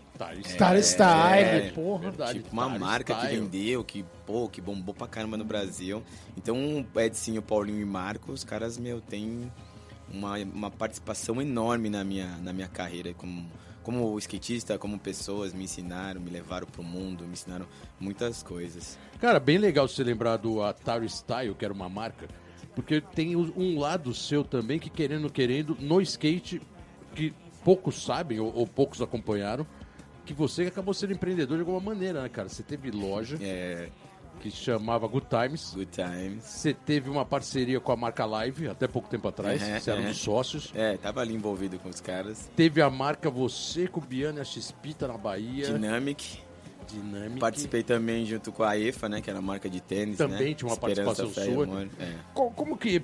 Star 0.44 0.76
é, 0.76 0.82
Style, 0.82 1.68
é, 1.68 1.72
porra. 1.72 2.10
Verdade, 2.10 2.40
tipo, 2.40 2.52
uma 2.52 2.68
marca 2.70 3.14
Style. 3.14 3.30
que 3.30 3.42
vendeu, 3.42 3.84
que, 3.84 4.06
pô, 4.26 4.50
que 4.50 4.60
bombou 4.60 4.94
pra 4.94 5.08
caramba 5.08 5.38
no 5.38 5.46
Brasil. 5.46 6.04
Então, 6.36 6.86
Edson, 6.96 7.38
o 7.38 7.42
Paulinho 7.42 7.82
e 7.82 7.86
Marco, 7.86 8.32
os 8.32 8.44
caras, 8.44 8.78
meu, 8.78 9.00
tem 9.00 9.52
uma, 10.12 10.38
uma 10.38 10.72
participação 10.72 11.42
enorme 11.42 11.90
na 11.90 12.04
minha, 12.04 12.38
na 12.38 12.54
minha 12.54 12.68
carreira 12.68 13.14
como, 13.14 13.50
como 13.84 14.18
skatista, 14.20 14.78
como 14.78 14.98
pessoas, 14.98 15.54
me 15.54 15.64
ensinaram, 15.64 16.20
me 16.20 16.30
levaram 16.30 16.68
pro 16.68 16.84
mundo, 16.84 17.24
me 17.24 17.34
ensinaram 17.34 17.66
muitas 18.00 18.42
coisas. 18.42 18.98
Cara, 19.20 19.40
bem 19.40 19.58
legal 19.58 19.88
você 19.88 20.04
lembrar 20.04 20.38
do 20.38 20.62
Atari 20.62 21.10
Style, 21.10 21.56
que 21.56 21.66
era 21.66 21.74
uma 21.74 21.90
marca, 21.90 22.28
porque 22.76 23.02
tem 23.02 23.36
um 23.36 23.80
lado 23.80 24.14
seu 24.14 24.44
também 24.44 24.80
que, 24.80 24.90
querendo 24.90 25.30
querendo, 25.30 25.76
no 25.80 26.02
skate, 26.02 26.62
que 27.16 27.34
poucos 27.64 28.04
sabem 28.04 28.40
ou, 28.40 28.54
ou 28.56 28.68
poucos 28.68 29.02
acompanharam, 29.02 29.66
que 30.28 30.34
você 30.34 30.63
acabou 30.63 30.94
sendo 30.94 31.13
empreendedor 31.13 31.58
de 31.58 31.62
alguma 31.62 31.80
maneira, 31.80 32.22
né, 32.22 32.30
cara? 32.30 32.50
Você 32.50 32.62
teve 32.62 32.92
loja. 32.92 33.38
É. 33.42 33.90
Que 34.42 34.52
chamava 34.52 35.08
Good 35.08 35.28
Times. 35.28 35.74
Good 35.74 35.92
Times. 35.92 36.44
Você 36.44 36.72
teve 36.72 37.10
uma 37.10 37.26
parceria 37.26 37.80
com 37.80 37.92
a 37.92 37.96
marca 37.96 38.24
Live 38.24 38.68
até 38.68 38.88
pouco 38.88 39.10
tempo 39.10 39.28
atrás. 39.28 39.63
Uhum, 39.63 39.80
você 39.80 39.90
era 39.90 40.00
um 40.00 40.06
dos 40.06 40.18
sócios. 40.18 40.72
É, 40.76 40.96
tava 40.98 41.22
ali 41.22 41.34
envolvido 41.34 41.80
com 41.80 41.90
os 41.90 42.00
caras. 42.00 42.48
Teve 42.56 42.82
a 42.82 42.90
marca 42.90 43.32
Você 43.32 43.88
com 43.88 44.00
o 44.00 44.04
Biana 44.04 44.40
e 44.40 44.42
a 44.42 44.46
Xpita 44.46 45.08
na 45.08 45.18
Bahia. 45.18 45.74
Dynamic. 45.74 46.40
Dynamic. 46.88 47.40
Participei 47.40 47.82
também 47.82 48.26
junto 48.26 48.52
com 48.52 48.62
a 48.62 48.78
EFA, 48.78 49.10
né? 49.10 49.22
Que 49.22 49.30
era 49.30 49.40
a 49.40 49.42
marca 49.42 49.68
de 49.68 49.82
tênis. 49.82 50.18
Também 50.18 50.50
né? 50.50 50.54
tinha 50.54 50.70
uma 50.70 50.76
Esperança 50.76 51.24
participação 51.24 51.54
sua. 51.54 51.84
É. 52.00 52.13
Como 52.34 52.78
que 52.78 53.02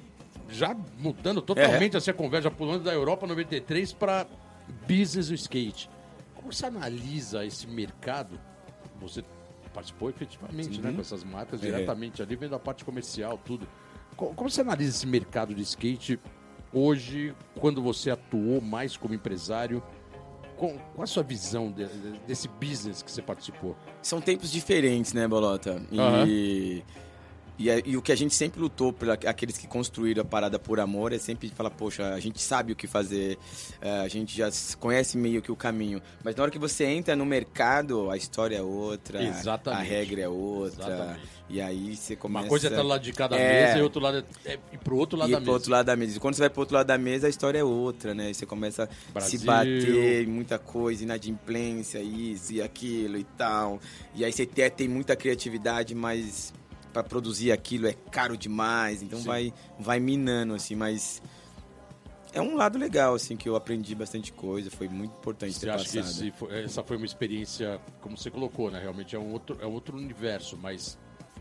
já 0.50 0.76
mudando 1.00 1.42
totalmente 1.42 1.96
é. 1.96 1.98
essa 1.98 2.14
conversa, 2.14 2.52
pulando 2.52 2.84
da 2.84 2.94
Europa 2.94 3.26
93 3.26 3.92
para 3.94 4.28
business 4.88 5.30
skate. 5.30 5.90
Como 6.44 6.52
você 6.52 6.66
analisa 6.66 7.46
esse 7.46 7.66
mercado? 7.66 8.38
Você 9.00 9.24
participou 9.74 10.10
efetivamente 10.10 10.82
né, 10.82 10.92
com 10.92 11.00
essas 11.00 11.24
marcas 11.24 11.64
é. 11.64 11.68
diretamente 11.68 12.22
ali, 12.22 12.36
vendo 12.36 12.54
a 12.54 12.60
parte 12.60 12.84
comercial, 12.84 13.38
tudo. 13.38 13.66
Como 14.18 14.50
você 14.50 14.60
analisa 14.60 14.90
esse 14.90 15.08
mercado 15.08 15.56
de 15.56 15.62
skate 15.62 16.20
hoje, 16.74 17.34
quando 17.62 17.82
você 17.82 18.12
atuou 18.12 18.60
mais 18.60 18.98
como 18.98 19.14
empresário? 19.14 19.82
Qual, 20.58 20.74
qual 20.94 21.04
a 21.04 21.08
sua 21.08 21.24
visão 21.24 21.72
de, 21.72 21.88
de, 21.88 22.20
desse 22.28 22.50
business 22.50 23.02
que 23.02 23.10
você 23.10 23.22
participou? 23.22 23.78
São 24.02 24.20
tempos 24.20 24.52
diferentes, 24.52 25.14
né, 25.14 25.26
Bolota? 25.26 25.82
E. 26.28 26.84
Uhum 26.86 27.04
e, 27.58 27.70
e, 27.86 27.98
o 27.98 28.02
que 28.02 28.12
a 28.12 28.16
gente 28.16 28.34
sempre 28.34 28.60
lutou 28.60 28.92
por 28.92 29.10
aqueles 29.10 29.58
que 29.58 29.68
construíram 29.68 30.22
a 30.22 30.26
parada 30.26 30.58
por 30.58 30.80
amor 30.80 31.14
é 31.14 31.20
sempre 31.20 31.50
falar, 31.50 31.70
poxa, 31.70 32.14
a 32.14 32.20
gente 32.20 32.42
sabe 32.42 32.74
o 32.74 32.76
que 32.76 32.88
fazer, 32.88 33.38
é, 33.82 34.00
a 34.00 34.08
gente 34.08 34.36
já 34.36 34.50
conhece 34.80 35.18
meio 35.18 35.42
que 35.42 35.52
o 35.52 35.56
caminho. 35.56 36.02
Mas 36.24 36.36
na 36.36 36.44
hora 36.44 36.52
que 36.52 36.60
você 36.60 36.86
entra 36.86 37.16
no 37.16 37.26
mercado, 37.26 38.10
a 38.10 38.18
história 38.18 38.58
é 38.58 38.62
outra, 38.62 39.24
Exatamente. 39.24 39.82
a 39.82 39.84
regra 39.84 40.22
é 40.22 40.30
outra. 40.30 40.86
Exatamente. 40.86 41.44
E 41.50 41.62
aí 41.62 41.96
você 41.96 42.16
começa. 42.16 42.46
Uma 42.46 42.50
coisa 42.50 42.68
é 42.68 42.70
estar 42.70 42.78
tá 42.78 42.82
do 42.82 42.90
lado 42.90 43.02
de 43.02 43.14
cada 43.14 43.38
é... 43.38 43.66
mesa 43.66 43.80
e 43.80 43.82
outro 43.84 44.02
lado 44.02 44.26
é... 44.46 44.58
e 44.72 44.78
pro 44.78 44.98
outro 44.98 45.20
lado 45.20 45.30
e 45.30 45.34
da 45.34 45.40
mesa. 45.40 45.52
outro 45.52 45.72
lado 45.72 45.86
da 45.86 45.96
mesa. 45.96 46.18
E 46.18 46.20
quando 46.20 46.34
você 46.34 46.42
vai 46.42 46.50
pro 46.50 46.62
outro 46.62 46.76
lado 46.76 46.88
da 46.88 46.98
mesa, 46.98 47.28
a 47.28 47.30
história 47.30 47.60
é 47.60 47.64
outra, 47.64 48.16
né? 48.16 48.32
E 48.32 48.34
você 48.34 48.46
começa 48.46 48.90
a 49.14 49.22
se 49.22 49.38
bater, 49.40 50.26
muita 50.28 50.58
coisa, 50.58 51.04
inadimplência, 51.04 52.00
isso 52.00 52.54
e 52.54 52.62
aquilo 52.62 53.18
e 53.18 53.24
tal. 53.24 53.80
E 54.16 54.26
aí 54.26 54.32
você 54.32 54.46
tem 54.48 54.88
muita 54.88 55.16
criatividade, 55.16 55.94
mas 55.94 56.54
para 56.94 57.04
produzir 57.04 57.52
aquilo 57.52 57.88
é 57.88 57.94
caro 58.12 58.38
demais, 58.38 59.02
então 59.02 59.20
vai 59.20 59.52
vai 59.80 60.00
minando 60.00 60.54
assim, 60.54 60.76
mas 60.76 61.22
é 62.32 62.42
um 62.42 62.56
lado 62.56 62.78
legal 62.78 63.16
assim 63.16 63.36
que 63.36 63.50
eu 63.50 63.56
aprendi 63.56 63.96
bastante 63.96 64.32
coisa, 64.32 64.70
foi 64.70 64.88
muito 64.88 65.12
importante 65.18 65.54
você 65.54 65.70
acha 65.70 65.84
passado. 65.84 66.22
Que 66.24 66.32
foi, 66.32 66.64
essa 66.64 66.84
foi 66.84 66.98
uma 66.98 67.06
experiência, 67.06 67.80
como 68.00 68.18
você 68.18 68.30
colocou, 68.30 68.70
né? 68.70 68.80
Realmente 68.80 69.16
é 69.16 69.20
um 69.20 69.32
outro 69.34 69.58
é 69.60 69.66
outro 69.66 69.98
universo, 69.98 70.56
mas 70.56 70.98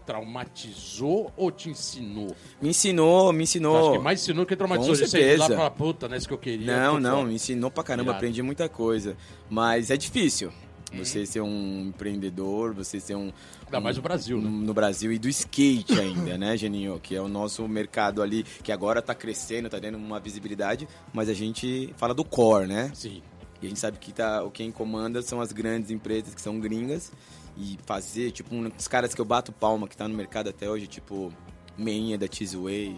traumatizou 0.07 1.33
ou 1.37 1.53
te 1.53 1.71
ensinou? 1.71 2.35
Me 2.61 2.71
ensinou, 2.71 3.33
me 3.33 3.45
ensinou. 3.45 3.79
Acho 3.79 3.99
que 3.99 4.05
mais 4.05 4.21
ensinou 4.21 4.47
que 4.47 4.57
traumatizou. 4.57 4.97
Com 4.97 5.07
certeza. 5.07 5.49
Lá 5.49 5.49
pra 5.49 5.71
puta, 5.71 6.09
né? 6.09 6.17
Isso 6.17 6.27
que 6.27 6.35
eu 6.35 6.39
queria. 6.39 6.67
Não, 6.67 6.99
não, 6.99 7.25
me 7.25 7.35
ensinou 7.35 7.71
pra 7.71 7.85
caramba, 7.85 8.13
aprendi 8.13 8.43
muita 8.43 8.69
coisa. 8.69 9.17
Mas 9.49 9.91
é 9.91 9.97
difícil. 9.97 10.53
Você 10.99 11.25
ser 11.25 11.41
um 11.41 11.87
empreendedor, 11.89 12.75
você 12.75 13.01
ser 13.01 13.15
um. 13.15 13.33
Ainda 13.65 13.81
mais 13.81 13.97
no 13.97 14.03
Brasil, 14.03 14.41
né? 14.41 14.49
No 14.49 14.75
Brasil 14.75 15.13
e 15.13 15.19
do 15.19 15.29
skate 15.29 15.99
ainda, 15.99 16.37
né, 16.37 16.57
Geninho? 16.57 17.01
Que 17.01 17.17
é 17.17 17.21
o 17.21 17.29
nosso 17.29 17.67
mercado 17.67 18.23
ali, 18.23 18.43
que 18.43 18.71
agora 18.71 19.01
tá 19.01 19.15
crescendo, 19.15 19.71
tá 19.71 19.79
dando 19.79 19.97
uma 19.97 20.21
visibilidade, 20.21 20.87
mas 21.13 21.29
a 21.29 21.35
gente 21.35 21.93
fala 21.97 22.13
do 22.13 22.25
core, 22.25 22.67
né? 22.67 22.91
Sim. 22.95 23.23
E 23.61 23.67
a 23.67 23.69
gente 23.69 23.81
sabe 23.81 23.99
que 23.99 24.13
tá, 24.13 24.47
quem 24.53 24.71
comanda 24.71 25.23
são 25.23 25.41
as 25.41 25.53
grandes 25.53 25.91
empresas 25.91 26.35
que 26.35 26.41
são 26.41 26.59
gringas. 26.59 27.13
E 27.57 27.79
fazer, 27.85 28.31
tipo, 28.31 28.55
um 28.55 28.67
dos 28.69 28.89
caras 28.89 29.15
que 29.15 29.21
eu 29.21 29.27
bato 29.27 29.53
palma, 29.53 29.87
que 29.87 29.95
tá 29.95 30.09
no 30.09 30.15
mercado 30.15 30.49
até 30.49 30.71
hoje, 30.71 30.87
tipo, 30.87 31.31
Meinha 31.77 32.17
da 32.17 32.27
Tizway, 32.27 32.97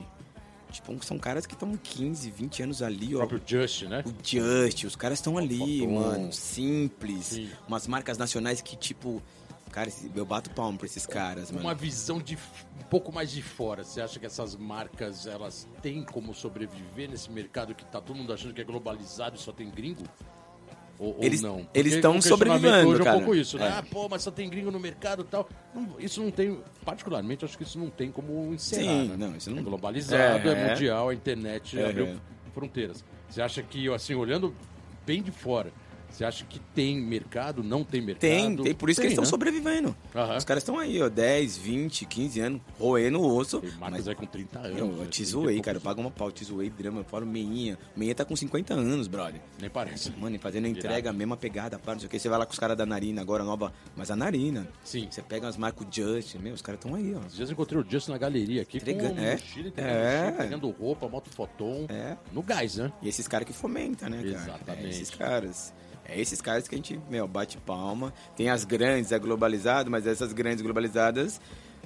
Tipo, 0.74 1.04
são 1.04 1.18
caras 1.18 1.46
que 1.46 1.54
estão 1.54 1.76
15, 1.76 2.30
20 2.30 2.62
anos 2.64 2.82
ali, 2.82 3.14
ó. 3.14 3.24
O 3.24 3.28
próprio 3.28 3.42
Just, 3.46 3.82
né? 3.84 4.02
O 4.04 4.12
Just, 4.22 4.84
os 4.84 4.96
caras 4.96 5.18
estão 5.18 5.38
ali, 5.38 5.86
mano. 5.86 6.32
Simples. 6.32 7.26
Sim. 7.26 7.50
Umas 7.68 7.86
marcas 7.86 8.18
nacionais 8.18 8.60
que, 8.60 8.76
tipo. 8.76 9.22
Cara, 9.70 9.90
eu 10.14 10.24
bato 10.24 10.50
palmo 10.50 10.78
pra 10.78 10.86
esses 10.86 11.04
caras, 11.04 11.50
mano. 11.50 11.64
Uma 11.64 11.74
visão 11.74 12.20
de 12.20 12.36
um 12.36 12.84
pouco 12.88 13.12
mais 13.12 13.32
de 13.32 13.42
fora. 13.42 13.82
Você 13.82 14.00
acha 14.00 14.20
que 14.20 14.26
essas 14.26 14.54
marcas, 14.54 15.26
elas 15.26 15.66
têm 15.82 16.04
como 16.04 16.32
sobreviver 16.32 17.10
nesse 17.10 17.28
mercado 17.28 17.74
que 17.74 17.84
tá 17.84 18.00
todo 18.00 18.16
mundo 18.16 18.32
achando 18.32 18.54
que 18.54 18.60
é 18.60 18.64
globalizado 18.64 19.34
e 19.34 19.38
só 19.40 19.50
tem 19.50 19.68
gringo? 19.68 20.04
Ou, 21.04 21.16
eles, 21.20 21.42
ou 21.42 21.58
não? 21.58 21.68
Eles 21.74 21.94
estão 21.94 22.20
sobrevivendo, 22.20 22.88
hoje 22.88 23.02
cara. 23.02 23.10
é 23.10 23.12
um 23.14 23.18
pouco 23.18 23.34
isso, 23.34 23.58
né? 23.58 23.66
É. 23.66 23.68
Ah, 23.70 23.84
pô, 23.88 24.08
mas 24.08 24.22
só 24.22 24.30
tem 24.30 24.48
gringo 24.48 24.70
no 24.70 24.80
mercado 24.80 25.22
e 25.22 25.26
tal. 25.26 25.48
Não, 25.74 25.96
isso 25.98 26.22
não 26.22 26.30
tem, 26.30 26.58
particularmente, 26.84 27.44
acho 27.44 27.56
que 27.56 27.64
isso 27.64 27.78
não 27.78 27.90
tem 27.90 28.10
como 28.10 28.52
encerrar, 28.52 29.02
Sim, 29.02 29.08
né? 29.08 29.16
não, 29.16 29.36
isso 29.36 29.50
não... 29.50 29.58
É 29.58 29.62
globalizado, 29.62 30.48
é, 30.48 30.52
é 30.52 30.68
mundial, 30.68 31.08
a 31.08 31.14
internet 31.14 31.78
é, 31.78 31.88
abriu 31.88 32.16
fronteiras. 32.52 33.04
Você 33.28 33.42
acha 33.42 33.62
que, 33.62 33.88
assim, 33.92 34.14
olhando 34.14 34.54
bem 35.04 35.22
de 35.22 35.30
fora, 35.30 35.72
você 36.14 36.24
acha 36.24 36.44
que 36.44 36.60
tem 36.74 37.00
mercado? 37.00 37.62
Não 37.62 37.82
tem 37.82 38.00
mercado? 38.00 38.20
Tem, 38.20 38.56
tem. 38.56 38.74
Por 38.74 38.88
isso 38.88 39.00
tem, 39.00 39.08
que 39.08 39.12
eles 39.12 39.12
estão 39.12 39.24
né? 39.24 39.30
sobrevivendo. 39.30 39.96
Uhum. 40.14 40.36
Os 40.36 40.44
caras 40.44 40.62
estão 40.62 40.78
aí, 40.78 41.02
ó, 41.02 41.08
10, 41.08 41.58
20, 41.58 42.06
15 42.06 42.40
anos, 42.40 42.60
roendo 42.78 43.20
o 43.20 43.36
osso. 43.36 43.60
Tem 43.60 43.72
mas 43.80 44.06
é 44.06 44.14
com 44.14 44.24
30 44.24 44.58
anos. 44.60 44.78
Eu, 44.78 44.96
eu 45.00 45.06
te 45.06 45.24
zoei, 45.24 45.60
cara. 45.60 45.78
Eu 45.78 45.80
pago 45.80 46.00
uma 46.00 46.12
pau, 46.12 46.30
te 46.30 46.44
zoei, 46.44 46.70
drama. 46.70 47.00
Eu 47.00 47.04
falo 47.04 47.26
meinha. 47.26 47.76
Meinha 47.96 48.14
tá 48.14 48.24
com 48.24 48.36
50 48.36 48.74
anos, 48.74 49.08
brother. 49.08 49.40
Nem 49.60 49.68
parece. 49.68 50.12
Mano, 50.12 50.38
fazendo 50.38 50.66
a 50.66 50.68
entrega, 50.68 51.10
a 51.10 51.12
mesma 51.12 51.36
pegada, 51.36 51.78
pá, 51.78 51.92
não 51.92 51.98
sei 51.98 52.06
o 52.06 52.10
que. 52.10 52.18
Você 52.18 52.28
vai 52.28 52.38
lá 52.38 52.46
com 52.46 52.52
os 52.52 52.58
caras 52.58 52.76
da 52.76 52.86
Narina 52.86 53.20
agora, 53.20 53.42
nova. 53.42 53.72
Mas 53.96 54.10
a 54.10 54.16
Narina. 54.16 54.68
Sim. 54.84 55.08
Você 55.10 55.20
pega 55.20 55.46
umas 55.46 55.56
marcas 55.56 55.86
Just, 55.90 56.36
meu, 56.36 56.54
os 56.54 56.62
caras 56.62 56.80
estão 56.80 56.94
aí, 56.94 57.12
ó. 57.14 57.20
Esses 57.20 57.36
dias 57.36 57.48
eu 57.48 57.54
encontrei 57.54 57.80
o 57.80 57.84
Just 57.88 58.08
na 58.08 58.18
galeria 58.18 58.62
aqui, 58.62 58.78
Entrega... 58.78 59.08
com 59.08 59.18
é. 59.18 59.32
mochila, 59.32 59.72
é. 59.76 60.30
pegando 60.32 60.70
roupa, 60.70 61.08
moto 61.08 61.28
fotom. 61.30 61.86
É. 61.88 62.16
No 62.32 62.42
gás, 62.42 62.76
né? 62.76 62.92
E 63.02 63.08
esses 63.08 63.26
caras 63.26 63.46
que 63.46 63.52
fomentam, 63.52 64.08
né, 64.08 64.18
cara? 64.18 64.28
Exatamente. 64.28 64.86
É, 64.86 64.90
esses 64.90 65.10
caras. 65.10 65.74
É 66.06 66.20
esses 66.20 66.40
caras 66.40 66.68
que 66.68 66.74
a 66.74 66.78
gente, 66.78 67.00
meu, 67.10 67.26
bate 67.26 67.58
palma. 67.58 68.12
Tem 68.36 68.50
as 68.50 68.64
grandes, 68.64 69.12
é 69.12 69.18
globalizado, 69.18 69.90
mas 69.90 70.06
essas 70.06 70.32
grandes 70.32 70.62
globalizadas, 70.62 71.40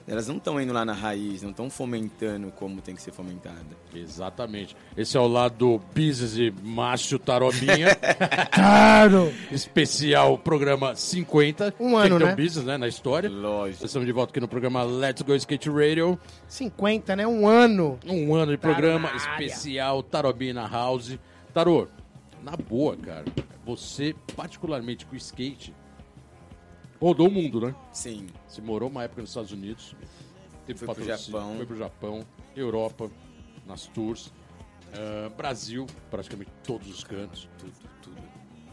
elas 0.09 0.27
não 0.27 0.39
estão 0.39 0.61
indo 0.61 0.73
lá 0.73 0.85
na 0.85 0.95
raiz, 0.95 1.43
não 1.43 1.51
estão 1.51 1.69
fomentando 1.69 2.51
como 2.53 2.81
tem 2.81 2.95
que 2.95 3.03
ser 3.03 3.13
fomentada. 3.13 3.77
Exatamente. 3.95 4.75
Esse 4.97 5.17
é 5.17 5.21
o 5.21 5.29
lado 5.29 5.81
business 5.95 6.37
e 6.37 6.53
macho 6.63 7.19
tarobinha. 7.19 7.95
claro! 8.51 9.33
Especial 9.53 10.39
programa 10.39 10.97
50. 10.97 11.75
Um 11.79 11.97
ano, 11.97 12.19
né? 12.19 12.35
Business, 12.35 12.65
né, 12.65 12.79
na 12.79 12.89
história. 12.89 13.29
Lógico. 13.29 13.85
Estamos 13.85 14.07
de 14.07 14.13
volta 14.13 14.33
aqui 14.33 14.41
no 14.41 14.49
programa 14.49 14.83
Let's 14.83 15.23
Go 15.23 15.35
Skate 15.35 15.69
Radio. 15.69 16.19
50, 16.49 17.15
né? 17.15 17.27
Um 17.27 17.47
ano. 17.47 17.99
Um 18.07 18.35
ano 18.35 18.53
de 18.53 18.59
programa 18.59 19.13
especial 19.15 20.03
Tarobina 20.03 20.67
House. 20.67 21.19
Tarô, 21.53 21.87
na 22.43 22.57
boa, 22.57 22.97
cara, 22.97 23.25
você, 23.65 24.15
particularmente 24.37 25.05
com 25.07 25.15
o 25.15 25.17
skate, 25.17 25.75
rodou 27.01 27.29
o 27.29 27.31
mundo, 27.31 27.61
né? 27.61 27.75
Sim. 27.93 28.27
Você 28.47 28.61
morou 28.61 28.89
uma 28.89 29.05
época 29.05 29.21
nos 29.21 29.31
Estados 29.31 29.53
Unidos, 29.53 29.95
teve 30.67 30.79
foi 30.79 30.95
pro 30.95 31.05
Japão. 31.05 31.57
Foi 31.57 31.67
pro 31.67 31.77
Japão, 31.77 32.27
Europa, 32.57 33.11
nas 33.67 33.87
tours, 33.87 34.29
uh, 34.29 35.31
Brasil, 35.37 35.87
praticamente 36.11 36.51
todos 36.65 36.89
os 36.89 37.05
cantos. 37.05 37.49
Tudo, 37.59 37.73
tudo. 38.03 38.17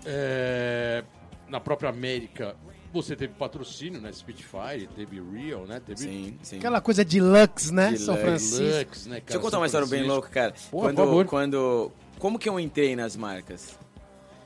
É, 0.06 1.04
na 1.49 1.60
própria 1.60 1.89
América, 1.89 2.56
você 2.93 3.15
teve 3.15 3.34
patrocínio, 3.34 3.99
né? 3.99 4.12
Spitfire, 4.12 4.88
teve 4.95 5.21
Real, 5.21 5.65
né? 5.65 5.82
Teve... 5.86 5.99
Sim, 5.99 6.38
sim. 6.41 6.58
Aquela 6.58 6.80
coisa 6.80 7.04
de 7.04 7.19
Lux, 7.19 7.71
né? 7.71 7.91
De 7.91 7.97
São 7.97 8.15
Francisco. 8.15 8.63
Lux, 8.63 9.06
né, 9.08 9.15
cara? 9.15 9.25
Deixa 9.25 9.38
eu 9.38 9.41
contar 9.41 9.58
uma 9.58 9.65
história 9.65 9.88
bem 9.88 10.04
louca, 10.04 10.30
cara. 10.30 10.54
Pô, 10.71 10.82
quando, 10.82 11.25
quando 11.25 11.91
como 12.19 12.39
que 12.39 12.47
eu 12.47 12.60
entrei 12.60 12.95
nas 12.95 13.15
marcas? 13.15 13.78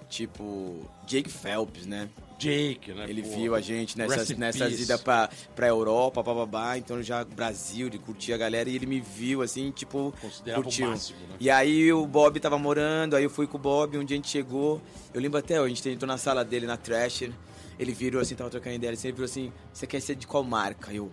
Tipo, 0.10 0.90
Jake 1.06 1.30
Phelps, 1.30 1.86
né? 1.86 2.10
Jake, 2.40 2.94
né? 2.94 3.06
Ele 3.08 3.22
pô, 3.22 3.30
viu 3.36 3.54
a 3.54 3.62
gente 3.62 3.98
nessas, 3.98 4.30
nessas 4.30 4.80
idas 4.80 5.02
pra, 5.02 5.30
pra 5.56 5.68
Europa, 5.68 6.24
bababá, 6.24 6.78
então 6.78 7.04
já 7.04 7.24
Brasil, 7.24 7.88
ele 7.88 8.00
curtia 8.00 8.36
a 8.36 8.38
galera 8.38 8.70
e 8.70 8.76
ele 8.76 8.86
me 8.86 9.02
viu 9.02 9.42
assim, 9.42 9.70
tipo, 9.72 10.14
curtiu. 10.56 10.88
Máximo, 10.88 11.20
né? 11.28 11.36
E 11.40 11.50
aí 11.50 11.92
o 11.92 12.08
Bob 12.08 12.40
tava 12.40 12.58
morando, 12.58 13.16
aí 13.16 13.24
eu 13.24 13.30
fui 13.30 13.46
com 13.46 13.58
o 13.58 13.60
Bob, 13.60 13.98
um 13.98 14.06
dia 14.06 14.16
a 14.16 14.18
gente 14.18 14.30
chegou, 14.30 14.82
eu 15.14 15.20
lembro 15.20 15.38
até, 15.38 15.58
a 15.58 15.68
gente 15.68 15.88
entrou 15.90 16.08
na 16.08 16.18
sala 16.18 16.44
dele, 16.46 16.66
na 16.66 16.78
Thrasher, 16.78 17.32
ele 17.78 17.92
virou 17.92 18.22
assim, 18.22 18.36
tava 18.36 18.50
trocando 18.50 18.78
ideia, 18.78 18.92
ele 18.92 19.12
virou 19.12 19.26
assim, 19.26 19.52
você 19.74 19.86
quer 19.86 20.00
ser 20.00 20.16
de 20.16 20.26
qual 20.26 20.44
marca? 20.44 20.94
Eu, 20.94 21.12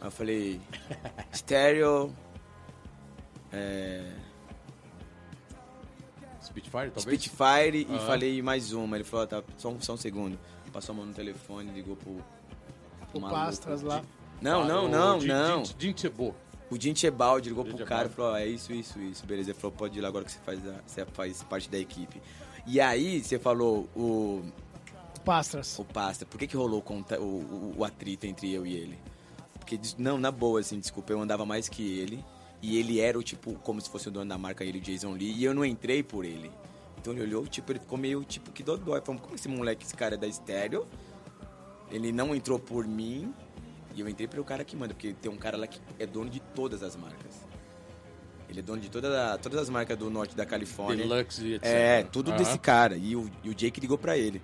eu 0.00 0.10
falei, 0.10 0.60
Stereo, 1.32 2.14
é... 3.50 4.12
Spitfire, 6.54 6.90
talvez? 6.90 7.20
Spitfire 7.20 7.86
e 7.90 7.98
falei 8.06 8.40
mais 8.40 8.72
uma. 8.72 8.96
Ele 8.96 9.04
falou, 9.04 9.26
tá, 9.26 9.42
só 9.58 9.70
um, 9.70 9.80
só 9.80 9.94
um 9.94 9.96
segundo. 9.96 10.38
Passou 10.72 10.92
a 10.92 10.96
mão 10.96 11.06
no 11.06 11.14
telefone, 11.14 11.70
ligou 11.72 11.96
pro... 11.96 12.18
O 13.12 13.20
Pastras 13.20 13.82
lá. 13.82 14.02
Não, 14.40 14.62
ah, 14.62 14.64
não, 14.64 14.88
não, 14.88 15.20
não. 15.20 15.62
Dintebo. 15.62 16.34
O 16.70 16.76
Dintebaldi 16.76 17.48
ligou 17.48 17.64
pro 17.64 17.84
cara 17.84 18.08
e 18.08 18.10
falou, 18.10 18.36
é 18.36 18.46
isso, 18.46 18.72
isso, 18.72 18.98
isso. 18.98 19.24
Beleza, 19.24 19.50
ele 19.50 19.58
falou, 19.58 19.76
pode 19.76 19.98
ir 19.98 20.00
lá 20.00 20.08
agora 20.08 20.24
que 20.24 20.32
você 20.32 20.40
faz, 20.40 20.66
a, 20.66 20.74
você 20.84 21.04
faz 21.06 21.42
parte 21.44 21.70
da 21.70 21.78
equipe. 21.78 22.20
E 22.66 22.80
aí, 22.80 23.22
você 23.22 23.38
falou 23.38 23.88
o... 23.94 24.42
Pastras. 25.24 25.78
O 25.78 25.84
Pastras. 25.84 26.28
Por 26.28 26.38
que 26.38 26.46
que 26.48 26.56
rolou 26.56 26.82
o, 26.84 27.22
o, 27.22 27.74
o 27.78 27.84
atrito 27.84 28.26
entre 28.26 28.52
eu 28.52 28.66
e 28.66 28.74
ele? 28.74 28.98
Porque, 29.58 29.78
não, 29.96 30.18
na 30.18 30.30
boa, 30.30 30.60
assim, 30.60 30.80
desculpa, 30.80 31.12
eu 31.12 31.20
andava 31.20 31.46
mais 31.46 31.68
que 31.68 31.98
ele. 31.98 32.24
E 32.62 32.78
ele 32.78 33.00
era 33.00 33.18
o 33.18 33.22
tipo, 33.22 33.54
como 33.56 33.80
se 33.80 33.90
fosse 33.90 34.08
o 34.08 34.10
dono 34.10 34.28
da 34.28 34.38
marca, 34.38 34.64
ele, 34.64 34.80
Jason 34.80 35.12
Lee, 35.12 35.32
e 35.32 35.44
eu 35.44 35.54
não 35.54 35.64
entrei 35.64 36.02
por 36.02 36.24
ele. 36.24 36.50
Então 36.98 37.12
ele 37.12 37.22
olhou, 37.22 37.46
tipo, 37.46 37.70
ele 37.72 37.78
ficou 37.78 37.98
meio 37.98 38.24
tipo 38.24 38.50
que 38.50 38.62
dodói. 38.62 39.00
Falou, 39.02 39.20
como 39.20 39.34
esse 39.34 39.48
moleque, 39.48 39.84
esse 39.84 39.94
cara 39.94 40.14
é 40.14 40.18
da 40.18 40.26
estéreo? 40.26 40.86
Ele 41.90 42.10
não 42.10 42.34
entrou 42.34 42.58
por 42.58 42.86
mim 42.86 43.34
e 43.94 44.00
eu 44.00 44.08
entrei 44.08 44.26
pelo 44.26 44.44
cara 44.44 44.64
que 44.64 44.74
manda, 44.74 44.94
porque 44.94 45.12
tem 45.12 45.30
um 45.30 45.36
cara 45.36 45.56
lá 45.56 45.66
que 45.66 45.80
é 45.98 46.06
dono 46.06 46.30
de 46.30 46.40
todas 46.40 46.82
as 46.82 46.96
marcas. 46.96 47.44
Ele 48.48 48.60
é 48.60 48.62
dono 48.62 48.80
de 48.80 48.88
toda, 48.88 49.38
todas 49.38 49.60
as 49.60 49.68
marcas 49.68 49.96
do 49.96 50.10
norte 50.10 50.36
da 50.36 50.46
Califórnia. 50.46 51.06
Deluxe 51.06 51.44
e 51.44 51.54
etc. 51.54 51.66
É, 51.66 52.02
tudo 52.04 52.30
uhum. 52.30 52.36
desse 52.36 52.58
cara. 52.58 52.96
E 52.96 53.14
o, 53.16 53.30
e 53.42 53.50
o 53.50 53.54
Jake 53.54 53.80
ligou 53.80 53.98
pra 53.98 54.16
ele. 54.16 54.40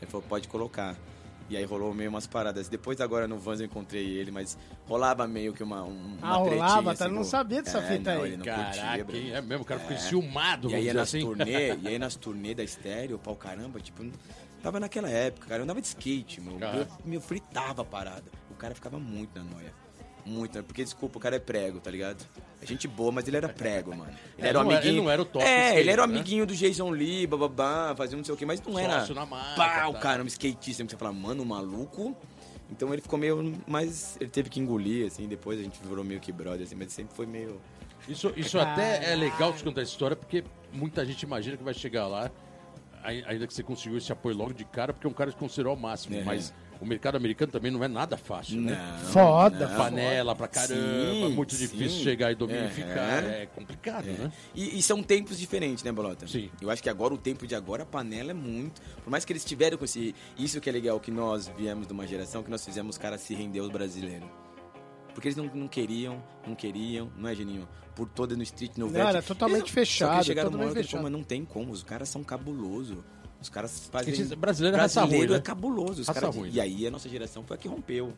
Ele 0.00 0.10
falou, 0.10 0.26
pode 0.28 0.48
colocar. 0.48 0.96
E 1.54 1.56
aí 1.56 1.64
rolou 1.64 1.94
meio 1.94 2.10
umas 2.10 2.26
paradas. 2.26 2.68
Depois 2.68 3.00
agora 3.00 3.28
no 3.28 3.38
Vans 3.38 3.60
eu 3.60 3.66
encontrei 3.66 4.04
ele, 4.04 4.32
mas 4.32 4.58
rolava 4.86 5.24
meio 5.28 5.52
que 5.52 5.62
uma, 5.62 5.84
uma 5.84 6.18
ah, 6.20 6.34
rolava, 6.34 6.94
tá? 6.96 7.04
Assim, 7.04 7.14
não 7.14 7.22
sabia 7.22 7.62
dessa 7.62 7.78
é, 7.78 7.82
fita 7.82 8.14
não, 8.14 8.22
aí. 8.22 8.32
Ele 8.32 8.42
Caraca, 8.42 9.04
curtia, 9.04 9.36
é 9.36 9.40
mesmo, 9.40 9.62
o 9.62 9.64
cara 9.64 9.80
ficou 9.80 9.96
é. 9.96 10.00
ciumado, 10.00 10.68
e 10.68 10.74
aí, 10.74 10.92
nas 10.92 11.08
assim. 11.08 11.20
turnê, 11.20 11.76
e 11.80 11.88
aí 11.88 11.98
nas 11.98 12.16
turnê 12.16 12.54
da 12.54 12.64
estéreo, 12.64 13.20
pau 13.20 13.36
caramba, 13.36 13.78
tipo, 13.78 14.04
tava 14.60 14.80
naquela 14.80 15.08
época, 15.08 15.46
cara, 15.46 15.60
eu 15.60 15.64
andava 15.64 15.80
de 15.80 15.86
skate, 15.86 16.40
meu, 16.40 16.58
eu, 16.58 16.86
me 17.04 17.20
fritava 17.20 17.82
a 17.82 17.84
parada. 17.84 18.24
O 18.50 18.54
cara 18.54 18.74
ficava 18.74 18.98
muito 18.98 19.38
na 19.38 19.44
noia. 19.44 19.83
Muito, 20.26 20.56
né? 20.56 20.64
Porque, 20.66 20.82
desculpa, 20.82 21.18
o 21.18 21.20
cara 21.20 21.36
é 21.36 21.38
prego, 21.38 21.80
tá 21.80 21.90
ligado? 21.90 22.24
É 22.62 22.66
gente 22.66 22.88
boa, 22.88 23.12
mas 23.12 23.28
ele 23.28 23.36
era 23.36 23.48
prego, 23.48 23.94
mano. 23.94 24.10
Ele 24.38 24.46
é, 24.46 24.50
era 24.50 24.58
o 24.58 24.62
amiguinho. 24.62 24.92
Ele 24.92 25.00
não 25.02 25.10
era 25.10 25.22
o 25.22 25.24
top. 25.24 25.44
É, 25.44 25.64
skate, 25.64 25.80
ele 25.80 25.90
era 25.90 26.02
o 26.02 26.06
né? 26.06 26.14
amiguinho 26.14 26.46
do 26.46 26.54
Jason 26.54 26.90
Lee, 26.90 27.26
bababá, 27.26 27.94
fazia 27.94 28.16
não 28.16 28.24
sei 28.24 28.34
o 28.34 28.36
que, 28.36 28.46
mas 28.46 28.60
não 28.62 28.72
Sócio 28.72 28.84
era. 28.84 29.14
Na 29.14 29.26
marca, 29.26 29.54
pá, 29.56 29.80
tá. 29.80 29.88
o 29.88 29.94
cara, 29.94 30.22
um 30.22 30.26
skatista. 30.26 30.82
Você 30.82 30.96
fala, 30.96 31.12
mano, 31.12 31.42
o 31.42 31.46
maluco. 31.46 32.16
Então 32.70 32.90
ele 32.92 33.02
ficou 33.02 33.18
meio. 33.18 33.52
Mas 33.66 34.16
ele 34.18 34.30
teve 34.30 34.48
que 34.48 34.58
engolir, 34.58 35.06
assim, 35.06 35.28
depois 35.28 35.60
a 35.60 35.62
gente 35.62 35.78
virou 35.82 36.02
meio 36.02 36.20
que 36.20 36.32
brother, 36.32 36.62
assim, 36.62 36.74
mas 36.74 36.92
sempre 36.92 37.14
foi 37.14 37.26
meio. 37.26 37.60
Isso, 38.08 38.32
isso 38.36 38.58
até 38.58 39.12
é 39.12 39.14
legal 39.14 39.52
de 39.52 39.62
contar 39.62 39.80
a 39.80 39.84
história, 39.84 40.16
porque 40.16 40.44
muita 40.72 41.04
gente 41.04 41.22
imagina 41.22 41.56
que 41.56 41.62
vai 41.62 41.72
chegar 41.72 42.06
lá, 42.06 42.30
ainda 43.02 43.46
que 43.46 43.54
você 43.54 43.62
conseguiu 43.62 43.98
esse 43.98 44.12
apoio 44.12 44.36
logo 44.36 44.52
de 44.52 44.64
cara, 44.64 44.92
porque 44.92 45.06
é 45.06 45.10
um 45.10 45.14
cara 45.14 45.30
que 45.30 45.38
considerou 45.38 45.70
ao 45.70 45.76
máximo. 45.76 46.16
É. 46.16 46.22
Mas 46.22 46.52
o 46.84 46.86
mercado 46.86 47.16
americano 47.16 47.50
também 47.50 47.70
não 47.70 47.82
é 47.82 47.88
nada 47.88 48.16
fácil, 48.16 48.60
né? 48.60 48.78
Não, 49.00 49.08
Foda. 49.08 49.66
Não, 49.66 49.76
Panela 49.76 50.36
pra 50.36 50.46
caramba, 50.46 50.76
sim, 50.76 51.32
muito 51.34 51.54
sim. 51.54 51.66
difícil 51.66 52.04
chegar 52.04 52.30
e 52.30 52.34
dominificar. 52.34 53.24
É, 53.24 53.42
é 53.42 53.46
complicado, 53.46 54.06
é. 54.06 54.12
né? 54.12 54.32
E, 54.54 54.78
e, 54.78 54.82
são 54.82 55.02
tempos 55.02 55.38
diferentes, 55.38 55.82
né, 55.82 55.90
Bolota? 55.90 56.26
Sim. 56.26 56.50
Eu 56.60 56.70
acho 56.70 56.82
que 56.82 56.90
agora, 56.90 57.14
o 57.14 57.18
tempo 57.18 57.46
de 57.46 57.54
agora, 57.54 57.82
a 57.84 57.86
panela 57.86 58.30
é 58.30 58.34
muito... 58.34 58.82
Por 59.02 59.10
mais 59.10 59.24
que 59.24 59.32
eles 59.32 59.44
tiveram 59.44 59.78
com 59.78 59.84
esse... 59.84 60.14
Isso 60.38 60.60
que 60.60 60.68
é 60.68 60.72
legal, 60.72 61.00
que 61.00 61.10
nós 61.10 61.50
viemos 61.56 61.86
de 61.86 61.92
uma 61.92 62.06
geração 62.06 62.42
que 62.42 62.50
nós 62.50 62.64
fizemos 62.64 62.96
os 62.96 62.98
caras 62.98 63.22
se 63.22 63.34
render 63.34 63.60
aos 63.60 63.70
brasileiros. 63.70 64.28
Porque 65.14 65.28
eles 65.28 65.36
não, 65.36 65.46
não 65.54 65.68
queriam, 65.68 66.22
não 66.46 66.54
queriam, 66.54 67.10
não 67.16 67.28
é, 67.28 67.34
Geninho? 67.34 67.66
Por 67.94 68.08
toda 68.08 68.36
no 68.36 68.42
street, 68.42 68.76
no 68.76 68.90
Não, 68.90 69.08
era 69.08 69.22
totalmente 69.22 69.62
eles, 69.62 69.70
fechado. 69.70 70.10
Só 70.10 70.18
que 70.18 70.26
chegaram 70.26 70.50
totalmente 70.50 70.72
uma 70.72 70.80
hora 70.80 70.88
que, 70.88 70.96
mas 70.96 71.12
não 71.12 71.22
tem 71.22 71.44
como, 71.44 71.72
os 71.72 71.82
caras 71.82 72.08
são 72.08 72.24
cabulosos. 72.24 72.98
Os 73.44 73.50
caras 73.50 73.88
fazem. 73.92 74.26
Brasileiro 74.36 74.76
é 74.78 74.80
raça 74.80 75.04
ruim, 75.04 75.26
né? 75.26 75.36
é 75.36 75.40
cabuloso. 75.40 76.00
Os 76.00 76.08
caras... 76.08 76.34
ruim, 76.34 76.50
e 76.50 76.58
aí 76.58 76.86
a 76.86 76.90
nossa 76.90 77.08
geração 77.10 77.44
foi 77.44 77.56
a 77.56 77.60
que 77.60 77.68
rompeu. 77.68 78.14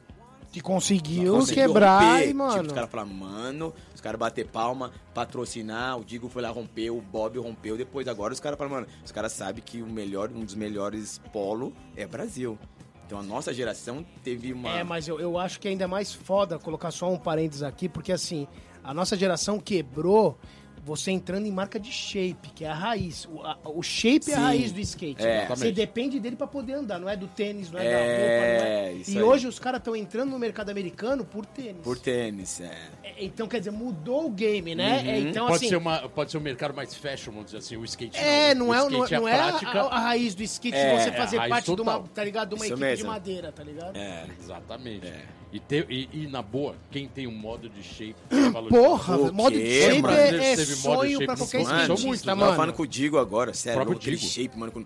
Que 0.53 0.61
conseguiu, 0.61 1.35
conseguiu 1.35 1.67
quebrar 1.67 2.01
romper. 2.01 2.31
e, 2.31 2.33
mano. 2.33 2.53
Tipo, 2.53 2.67
os 2.67 2.73
caras 2.73 2.91
falaram, 2.91 3.11
mano, 3.11 3.75
os 3.93 4.01
caras 4.01 4.19
bater 4.19 4.47
palma, 4.47 4.93
patrocinar, 5.13 5.99
o 5.99 6.05
Digo 6.05 6.29
foi 6.29 6.41
lá 6.41 6.51
romper, 6.51 6.91
o 6.91 7.01
Bob 7.01 7.39
rompeu. 7.41 7.77
Depois 7.77 8.07
agora 8.07 8.33
os 8.33 8.39
caras 8.39 8.57
falam, 8.57 8.73
mano, 8.73 8.87
os 9.05 9.11
caras 9.11 9.33
sabem 9.33 9.63
que 9.63 9.83
o 9.83 9.87
melhor, 9.87 10.31
um 10.31 10.45
dos 10.45 10.55
melhores 10.55 11.21
polo 11.33 11.73
é 11.97 12.07
Brasil. 12.07 12.57
Então 13.05 13.19
a 13.19 13.23
nossa 13.23 13.53
geração 13.53 14.07
teve 14.23 14.53
uma. 14.53 14.79
É, 14.79 14.85
mas 14.85 15.09
eu, 15.09 15.19
eu 15.19 15.37
acho 15.37 15.59
que 15.59 15.67
ainda 15.67 15.85
é 15.85 15.87
mais 15.89 16.15
foda 16.15 16.59
colocar 16.59 16.93
só 16.93 17.13
um 17.13 17.19
parênteses 17.19 17.65
aqui, 17.65 17.89
porque 17.89 18.13
assim, 18.13 18.47
a 18.85 18.95
nossa 18.95 19.17
geração 19.17 19.59
quebrou 19.59 20.39
você 20.87 21.11
entrando 21.11 21.47
em 21.47 21.51
marca 21.51 21.81
de 21.81 21.91
shape, 21.91 22.51
que 22.55 22.65
é 22.65 22.69
a 22.69 22.75
raiz. 22.75 23.27
O, 23.27 23.43
a, 23.43 23.59
o 23.65 23.83
shape 23.83 24.27
Sim. 24.27 24.31
é 24.31 24.35
a 24.37 24.39
raiz 24.39 24.71
do 24.71 24.79
skate. 24.79 25.27
É, 25.27 25.45
você 25.47 25.73
depende 25.73 26.21
dele 26.21 26.37
para 26.37 26.47
poder 26.47 26.75
andar, 26.75 27.01
não 27.01 27.09
é 27.09 27.17
do 27.17 27.27
tênis, 27.27 27.73
não 27.73 27.81
é, 27.81 27.87
é 27.87 27.91
da 27.91 27.99
roupa, 27.99 28.15
não 28.15 28.23
é. 28.23 28.95
E 29.09 29.19
aí. 29.19 29.23
hoje 29.23 29.49
os 29.49 29.59
caras 29.59 29.79
estão 29.79 29.97
entrando 29.97 30.31
no 30.31 30.39
mercado 30.39 30.71
americano 30.71 31.25
por 31.25 31.45
tênis. 31.45 31.83
Por 31.83 31.99
tênis, 31.99 32.61
é. 32.61 32.71
é 33.03 33.25
então, 33.25 33.49
quer 33.49 33.59
dizer, 33.59 33.73
mudou 33.73 34.27
o 34.27 34.31
game, 34.31 34.77
né? 34.77 35.01
Uhum. 35.01 35.09
É, 35.09 35.19
então, 35.19 35.47
pode 35.47 35.57
assim, 35.57 35.69
ser 35.71 35.77
uma 35.77 36.09
Pode 36.09 36.31
ser 36.31 36.39
um 36.39 36.43
mercado 36.43 36.73
mais 36.73 36.95
fashion, 36.95 37.33
vamos 37.33 37.47
dizer 37.47 37.59
assim, 37.59 37.77
o 37.77 37.85
skate. 37.85 38.17
É, 38.17 38.55
não, 38.55 38.73
é, 38.73 38.89
não, 38.89 39.05
é, 39.05 39.11
não 39.11 39.29
é 39.29 39.41
a, 39.41 39.57
a, 39.91 39.99
raiz 39.99 40.37
do 40.37 40.43
skate 40.45 40.77
é, 40.77 40.97
você 40.97 41.11
fazer 41.11 41.49
parte 41.49 41.67
total. 41.67 41.85
de 41.85 41.91
uma, 42.01 42.09
tá 42.09 42.23
ligado? 42.23 42.51
De 42.51 42.55
uma 42.55 42.65
Isso 42.65 42.75
equipe 42.75 42.87
mesmo. 42.87 43.05
de 43.05 43.11
madeira, 43.11 43.51
tá 43.51 43.65
ligado? 43.65 43.97
É, 43.97 44.27
exatamente. 44.41 45.07
É. 45.09 45.25
E, 45.57 45.61
ter, 45.61 45.87
e, 45.89 46.07
e, 46.13 46.27
na 46.27 46.43
boa, 46.43 46.75
quem 46.91 47.09
tem 47.09 47.27
um 47.27 47.35
modo 47.35 47.67
de 47.71 47.83
shape 47.83 48.15
Porra, 48.69 49.17
o 49.17 49.33
modo 49.33 49.59
de 49.59 49.65
shape 49.65 50.07
é, 50.07 50.53
é 50.53 50.57
sonho 50.57 51.25
pra 51.25 51.35
qualquer 51.35 51.63
skatista, 51.63 52.35
mano. 52.35 52.43
Tava 52.43 52.57
falando 52.57 52.73
com 52.75 52.83
o 52.83 52.87
Digo 52.87 53.17
agora, 53.17 53.55
sério. 53.55 53.81
O 53.81 53.87
próprio 53.87 53.99
Digo. 53.99 54.23
shape, 54.23 54.59
mano, 54.59 54.71
com 54.71 54.85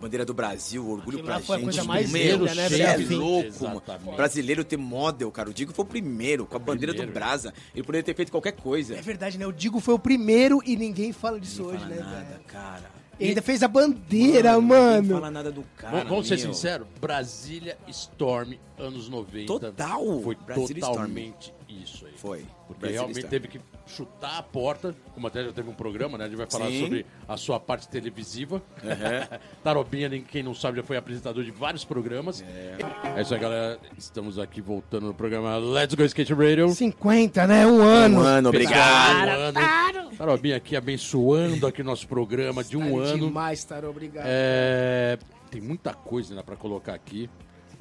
bandeira 0.00 0.24
do 0.24 0.32
Brasil, 0.32 0.82
orgulho 0.88 1.18
Aquilo 1.18 1.24
pra 1.24 1.40
foi 1.40 1.58
gente. 1.58 1.62
a 1.62 1.72
coisa 1.72 1.84
mais 1.84 2.10
meu, 2.10 2.38
linda, 2.38 2.54
né, 2.54 2.80
é 2.80 2.96
louco, 3.14 3.64
mano. 3.64 3.82
Brasileiro 4.16 4.64
ter 4.64 4.76
model, 4.76 5.30
cara. 5.32 5.50
O 5.50 5.52
Digo 5.52 5.72
foi 5.72 5.84
o 5.84 5.88
primeiro, 5.88 6.46
com 6.46 6.56
a 6.56 6.60
bandeira 6.60 6.92
primeiro. 6.92 7.12
do 7.12 7.14
Brasa. 7.14 7.52
Ele 7.74 7.84
poderia 7.84 8.04
ter 8.04 8.14
feito 8.14 8.30
qualquer 8.30 8.52
coisa. 8.52 8.94
É 8.94 9.02
verdade, 9.02 9.36
né? 9.38 9.46
O 9.46 9.52
Digo 9.52 9.80
foi 9.80 9.94
o 9.94 9.98
primeiro 9.98 10.60
e 10.64 10.76
ninguém 10.76 11.12
fala 11.12 11.40
disso 11.40 11.62
ninguém 11.62 11.76
hoje, 11.76 11.84
fala 11.84 11.94
né, 11.96 12.00
nada, 12.00 12.24
velho? 12.28 12.44
cara. 12.46 13.01
Ele 13.18 13.30
ainda 13.30 13.42
fez 13.42 13.62
a 13.62 13.68
bandeira, 13.68 14.52
mano. 14.52 14.68
mano. 14.68 15.08
Não 15.08 15.14
fala 15.16 15.30
nada 15.30 15.52
do 15.52 15.62
cara. 15.76 15.98
Vamos, 15.98 16.08
vamos 16.08 16.28
ser 16.28 16.38
sinceros, 16.38 16.86
Brasília 17.00 17.76
Storm, 17.88 18.54
anos 18.78 19.08
90. 19.08 19.46
Total. 19.46 20.20
Foi 20.22 20.34
Brasília 20.34 20.82
totalmente 20.82 21.52
Storm. 21.68 21.82
isso 21.82 22.06
aí. 22.06 22.12
Foi. 22.16 22.46
Porque 22.66 22.80
Brasília 22.80 23.00
realmente 23.00 23.18
Storm. 23.18 23.30
teve 23.30 23.48
que 23.48 23.60
chutar 23.86 24.38
a 24.38 24.42
porta, 24.42 24.94
como 25.14 25.26
até 25.26 25.44
já 25.44 25.52
teve 25.52 25.68
um 25.68 25.74
programa, 25.74 26.16
né? 26.16 26.24
A 26.24 26.28
gente 26.28 26.36
vai 26.36 26.46
falar 26.50 26.66
Sim. 26.66 26.80
sobre 26.80 27.06
a 27.28 27.36
sua 27.36 27.60
parte 27.60 27.88
televisiva. 27.88 28.62
Uhum. 28.82 29.38
Tarobinha, 29.62 30.08
quem 30.20 30.42
não 30.42 30.54
sabe, 30.54 30.78
já 30.78 30.82
foi 30.82 30.96
apresentador 30.96 31.44
de 31.44 31.50
vários 31.50 31.84
programas. 31.84 32.42
É. 32.42 32.76
é 33.16 33.22
isso 33.22 33.34
aí, 33.34 33.40
galera. 33.40 33.78
Estamos 33.96 34.38
aqui 34.38 34.60
voltando 34.60 35.06
no 35.06 35.14
programa 35.14 35.56
Let's 35.58 35.94
Go 35.94 36.04
Skate 36.04 36.32
Radio. 36.32 36.70
50, 36.70 37.46
né? 37.46 37.66
Um 37.66 37.80
ano. 37.80 38.20
Um 38.20 38.22
ano, 38.22 38.48
obrigado. 38.48 39.28
Um 39.28 39.60
ano. 39.60 40.01
Tarobinha 40.16 40.56
aqui 40.56 40.76
abençoando 40.76 41.66
aqui 41.66 41.82
nosso 41.82 42.06
programa 42.06 42.62
de 42.62 42.76
um 42.76 42.98
ano. 42.98 43.26
demais, 43.26 43.64
Tarô, 43.64 43.90
obrigado. 43.90 44.24
É... 44.26 45.18
Tem 45.50 45.60
muita 45.60 45.92
coisa 45.92 46.32
ainda 46.32 46.42
pra 46.42 46.56
colocar 46.56 46.94
aqui 46.94 47.28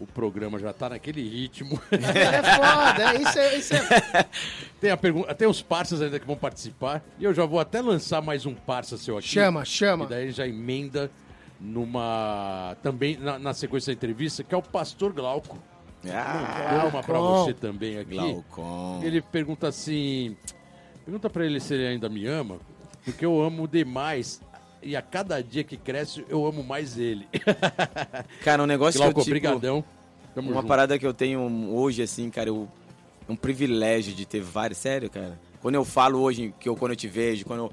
o 0.02 0.08
programa 0.08 0.58
já 0.58 0.74
tá 0.74 0.90
naquele 0.90 1.22
ritmo. 1.22 1.80
É 1.92 2.44
foda, 2.44 3.14
é, 3.14 3.22
isso 3.22 3.40
é. 3.40 3.56
Isso 3.56 3.74
é... 3.76 4.26
Tem, 4.82 4.90
a 4.90 4.98
pergunta, 4.98 5.34
tem 5.36 5.48
os 5.48 5.62
parceiros 5.62 6.04
ainda 6.04 6.20
que 6.20 6.26
vão 6.26 6.36
participar. 6.36 7.04
E 7.20 7.24
eu 7.24 7.34
já 7.34 7.46
vou 7.46 7.60
até 7.60 7.82
lançar 7.82 8.20
mais 8.20 8.48
um 8.48 8.56
parça 8.56 8.98
seu 8.98 9.18
aqui. 9.18 9.28
Chama, 9.28 9.64
chama. 9.64 10.06
E 10.06 10.08
daí 10.08 10.32
já 10.32 10.48
emenda 10.48 11.12
numa. 11.60 12.76
Também 12.82 13.16
na, 13.18 13.38
na 13.38 13.54
sequência 13.54 13.94
da 13.94 13.98
entrevista, 13.98 14.44
que 14.44 14.56
é 14.56 14.58
o 14.58 14.62
Pastor 14.62 15.14
Glauco. 15.14 15.60
Ah, 16.12 16.90
uma 16.92 17.04
pra 17.04 17.20
você 17.20 17.54
também 17.54 18.00
aqui. 18.00 18.16
Glaucon. 18.16 19.02
Ele 19.04 19.22
pergunta 19.22 19.68
assim. 19.68 20.36
Pergunta 21.12 21.30
pra 21.30 21.46
ele 21.46 21.60
se 21.60 21.74
ele 21.74 21.88
ainda 21.88 22.08
me 22.08 22.26
ama, 22.26 22.58
porque 23.04 23.26
eu 23.26 23.42
amo 23.42 23.68
demais 23.68 24.40
e 24.82 24.96
a 24.96 25.02
cada 25.02 25.44
dia 25.44 25.62
que 25.62 25.76
cresce, 25.76 26.24
eu 26.30 26.46
amo 26.46 26.64
mais 26.64 26.98
ele. 26.98 27.28
Cara, 28.42 28.64
um 28.64 28.66
negócio 28.66 28.98
Glauco, 28.98 29.16
que 29.16 29.20
eu, 29.20 29.24
tipo, 29.26 29.48
obrigadão. 29.50 29.84
Tamo 30.34 30.48
uma 30.52 30.62
junto. 30.62 30.68
parada 30.70 30.98
que 30.98 31.06
eu 31.06 31.14
tenho 31.14 31.42
hoje, 31.70 32.02
assim, 32.02 32.30
cara, 32.30 32.48
eu, 32.48 32.66
é 33.28 33.32
um 33.34 33.36
privilégio 33.36 34.14
de 34.14 34.26
ter 34.26 34.40
vários, 34.40 34.78
sério, 34.78 35.10
cara. 35.10 35.38
Quando 35.62 35.76
eu 35.76 35.84
falo 35.84 36.18
hoje, 36.22 36.54
que 36.58 36.70
eu, 36.70 36.78
quando 36.78 36.94
eu 36.94 36.96
te 36.96 37.10
vejo, 37.10 37.44
quando 37.44 37.66
eu 37.66 37.72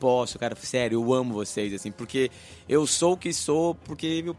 posso, 0.00 0.38
cara, 0.38 0.56
sério, 0.56 0.96
eu 0.96 1.12
amo 1.12 1.34
vocês, 1.34 1.74
assim, 1.74 1.92
porque 1.92 2.30
eu 2.66 2.86
sou 2.86 3.12
o 3.12 3.16
que 3.18 3.34
sou, 3.34 3.74
porque 3.74 4.24
eu 4.24 4.34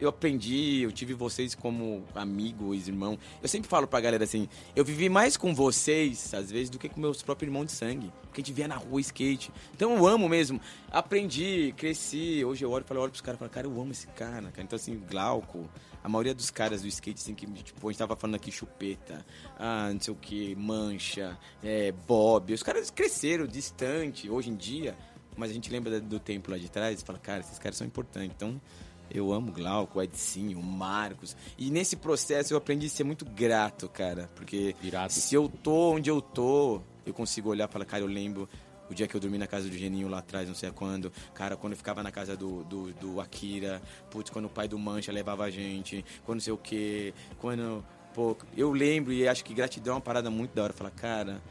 eu 0.00 0.08
aprendi, 0.08 0.82
eu 0.82 0.92
tive 0.92 1.14
vocês 1.14 1.54
como 1.54 2.04
amigos, 2.14 2.88
irmão. 2.88 3.18
Eu 3.42 3.48
sempre 3.48 3.68
falo 3.68 3.86
pra 3.86 4.00
galera 4.00 4.24
assim, 4.24 4.48
eu 4.76 4.84
vivi 4.84 5.08
mais 5.08 5.36
com 5.36 5.54
vocês, 5.54 6.32
às 6.34 6.50
vezes, 6.50 6.70
do 6.70 6.78
que 6.78 6.88
com 6.88 7.00
meus 7.00 7.22
próprios 7.22 7.48
irmãos 7.48 7.66
de 7.66 7.72
sangue. 7.72 8.12
Porque 8.22 8.40
a 8.40 8.44
gente 8.44 8.52
via 8.54 8.68
na 8.68 8.76
rua 8.76 9.00
skate. 9.00 9.50
Então 9.74 9.96
eu 9.96 10.06
amo 10.06 10.28
mesmo. 10.28 10.60
Aprendi, 10.90 11.74
cresci. 11.76 12.44
Hoje 12.44 12.64
eu 12.64 12.70
olho 12.70 12.84
e 12.84 12.88
falo, 12.88 13.00
olho 13.00 13.10
pros 13.10 13.20
caras 13.20 13.36
e 13.36 13.40
falo, 13.40 13.50
cara, 13.50 13.66
eu 13.66 13.80
amo 13.80 13.92
esse 13.92 14.06
cara, 14.08 14.50
cara. 14.50 14.62
Então, 14.62 14.76
assim, 14.76 15.00
Glauco, 15.08 15.68
a 16.02 16.08
maioria 16.08 16.34
dos 16.34 16.50
caras 16.50 16.82
do 16.82 16.88
skate, 16.88 17.20
assim, 17.20 17.34
que, 17.34 17.46
tipo, 17.46 17.88
a 17.88 17.90
gente 17.90 17.98
tava 17.98 18.14
falando 18.14 18.36
aqui, 18.36 18.52
chupeta, 18.52 19.24
ah, 19.58 19.90
não 19.92 20.00
sei 20.00 20.12
o 20.12 20.16
que, 20.16 20.54
mancha, 20.54 21.36
é, 21.62 21.92
Bob. 21.92 22.52
Os 22.52 22.62
caras 22.62 22.90
cresceram 22.90 23.46
distante 23.46 24.30
hoje 24.30 24.50
em 24.50 24.56
dia. 24.56 24.96
Mas 25.36 25.52
a 25.52 25.54
gente 25.54 25.70
lembra 25.70 26.00
do 26.00 26.18
tempo 26.18 26.50
lá 26.50 26.58
de 26.58 26.68
trás 26.68 27.00
e 27.00 27.04
fala, 27.04 27.18
cara, 27.18 27.40
esses 27.40 27.60
caras 27.60 27.78
são 27.78 27.86
importantes. 27.86 28.32
Então, 28.34 28.60
eu 29.10 29.32
amo 29.32 29.50
o 29.50 29.52
Glauco, 29.52 30.00
o 30.00 30.02
o 30.02 30.62
Marcos. 30.62 31.36
E 31.56 31.70
nesse 31.70 31.96
processo 31.96 32.52
eu 32.52 32.58
aprendi 32.58 32.86
a 32.86 32.90
ser 32.90 33.04
muito 33.04 33.24
grato, 33.24 33.88
cara. 33.88 34.28
Porque 34.34 34.74
Irado. 34.82 35.12
se 35.12 35.34
eu 35.34 35.48
tô 35.48 35.92
onde 35.94 36.10
eu 36.10 36.20
tô, 36.20 36.80
eu 37.04 37.14
consigo 37.14 37.50
olhar 37.50 37.68
e 37.68 37.72
falar, 37.72 37.84
cara, 37.84 38.02
eu 38.02 38.08
lembro 38.08 38.48
o 38.90 38.94
dia 38.94 39.06
que 39.06 39.14
eu 39.14 39.20
dormi 39.20 39.38
na 39.38 39.46
casa 39.46 39.68
do 39.68 39.76
Geninho 39.76 40.08
lá 40.08 40.18
atrás, 40.18 40.48
não 40.48 40.54
sei 40.54 40.70
quando. 40.70 41.12
Cara, 41.34 41.56
quando 41.56 41.72
eu 41.72 41.76
ficava 41.76 42.02
na 42.02 42.10
casa 42.10 42.36
do, 42.36 42.64
do, 42.64 42.92
do 42.94 43.20
Akira. 43.20 43.82
Putz, 44.10 44.30
quando 44.30 44.46
o 44.46 44.50
pai 44.50 44.66
do 44.66 44.78
Mancha 44.78 45.12
levava 45.12 45.44
a 45.44 45.50
gente. 45.50 46.04
Quando 46.24 46.36
não 46.36 46.42
sei 46.42 46.52
o 46.52 46.58
quê. 46.58 47.12
Quando. 47.38 47.84
Pô, 48.14 48.36
eu 48.56 48.72
lembro 48.72 49.12
e 49.12 49.28
acho 49.28 49.44
que 49.44 49.54
gratidão 49.54 49.92
é 49.92 49.96
uma 49.96 50.00
parada 50.00 50.30
muito 50.30 50.54
da 50.54 50.62
hora. 50.64 50.72
Falar, 50.72 50.90
cara, 50.90 51.42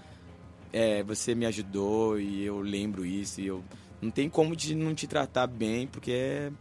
é, 0.74 1.04
você 1.04 1.36
me 1.36 1.46
ajudou 1.46 2.20
e 2.20 2.44
eu 2.44 2.60
lembro 2.60 3.06
isso. 3.06 3.40
E 3.40 3.48
eu. 3.48 3.64
Não 4.02 4.12
tem 4.12 4.30
como 4.30 4.56
de 4.56 4.76
não 4.76 4.94
te 4.94 5.08
tratar 5.08 5.48
bem, 5.48 5.88
porque 5.88 6.12
é 6.12 6.52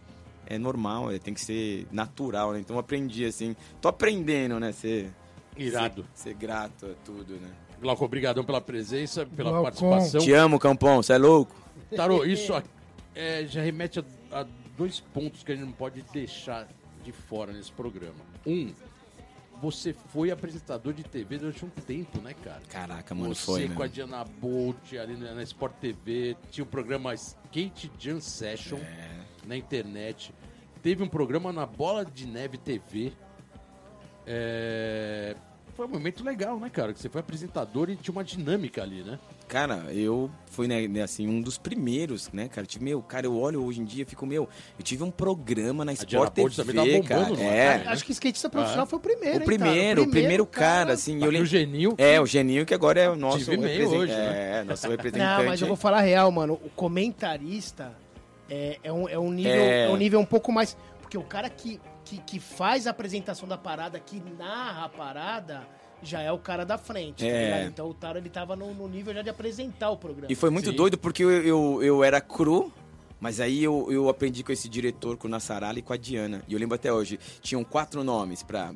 é 0.47 0.59
normal, 0.59 1.11
é, 1.11 1.19
tem 1.19 1.35
que 1.35 1.41
ser 1.41 1.87
natural, 1.91 2.53
né? 2.53 2.61
Então 2.61 2.77
eu 2.77 2.81
aprendi 2.81 3.25
assim, 3.25 3.57
tô 3.81 3.89
aprendendo, 3.89 4.59
né? 4.61 4.73
Ser, 4.73 5.13
Irado. 5.57 6.07
Ser, 6.15 6.31
ser 6.31 6.35
grato 6.35 6.87
a 6.87 6.95
tudo, 7.05 7.35
né? 7.35 7.51
Glauco, 7.81 8.05
obrigadão 8.05 8.45
pela 8.45 8.61
presença, 8.61 9.27
pela 9.27 9.51
Glaucon. 9.51 9.65
participação. 9.65 10.21
Te 10.21 10.33
amo, 10.33 10.59
Campão, 10.59 11.03
você 11.03 11.15
é 11.15 11.19
louco? 11.19 11.55
Tarô, 11.95 12.25
isso 12.27 12.53
é, 13.15 13.45
já 13.47 13.61
remete 13.61 13.99
a, 13.99 14.41
a 14.41 14.47
dois 14.77 15.01
pontos 15.01 15.43
que 15.43 15.53
a 15.53 15.55
gente 15.55 15.65
não 15.65 15.73
pode 15.73 16.03
deixar 16.13 16.69
de 17.03 17.13
fora 17.13 17.53
nesse 17.53 17.73
programa. 17.73 18.25
Um, 18.47 18.73
você 19.61 19.93
foi 19.93 20.31
apresentador 20.31 20.93
de 20.93 21.03
TV 21.03 21.39
durante 21.39 21.65
um 21.65 21.69
tempo, 21.69 22.21
né, 22.21 22.35
cara? 22.45 22.61
Caraca, 22.69 23.15
mano, 23.15 23.35
você 23.35 23.45
foi. 23.45 23.69
Você 23.69 23.75
com 23.75 23.83
a 23.83 23.87
Diana 23.87 24.25
Bolt 24.25 24.93
ali 24.95 25.17
na, 25.17 25.43
Sport 25.43 25.75
TV, 25.81 26.37
tinha 26.51 26.65
o 26.65 26.67
programa 26.67 27.15
Skate 27.15 27.91
Jam 27.99 28.21
Session 28.21 28.79
é. 28.79 29.26
Na 29.47 29.57
internet. 29.57 30.35
Teve 30.83 31.03
um 31.03 31.09
programa 31.09 31.53
na 31.53 31.67
Bola 31.67 32.05
de 32.05 32.27
Neve 32.27 32.59
TV. 32.59 33.13
É... 34.27 35.37
Foi 35.75 35.85
um 35.85 35.91
momento 35.91 36.25
legal, 36.25 36.59
né, 36.59 36.71
cara? 36.71 36.95
Que 36.95 36.99
você 36.99 37.09
foi 37.09 37.21
apresentador 37.21 37.91
e 37.91 37.97
tinha 37.97 38.13
uma 38.13 38.25
dinâmica 38.25 38.83
ali, 38.83 39.03
né? 39.03 39.19
Cara, 39.47 39.93
eu 39.93 40.31
fui, 40.47 40.67
né, 40.67 40.89
né, 40.89 41.03
assim, 41.03 41.29
um 41.29 41.41
dos 41.41 41.59
primeiros, 41.59 42.31
né, 42.33 42.49
cara? 42.49 42.67
tive, 42.67 42.83
meu, 42.83 43.03
cara, 43.03 43.27
eu 43.27 43.39
olho 43.39 43.63
hoje 43.63 43.81
em 43.81 43.85
dia 43.85 44.07
fico, 44.07 44.27
meu, 44.27 44.49
eu 44.77 44.83
tive 44.83 45.05
um 45.05 45.11
programa 45.11 45.85
na 45.85 45.93
Sport 45.93 46.33
TV, 46.33 46.51
também 46.51 46.75
tá 46.75 46.83
bombando, 46.83 47.37
cara. 47.37 47.37
Né? 47.37 47.59
É. 47.59 47.79
Cara, 47.79 47.91
Acho 47.93 48.05
que 48.05 48.13
skatista 48.13 48.49
profissional 48.49 48.85
ah. 48.85 48.87
foi 48.87 48.99
o 48.99 49.03
primeiro, 49.03 49.39
O 49.39 49.45
primeiro, 49.45 50.03
o 50.03 50.11
primeiro 50.11 50.47
cara, 50.47 50.67
cara 50.67 50.93
assim. 50.95 51.19
Tá 51.19 51.27
eu 51.27 51.31
lembro... 51.31 51.45
o 51.45 51.47
Genil. 51.47 51.95
É, 51.99 52.21
o 52.21 52.27
Genil, 52.27 52.65
que 52.65 52.75
agora 52.75 52.99
é 52.99 53.11
o 53.11 53.15
nosso 53.15 53.39
tive 53.39 53.57
represent... 53.57 53.99
hoje, 53.99 54.13
né? 54.13 54.61
É, 54.61 54.65
nosso 54.65 54.89
representante. 54.91 55.39
Não, 55.39 55.45
mas 55.45 55.61
eu 55.61 55.69
vou 55.69 55.77
falar 55.77 56.01
real, 56.01 56.33
mano. 56.33 56.55
O 56.55 56.71
comentarista 56.71 57.93
é, 58.49 58.79
é, 58.83 58.93
um, 58.93 59.09
é, 59.09 59.19
um 59.19 59.31
nível, 59.31 59.53
é... 59.53 59.87
é 59.87 59.91
um 59.91 59.97
nível 59.97 60.21
um 60.21 60.27
pouco 60.27 60.53
mais... 60.53 60.77
Porque 61.01 61.17
o 61.17 61.23
cara 61.23 61.49
que, 61.49 61.81
que, 62.05 62.19
que 62.19 62.41
faz 62.41 62.87
a 62.87 62.91
apresentação 62.91 63.49
da 63.49 63.57
parada, 63.57 64.01
que 64.01 64.21
narra 64.37 64.87
a 64.87 64.89
parada 64.89 65.67
já 66.03 66.21
é 66.21 66.31
o 66.33 66.39
cara 66.39 66.65
da 66.65 66.79
frente. 66.79 67.25
Tá 67.25 67.31
é. 67.31 67.51
Tá 67.51 67.65
então 67.65 67.89
o 67.89 67.95
Taro 67.95 68.19
ele 68.19 68.29
tava 68.29 68.57
no, 68.57 68.73
no, 68.75 68.89
nível 68.89 69.15
já 69.15 69.23
de 69.23 69.31
apresentar 69.31 69.91
o 69.91 69.97
programa. 69.97 70.31
E 70.31 70.35
foi 70.35 70.51
muito 70.51 70.71
Sim. 70.71 70.77
doido 70.77 70.99
porque 70.99 71.23
eu, 71.23 71.31
eu, 71.31 71.83
eu, 71.83 72.05
era 72.05 72.21
cru. 72.21 72.73
Mas 73.19 73.41
aí 73.41 73.65
eu, 73.65 73.91
eu 73.91 74.11
aprendi 74.11 74.43
com 74.43 74.53
esse 74.53 74.69
diretor, 74.69 75.17
com 75.17 75.27
o 75.27 75.31
Nassarala 75.31 75.79
e 75.79 75.83
com 75.83 75.93
a 75.93 75.97
Diana. 75.97 76.43
E 76.47 76.53
eu 76.53 76.59
lembro 76.59 76.75
até 76.75 76.93
hoje, 76.93 77.19
tinham 77.41 77.65
quatro 77.65 78.05
nomes 78.05 78.43
pra 78.43 78.75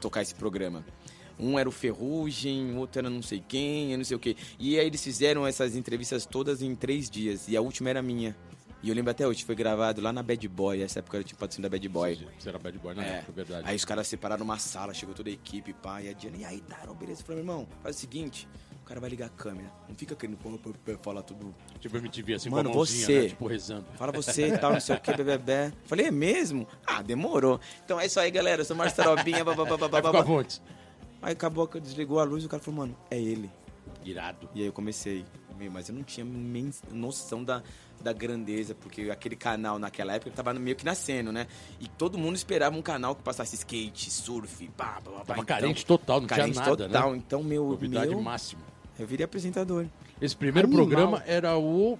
tocar 0.00 0.22
esse 0.22 0.32
programa. 0.32 0.84
Um 1.36 1.58
era 1.58 1.68
o 1.68 1.72
Ferrugem, 1.72 2.76
outro 2.76 3.00
era 3.00 3.10
não 3.10 3.20
sei 3.20 3.42
quem, 3.46 3.90
eu 3.90 3.98
não 3.98 4.04
sei 4.04 4.16
o 4.16 4.20
quê. 4.20 4.36
E 4.60 4.78
aí 4.78 4.86
eles 4.86 5.02
fizeram 5.02 5.44
essas 5.44 5.74
entrevistas 5.74 6.24
todas 6.24 6.62
em 6.62 6.72
três 6.76 7.10
dias. 7.10 7.48
E 7.48 7.56
a 7.56 7.60
última 7.60 7.90
era 7.90 8.00
minha. 8.00 8.36
E 8.80 8.88
eu 8.88 8.94
lembro 8.94 9.10
até 9.10 9.26
hoje, 9.26 9.44
foi 9.44 9.56
gravado 9.56 10.00
lá 10.00 10.12
na 10.12 10.22
Bad 10.22 10.46
Boy, 10.46 10.82
essa 10.82 11.00
época 11.00 11.16
eu 11.16 11.24
tinha 11.24 11.36
patrocínio 11.36 11.68
da 11.68 11.74
Bad 11.74 11.88
Boy. 11.88 12.28
Você 12.38 12.48
era 12.48 12.58
Bad 12.58 12.78
Boy 12.78 12.94
na 12.94 13.04
é. 13.04 13.18
época, 13.18 13.32
verdade. 13.32 13.62
Aí 13.66 13.74
os 13.74 13.84
caras 13.84 14.06
separaram 14.06 14.44
uma 14.44 14.58
sala, 14.58 14.94
chegou 14.94 15.14
toda 15.14 15.28
a 15.28 15.32
equipe, 15.32 15.72
pá, 15.72 16.00
e 16.00 16.08
a 16.08 16.12
Diana, 16.12 16.36
e 16.36 16.44
aí, 16.44 16.62
Daron, 16.68 16.94
beleza? 16.94 17.22
Eu 17.22 17.26
falei, 17.26 17.42
meu 17.42 17.52
irmão, 17.52 17.68
faz 17.82 17.96
o 17.96 17.98
seguinte, 17.98 18.48
o 18.80 18.84
cara 18.86 19.00
vai 19.00 19.10
ligar 19.10 19.26
a 19.26 19.30
câmera, 19.30 19.68
não 19.88 19.96
fica 19.96 20.14
querendo 20.14 20.38
falar 21.02 21.22
tudo... 21.22 21.52
Tipo 21.80 21.96
MTV, 21.96 22.34
assim, 22.34 22.50
Mano, 22.50 22.70
com 22.70 22.74
a 22.74 22.76
mãozinha, 22.76 23.06
você, 23.06 23.22
né? 23.22 23.28
tipo, 23.28 23.46
rezando. 23.48 23.86
Fala 23.96 24.12
você 24.12 24.46
e 24.46 24.58
tal, 24.58 24.72
não 24.72 24.80
sei 24.80 24.94
o 24.94 25.00
que, 25.00 25.12
bebê. 25.12 25.72
Falei, 25.84 26.06
é 26.06 26.10
mesmo? 26.12 26.64
Ah, 26.86 27.02
demorou. 27.02 27.60
Então 27.84 27.98
é 27.98 28.06
isso 28.06 28.20
aí, 28.20 28.30
galera, 28.30 28.60
eu 28.60 28.64
sou 28.64 28.76
Márcio 28.76 29.02
Tarobinha, 29.02 29.44
babá. 29.44 29.64
Aí 31.20 31.32
acabou, 31.32 31.66
desligou 31.66 32.20
a 32.20 32.24
luz 32.24 32.44
e 32.44 32.46
o 32.46 32.48
cara 32.48 32.62
falou, 32.62 32.78
mano, 32.82 32.96
é 33.10 33.20
ele. 33.20 33.50
Irado. 34.04 34.48
E 34.54 34.60
aí 34.60 34.66
eu 34.66 34.72
comecei, 34.72 35.24
mas 35.72 35.88
eu 35.88 35.94
não 35.96 36.04
tinha 36.04 36.24
noção 36.92 37.42
da 37.42 37.60
da 38.02 38.12
grandeza, 38.12 38.74
porque 38.74 39.10
aquele 39.10 39.36
canal 39.36 39.78
naquela 39.78 40.14
época 40.14 40.30
tava 40.30 40.54
meio 40.54 40.76
que 40.76 40.84
nascendo, 40.84 41.32
né? 41.32 41.46
E 41.80 41.88
todo 41.88 42.18
mundo 42.18 42.36
esperava 42.36 42.76
um 42.76 42.82
canal 42.82 43.14
que 43.14 43.22
passasse 43.22 43.56
skate, 43.56 44.10
surf, 44.10 44.68
pá, 44.76 45.00
pá, 45.04 45.10
pá. 45.10 45.24
Tava 45.24 45.32
então, 45.40 45.44
carente 45.44 45.86
total, 45.86 46.20
não 46.20 46.26
carente 46.26 46.52
tinha 46.52 46.64
nada, 46.64 46.88
total. 46.88 47.12
Né? 47.12 47.16
Então, 47.18 47.42
meu... 47.42 47.68
Novidade 47.68 48.10
meu, 48.10 48.22
máxima. 48.22 48.62
Eu 48.98 49.06
virei 49.06 49.24
apresentador. 49.24 49.86
Esse 50.20 50.36
primeiro 50.36 50.68
Animal. 50.68 50.86
programa 50.86 51.22
era 51.26 51.56
o 51.56 51.98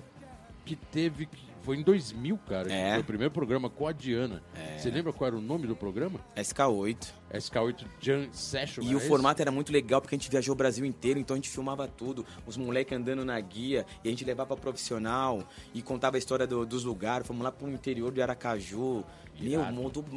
que 0.64 0.76
teve 0.76 1.26
que 1.26 1.47
foi 1.68 1.76
em 1.76 1.82
2000, 1.82 2.38
cara. 2.48 2.72
É. 2.72 2.92
Foi 2.92 3.00
o 3.02 3.04
primeiro 3.04 3.30
programa 3.30 3.68
com 3.68 3.86
a 3.86 3.92
Diana. 3.92 4.42
É. 4.54 4.78
Você 4.78 4.90
lembra 4.90 5.12
qual 5.12 5.28
era 5.28 5.36
o 5.36 5.40
nome 5.40 5.66
do 5.66 5.76
programa? 5.76 6.18
SK8. 6.34 7.12
SK8 7.30 7.84
Jam 8.00 8.26
Session. 8.32 8.82
E 8.82 8.96
o 8.96 9.00
formato 9.00 9.42
era 9.42 9.50
muito 9.50 9.70
legal 9.70 10.00
porque 10.00 10.14
a 10.14 10.18
gente 10.18 10.30
viajou 10.30 10.54
o 10.54 10.56
Brasil 10.56 10.82
inteiro, 10.86 11.20
então 11.20 11.34
a 11.34 11.36
gente 11.36 11.50
filmava 11.50 11.86
tudo. 11.86 12.24
Os 12.46 12.56
moleques 12.56 12.96
andando 12.96 13.22
na 13.22 13.38
guia 13.38 13.84
e 14.02 14.08
a 14.08 14.10
gente 14.10 14.24
levava 14.24 14.56
profissional 14.56 15.46
e 15.74 15.82
contava 15.82 16.16
a 16.16 16.18
história 16.18 16.46
do, 16.46 16.64
dos 16.64 16.84
lugares. 16.84 17.26
Fomos 17.26 17.42
lá 17.42 17.52
pro 17.52 17.68
interior 17.68 18.10
de 18.12 18.22
Aracaju. 18.22 19.04
Meu, 19.40 19.60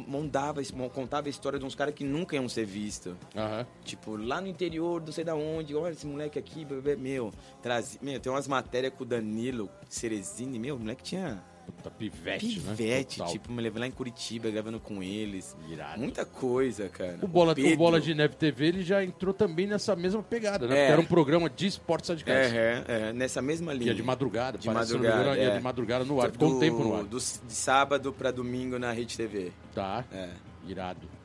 montava, 0.06 0.60
contava 0.92 1.28
a 1.28 1.30
história 1.30 1.58
de 1.58 1.64
uns 1.64 1.74
caras 1.74 1.94
que 1.94 2.04
nunca 2.04 2.34
iam 2.34 2.48
ser 2.48 2.64
vistos. 2.64 3.12
Uhum. 3.34 3.66
Tipo, 3.84 4.16
lá 4.16 4.40
no 4.40 4.48
interior, 4.48 5.00
não 5.00 5.12
sei 5.12 5.24
da 5.24 5.34
onde, 5.34 5.74
olha 5.74 5.92
esse 5.92 6.06
moleque 6.06 6.38
aqui, 6.38 6.64
bebê, 6.64 6.96
meu. 6.96 7.32
Traz, 7.62 7.98
meu, 8.02 8.18
tem 8.18 8.32
umas 8.32 8.48
matérias 8.48 8.92
com 8.94 9.04
o 9.04 9.06
Danilo 9.06 9.70
Cerezini, 9.88 10.58
meu, 10.58 10.76
o 10.76 10.78
moleque 10.78 11.02
tinha 11.02 11.42
Puta, 11.66 11.90
pivete, 11.90 12.60
pivete 12.60 13.20
né? 13.20 13.26
tipo, 13.26 13.52
me 13.52 13.62
levei 13.62 13.80
lá 13.80 13.86
em 13.86 13.90
Curitiba 13.90 14.50
gravando 14.50 14.80
com 14.80 15.02
eles. 15.02 15.56
Irado. 15.68 16.00
Muita 16.00 16.24
coisa, 16.24 16.88
cara. 16.88 17.18
O 17.22 17.28
Bola, 17.28 17.54
o, 17.56 17.72
o 17.72 17.76
Bola 17.76 18.00
de 18.00 18.14
Neve 18.14 18.36
TV 18.36 18.66
ele 18.66 18.82
já 18.82 19.02
entrou 19.02 19.32
também 19.32 19.66
nessa 19.66 19.94
mesma 19.94 20.22
pegada, 20.22 20.66
né? 20.66 20.74
É. 20.74 20.78
Porque 20.78 20.92
era 20.92 21.00
um 21.00 21.06
programa 21.06 21.48
de 21.48 21.66
esportes 21.66 22.10
radicais. 22.10 22.52
É, 22.52 22.84
é, 22.88 23.08
é, 23.08 23.12
nessa 23.12 23.40
mesma 23.40 23.72
linha. 23.72 23.90
Ia 23.90 23.94
de 23.94 24.02
madrugada, 24.02 24.58
de 24.58 24.68
madrugada. 24.68 25.36
Ia 25.36 25.50
é. 25.50 25.56
de 25.56 25.62
madrugada 25.62 26.04
no 26.04 26.20
ar. 26.20 26.30
Ficou 26.32 26.56
um 26.56 26.58
tempo 26.58 26.82
no 26.82 26.96
ar. 26.96 27.04
Do, 27.04 27.18
de 27.18 27.54
sábado 27.54 28.12
pra 28.12 28.30
domingo 28.30 28.78
na 28.78 28.92
Rede 28.92 29.16
TV. 29.16 29.52
Tá. 29.74 30.04
É. 30.12 30.30
Irado. 30.66 31.21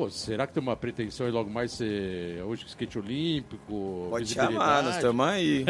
Pô, 0.00 0.08
será 0.08 0.46
que 0.46 0.54
tem 0.54 0.62
uma 0.62 0.74
pretensão 0.74 1.26
aí 1.26 1.32
logo 1.32 1.50
mais 1.50 1.72
ser 1.72 2.42
hoje 2.42 2.64
skate 2.66 2.98
olímpico? 2.98 4.06
Pode 4.08 4.32
chamar, 4.32 4.82
nós 4.82 4.94
estamos 4.94 5.26
aí. 5.26 5.62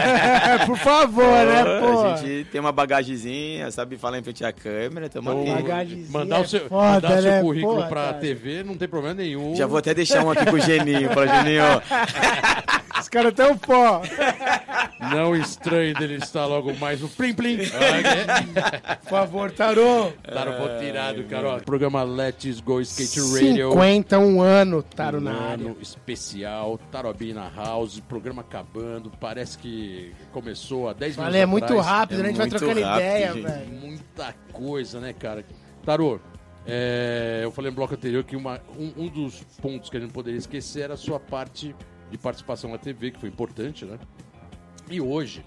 Por 0.64 0.78
favor, 0.78 1.44
né, 1.44 1.62
pô? 1.80 2.00
A 2.06 2.16
gente 2.16 2.44
tem 2.46 2.58
uma 2.58 2.72
bagagezinha, 2.72 3.70
sabe 3.70 3.98
falar 3.98 4.18
em 4.18 4.22
frente 4.22 4.42
à 4.46 4.50
câmera, 4.50 5.08
estamos 5.08 5.30
então, 5.46 5.76
aí. 5.76 6.06
Mandar 6.08 6.40
o 6.40 6.48
seu, 6.48 6.64
é 6.64 6.68
foda, 6.70 6.92
mandar 6.92 7.20
né? 7.20 7.32
seu 7.32 7.42
currículo 7.42 7.86
pra 7.86 8.04
cara. 8.04 8.14
TV 8.14 8.64
não 8.64 8.78
tem 8.78 8.88
problema 8.88 9.14
nenhum. 9.14 9.54
Já 9.54 9.66
vou 9.66 9.76
até 9.76 9.92
deixar 9.92 10.24
um 10.24 10.30
aqui 10.30 10.46
com 10.46 10.56
o 10.56 10.60
Geninho, 10.60 11.10
para 11.10 11.26
Geninho. 11.26 11.62
Os 13.00 13.08
caras 13.08 13.34
tão 13.34 13.56
pó. 13.56 14.02
Não 15.12 15.36
estranhe 15.36 15.94
dele 15.94 16.16
estar 16.16 16.46
logo 16.46 16.74
mais 16.76 17.00
no 17.00 17.08
Plim 17.08 17.34
Plim. 17.34 17.58
Por 19.02 19.10
favor, 19.10 19.50
Tarô. 19.50 20.12
Tarô, 20.22 20.52
vou 20.52 20.78
tirado, 20.78 21.24
cara. 21.24 21.60
Programa 21.60 22.02
Let's 22.02 22.60
Go 22.60 22.80
Skate 22.80 23.20
Radio. 23.20 23.72
51 23.72 24.40
ano, 24.40 24.82
Tarô 24.82 25.18
um 25.18 25.20
na 25.20 25.30
ano 25.30 25.68
área. 25.70 25.76
especial, 25.82 26.78
Tarobina 26.90 27.50
House, 27.54 28.00
programa 28.00 28.42
acabando. 28.42 29.10
Parece 29.20 29.58
que 29.58 30.12
começou 30.32 30.88
há 30.88 30.92
10 30.92 31.16
minutos 31.16 31.34
Olha, 31.34 31.42
é 31.42 31.46
muito 31.46 31.78
rápido, 31.78 32.20
é 32.20 32.22
né? 32.22 32.28
A 32.28 32.32
gente 32.32 32.38
vai 32.38 32.48
trocando 32.48 32.80
rápido, 32.80 33.04
ideia, 33.04 33.32
velho. 33.32 33.80
Muita 33.80 34.34
coisa, 34.52 35.00
né, 35.00 35.12
cara? 35.12 35.44
Tarô, 35.84 36.18
é, 36.66 37.40
eu 37.44 37.52
falei 37.52 37.70
no 37.70 37.76
bloco 37.76 37.94
anterior 37.94 38.24
que 38.24 38.34
uma, 38.34 38.60
um, 38.76 39.04
um, 39.04 39.08
dos 39.08 39.40
pontos 39.62 39.88
que 39.88 39.96
a 39.96 40.00
gente 40.00 40.12
poderia 40.12 40.38
esquecer 40.38 40.82
era 40.82 40.94
a 40.94 40.96
sua 40.96 41.20
parte 41.20 41.74
de 42.10 42.18
participação 42.18 42.70
na 42.70 42.78
TV, 42.78 43.10
que 43.10 43.20
foi 43.20 43.28
importante, 43.28 43.84
né? 43.84 43.98
E 44.88 45.00
hoje, 45.00 45.44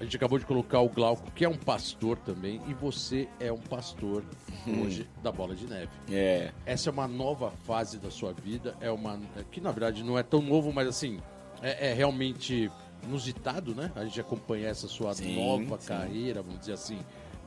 a 0.00 0.04
gente 0.04 0.16
acabou 0.16 0.38
de 0.38 0.46
colocar 0.46 0.80
o 0.80 0.88
Glauco, 0.88 1.30
que 1.32 1.44
é 1.44 1.48
um 1.48 1.56
pastor 1.56 2.16
também, 2.18 2.60
e 2.68 2.74
você 2.74 3.28
é 3.40 3.52
um 3.52 3.58
pastor 3.58 4.24
hum. 4.66 4.84
hoje 4.84 5.08
da 5.22 5.32
Bola 5.32 5.54
de 5.54 5.66
Neve. 5.66 5.90
É. 6.10 6.52
Essa 6.64 6.88
é 6.88 6.92
uma 6.92 7.08
nova 7.08 7.50
fase 7.64 7.98
da 7.98 8.10
sua 8.10 8.32
vida, 8.32 8.76
é 8.80 8.90
uma. 8.90 9.20
que 9.50 9.60
na 9.60 9.72
verdade 9.72 10.04
não 10.04 10.16
é 10.16 10.22
tão 10.22 10.40
novo, 10.40 10.72
mas 10.72 10.86
assim, 10.86 11.20
é, 11.60 11.90
é 11.90 11.92
realmente 11.94 12.70
inusitado, 13.02 13.74
né? 13.74 13.90
A 13.96 14.04
gente 14.04 14.20
acompanhar 14.20 14.68
essa 14.68 14.86
sua 14.86 15.14
sim, 15.14 15.34
nova 15.34 15.80
sim. 15.80 15.88
carreira, 15.88 16.42
vamos 16.42 16.60
dizer 16.60 16.74
assim, 16.74 16.98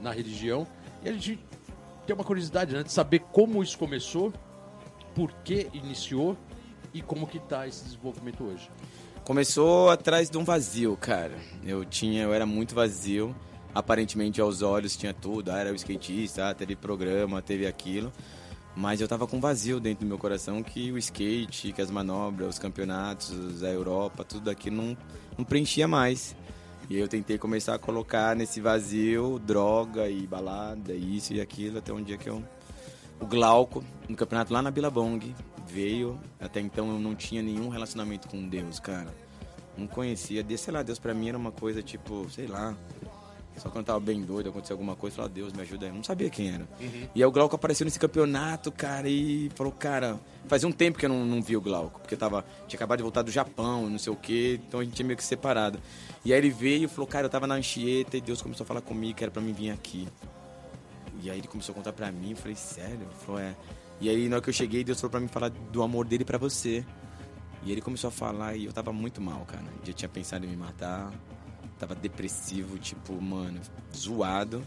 na 0.02 0.12
religião. 0.12 0.68
E 1.04 1.10
a 1.10 1.14
gente 1.14 1.40
tem 2.06 2.14
uma 2.14 2.24
curiosidade, 2.24 2.74
né? 2.74 2.84
De 2.84 2.92
saber 2.92 3.20
como 3.32 3.64
isso 3.64 3.78
começou, 3.78 4.34
por 5.16 5.32
que 5.44 5.70
iniciou 5.74 6.38
e 6.94 7.02
como 7.02 7.28
que 7.28 7.40
tá 7.40 7.68
esse 7.68 7.84
desenvolvimento 7.84 8.44
hoje? 8.44 8.70
Começou 9.24 9.90
atrás 9.90 10.30
de 10.30 10.38
um 10.38 10.44
vazio, 10.44 10.98
cara. 10.98 11.38
Eu 11.64 11.86
tinha, 11.86 12.24
eu 12.24 12.34
era 12.34 12.46
muito 12.46 12.74
vazio. 12.74 13.36
Aparentemente 13.74 14.42
aos 14.42 14.62
olhos 14.62 14.98
tinha 14.98 15.14
tudo, 15.14 15.50
ah, 15.52 15.60
era 15.60 15.72
o 15.72 15.76
skatista, 15.76 16.50
ah, 16.50 16.54
teve 16.54 16.76
programa, 16.76 17.42
teve 17.42 17.66
aquilo. 17.66 18.12
Mas 18.76 19.00
eu 19.00 19.08
tava 19.08 19.28
com 19.28 19.40
vazio 19.40 19.80
dentro 19.80 20.06
do 20.06 20.08
meu 20.08 20.18
coração 20.18 20.64
que 20.64 20.92
o 20.92 20.98
skate, 20.98 21.72
que 21.72 21.82
as 21.82 21.92
manobras, 21.92 22.50
os 22.50 22.60
campeonatos, 22.60 23.64
a 23.64 23.70
Europa, 23.70 24.24
tudo 24.24 24.50
aquilo 24.50 24.78
não, 24.78 24.98
não 25.38 25.46
preenchia 25.46 25.88
mais. 25.88 26.36
E 26.90 26.98
eu 26.98 27.08
tentei 27.08 27.38
começar 27.38 27.76
a 27.76 27.80
colocar 27.80 28.36
nesse 28.36 28.60
vazio 28.60 29.40
droga 29.40 30.10
e 30.10 30.28
balada, 30.28 30.94
isso 30.94 31.34
e 31.34 31.40
aquilo, 31.40 31.78
até 31.78 31.94
um 31.94 32.04
dia 32.04 32.18
que 32.18 32.30
eu. 32.30 32.44
O 33.20 33.26
Glauco, 33.26 33.84
no 34.10 34.16
campeonato 34.16 34.52
lá 34.52 34.62
na 34.62 34.72
Billabong, 34.72 35.34
veio. 35.68 36.20
Até 36.40 36.60
então 36.60 36.90
eu 36.90 37.00
não 37.00 37.16
tinha 37.16 37.42
nenhum 37.42 37.70
relacionamento 37.70 38.28
com 38.28 38.48
Deus, 38.48 38.80
cara. 38.80 39.14
Não 39.78 39.88
conhecia. 39.88 40.44
Deus, 40.44 40.62
sei 40.62 40.74
lá, 40.74 40.84
Deus 40.84 41.00
pra 41.00 41.14
mim 41.14 41.30
era 41.30 41.38
uma 41.38 41.52
coisa 41.52 41.82
tipo, 41.82 42.30
sei 42.30 42.48
lá. 42.48 42.76
Só 43.58 43.70
quando 43.70 43.80
eu 43.80 43.84
tava 43.84 44.00
bem 44.00 44.22
doido, 44.22 44.50
aconteceu 44.50 44.74
alguma 44.74 44.96
coisa, 44.96 45.14
eu 45.14 45.18
falava, 45.18 45.34
Deus, 45.34 45.54
me 45.54 45.62
ajuda 45.62 45.86
aí. 45.86 45.92
Eu 45.92 45.96
não 45.96 46.04
sabia 46.04 46.30
quem 46.30 46.50
era. 46.52 46.68
Uhum. 46.80 47.08
E 47.14 47.22
aí 47.22 47.26
o 47.26 47.32
Glauco 47.32 47.56
apareceu 47.56 47.86
nesse 47.86 48.00
campeonato, 48.00 48.72
cara, 48.72 49.10
e 49.10 49.52
falou, 49.56 49.74
cara, 49.74 50.20
fazia 50.48 50.68
um 50.68 50.72
tempo 50.72 50.98
que 50.98 51.06
eu 51.06 51.10
não, 51.10 51.26
não 51.26 51.42
vi 51.42 51.58
o 51.58 51.62
Glauco, 51.62 52.00
porque 52.00 52.16
tava, 52.16 52.46
tinha 52.68 52.78
acabado 52.78 53.00
de 53.00 53.04
voltar 53.04 53.22
do 53.22 53.30
Japão, 53.30 53.90
não 53.90 54.00
sei 54.00 54.12
o 54.12 54.16
quê, 54.16 54.60
então 54.68 54.80
a 54.80 54.84
gente 54.84 54.94
tinha 54.94 55.06
meio 55.06 55.18
que 55.18 55.24
separado. 55.24 55.80
E 56.24 56.34
aí 56.34 56.40
ele 56.40 56.50
veio 56.50 56.86
e 56.86 56.88
falou, 56.88 57.06
cara, 57.06 57.26
eu 57.26 57.30
tava 57.30 57.46
na 57.46 57.56
Anchieta 57.56 58.18
e 58.18 58.22
Deus 58.22 58.42
começou 58.42 58.64
a 58.64 58.68
falar 58.68 58.82
comigo 58.82 59.16
que 59.16 59.24
era 59.24 59.32
pra 59.32 59.42
mim 59.42 59.54
vir 59.54 59.70
aqui. 59.70 60.08
E 61.22 61.30
aí 61.30 61.38
ele 61.38 61.48
começou 61.48 61.74
a 61.74 61.76
contar 61.76 61.94
pra 61.94 62.12
mim, 62.12 62.32
eu 62.32 62.38
falei, 62.38 62.56
sério? 62.56 63.02
Ele 63.02 63.26
falou, 63.26 63.40
é. 63.40 63.54
E 64.02 64.10
aí 64.10 64.28
na 64.28 64.38
hora 64.38 64.44
que 64.44 64.50
eu 64.50 64.54
cheguei, 64.54 64.84
Deus 64.84 65.00
falou 65.00 65.12
pra 65.12 65.20
mim 65.20 65.28
falar 65.28 65.50
do 65.50 65.84
amor 65.84 66.08
dele 66.08 66.26
pra 66.26 66.40
você. 66.40 66.84
E 67.64 67.72
ele 67.72 67.82
começou 67.82 68.08
a 68.08 68.12
falar 68.12 68.56
e 68.56 68.66
eu 68.66 68.74
tava 68.74 68.92
muito 68.92 69.22
mal, 69.22 69.46
cara. 69.46 69.64
Já 69.84 69.94
tinha 69.94 70.10
pensado 70.10 70.44
em 70.44 70.50
me 70.50 70.58
matar, 70.58 71.14
tava 71.80 71.94
depressivo, 71.94 72.80
tipo, 72.80 73.14
mano, 73.22 73.62
zoado. 73.96 74.66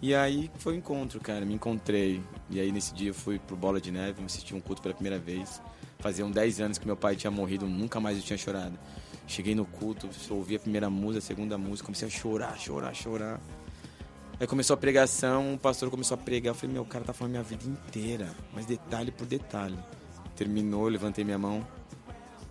E 0.00 0.14
aí 0.14 0.48
foi 0.58 0.74
o 0.74 0.76
um 0.76 0.78
encontro, 0.78 1.20
cara, 1.20 1.44
me 1.44 1.54
encontrei. 1.54 2.22
E 2.48 2.60
aí 2.60 2.70
nesse 2.70 2.94
dia 2.94 3.10
eu 3.10 3.14
fui 3.14 3.40
pro 3.40 3.56
Bola 3.56 3.80
de 3.80 3.90
Neve, 3.90 4.22
assisti 4.24 4.54
um 4.54 4.60
culto 4.60 4.80
pela 4.80 4.94
primeira 4.94 5.18
vez. 5.18 5.60
Faziam 5.98 6.30
10 6.30 6.60
anos 6.60 6.78
que 6.78 6.86
meu 6.86 6.96
pai 6.96 7.16
tinha 7.16 7.30
morrido, 7.32 7.66
nunca 7.66 7.98
mais 7.98 8.16
eu 8.16 8.22
tinha 8.22 8.36
chorado. 8.36 8.78
Cheguei 9.26 9.56
no 9.56 9.64
culto, 9.64 10.08
ouvi 10.30 10.54
a 10.54 10.60
primeira 10.60 10.88
música, 10.88 11.18
a 11.18 11.22
segunda 11.22 11.58
música, 11.58 11.86
comecei 11.86 12.06
a 12.06 12.10
chorar, 12.10 12.56
chorar, 12.56 12.94
chorar. 12.94 13.40
Aí 14.42 14.48
começou 14.48 14.74
a 14.74 14.76
pregação, 14.76 15.54
o 15.54 15.56
pastor 15.56 15.88
começou 15.88 16.16
a 16.16 16.18
pregar, 16.18 16.50
eu 16.50 16.54
falei, 16.56 16.72
meu, 16.72 16.82
o 16.82 16.84
cara 16.84 17.04
tá 17.04 17.12
falando 17.12 17.30
minha 17.30 17.44
vida 17.44 17.64
inteira, 17.64 18.28
mas 18.52 18.66
detalhe 18.66 19.12
por 19.12 19.24
detalhe. 19.24 19.78
Terminou, 20.34 20.88
levantei 20.88 21.24
minha 21.24 21.38
mão, 21.38 21.64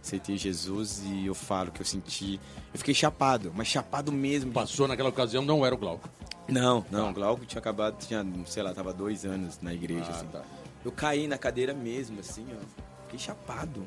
aceitei 0.02 0.38
Jesus 0.38 1.04
e 1.04 1.26
eu 1.26 1.36
falo 1.36 1.70
que 1.70 1.82
eu 1.82 1.86
senti. 1.86 2.40
Eu 2.74 2.80
fiquei 2.80 2.94
chapado, 2.94 3.52
mas 3.54 3.68
chapado 3.68 4.10
mesmo. 4.10 4.54
Passou 4.54 4.88
naquela 4.88 5.10
ocasião, 5.10 5.44
não 5.44 5.66
era 5.66 5.76
o 5.76 5.78
Glauco. 5.78 6.08
Não, 6.48 6.86
não, 6.90 7.10
o 7.10 7.14
Glauco 7.14 7.46
tinha 7.46 7.60
acabado, 7.60 7.98
tinha, 7.98 8.26
sei 8.46 8.64
lá, 8.64 8.74
tava 8.74 8.94
dois 8.94 9.26
anos 9.26 9.60
na 9.62 9.74
igreja. 9.74 10.06
Ah, 10.08 10.16
assim. 10.16 10.28
tá. 10.28 10.44
Eu 10.86 10.94
caí 10.94 11.28
na 11.28 11.38
cadeira 11.38 11.74
mesmo, 11.74 12.22
assim, 12.22 12.48
ó. 12.56 12.84
Fiquei 13.04 13.20
chapado. 13.20 13.84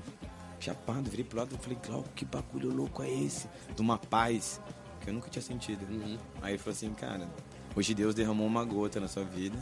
Chapado, 0.60 1.08
virei 1.08 1.24
pro 1.24 1.38
lado 1.38 1.56
e 1.58 1.64
falei, 1.64 1.78
Glauco, 1.82 2.10
que 2.14 2.26
bagulho 2.26 2.70
louco 2.70 3.02
é 3.02 3.10
esse? 3.10 3.48
De 3.74 3.80
uma 3.80 3.96
paz 3.96 4.60
que 5.00 5.08
eu 5.08 5.14
nunca 5.14 5.30
tinha 5.30 5.42
sentido. 5.42 5.86
Uhum. 5.90 6.18
Aí 6.42 6.52
ele 6.52 6.58
falou 6.58 6.72
assim, 6.76 6.92
cara, 6.92 7.26
hoje 7.74 7.94
Deus 7.94 8.14
derramou 8.14 8.46
uma 8.46 8.64
gota 8.64 9.00
na 9.00 9.08
sua 9.08 9.24
vida 9.24 9.58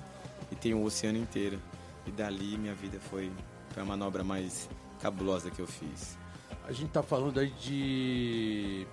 e 0.51 0.55
tem 0.55 0.75
o 0.75 0.79
um 0.79 0.85
oceano 0.85 1.19
inteiro. 1.19 1.61
E 2.07 2.11
dali 2.11 2.59
minha 2.59 2.75
vida 2.75 2.99
foi, 2.99 3.31
foi 3.71 3.83
a 3.83 3.87
manobra 3.87 4.25
mais 4.25 4.69
cabulosa 5.01 5.51
que 5.51 5.61
eu 5.61 5.67
fiz. 5.67 6.19
A 6.67 6.73
gente 6.73 6.91
tá 6.91 7.03
falando 7.03 7.41
aí 7.41 7.51
de 7.51 8.87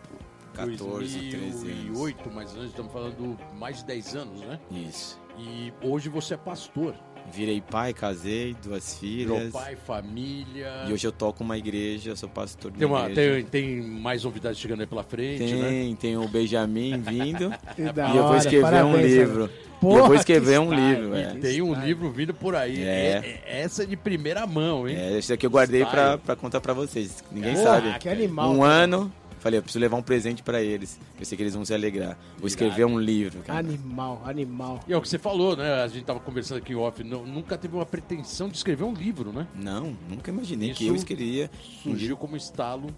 14, 0.54 1.32
2008, 1.32 2.22
anos. 2.22 2.36
mais 2.36 2.50
ou 2.50 2.56
menos, 2.56 2.70
estamos 2.72 2.92
falando 2.92 3.38
mais 3.56 3.78
de 3.78 3.86
10 3.86 4.16
anos, 4.16 4.42
né? 4.42 4.60
Isso. 4.72 5.20
E 5.38 5.74
hoje 5.82 6.10
você 6.10 6.34
é 6.34 6.38
pastor. 6.38 6.96
Virei 7.34 7.62
pai, 7.62 7.94
casei, 7.94 8.56
duas 8.64 8.98
filhas. 8.98 9.38
Virou 9.38 9.52
pai, 9.52 9.76
família. 9.76 10.86
E 10.88 10.94
hoje 10.94 11.06
eu 11.06 11.12
toco 11.12 11.44
uma 11.44 11.58
igreja, 11.58 12.16
sou 12.16 12.30
pastor 12.30 12.72
de 12.72 12.78
tem, 12.78 12.88
uma, 12.88 13.10
tem, 13.10 13.44
tem, 13.44 13.82
mais 13.82 14.24
novidades 14.24 14.60
chegando 14.60 14.82
aí 14.82 14.88
pela 14.88 15.04
frente, 15.04 15.40
tem, 15.40 15.56
né? 15.56 15.98
Tem, 16.00 16.18
o 16.18 16.28
Benjamin 16.28 17.00
vindo. 17.02 17.54
e 17.78 18.18
eu 18.18 18.28
vou 18.28 18.36
escrever 18.36 18.62
Parabéns, 18.62 18.96
um 18.96 19.02
livro. 19.02 19.50
Porra, 19.80 20.00
eu 20.00 20.06
vou 20.08 20.16
escrever 20.16 20.60
um 20.60 20.74
livro. 20.74 21.16
É. 21.16 21.36
Tem 21.36 21.62
um 21.62 21.74
livro 21.74 22.12
vindo 22.12 22.34
por 22.34 22.56
aí. 22.56 22.84
É. 22.84 23.42
é. 23.46 23.62
essa 23.62 23.84
é 23.84 23.86
de 23.86 23.96
primeira 23.96 24.46
mão, 24.46 24.88
hein? 24.88 24.96
É, 24.98 25.18
esse 25.18 25.32
aqui 25.32 25.46
eu 25.46 25.50
guardei 25.50 25.86
pra, 25.86 26.18
pra 26.18 26.36
contar 26.36 26.60
pra 26.60 26.74
vocês. 26.74 27.24
Ninguém 27.32 27.54
Porra, 27.54 27.66
sabe. 27.66 28.00
Que 28.00 28.10
animal. 28.10 28.52
Um 28.52 28.60
cara. 28.60 28.74
ano 28.74 29.14
Falei, 29.40 29.60
eu 29.60 29.64
preciso 29.64 29.80
levar 29.80 29.98
um 29.98 30.02
presente 30.02 30.44
para 30.44 30.62
eles. 30.62 31.00
Eu 31.18 31.26
sei 31.26 31.36
que 31.36 31.44
eles 31.44 31.56
vão 31.56 31.64
se 31.64 31.74
alegrar. 31.74 32.18
Vou 32.38 32.48
escrever 32.48 32.86
um 32.86 33.00
livro. 33.00 33.42
Cara. 33.42 33.60
Animal, 33.60 34.22
animal. 34.26 34.80
E 34.88 34.94
é 34.94 34.98
o 34.98 35.02
que 35.02 35.08
você 35.08 35.18
falou, 35.18 35.56
né? 35.56 35.82
A 35.82 35.88
gente 35.88 36.04
tava 36.04 36.20
conversando 36.20 36.58
aqui 36.58 36.76
off. 36.76 37.04
Não, 37.04 37.26
nunca 37.26 37.58
teve 37.58 37.76
uma 37.76 37.86
pretensão 37.86 38.50
de 38.50 38.58
escrever 38.58 38.84
um 38.84 38.94
livro, 38.94 39.32
né? 39.32 39.48
Não, 39.56 39.96
nunca 40.10 40.30
imaginei 40.30 40.72
Isso 40.72 40.80
que 40.80 40.88
eu 40.88 40.96
escreveria. 40.96 41.50
Surgiu 41.84 42.18
como 42.18 42.36
estalo. 42.36 42.94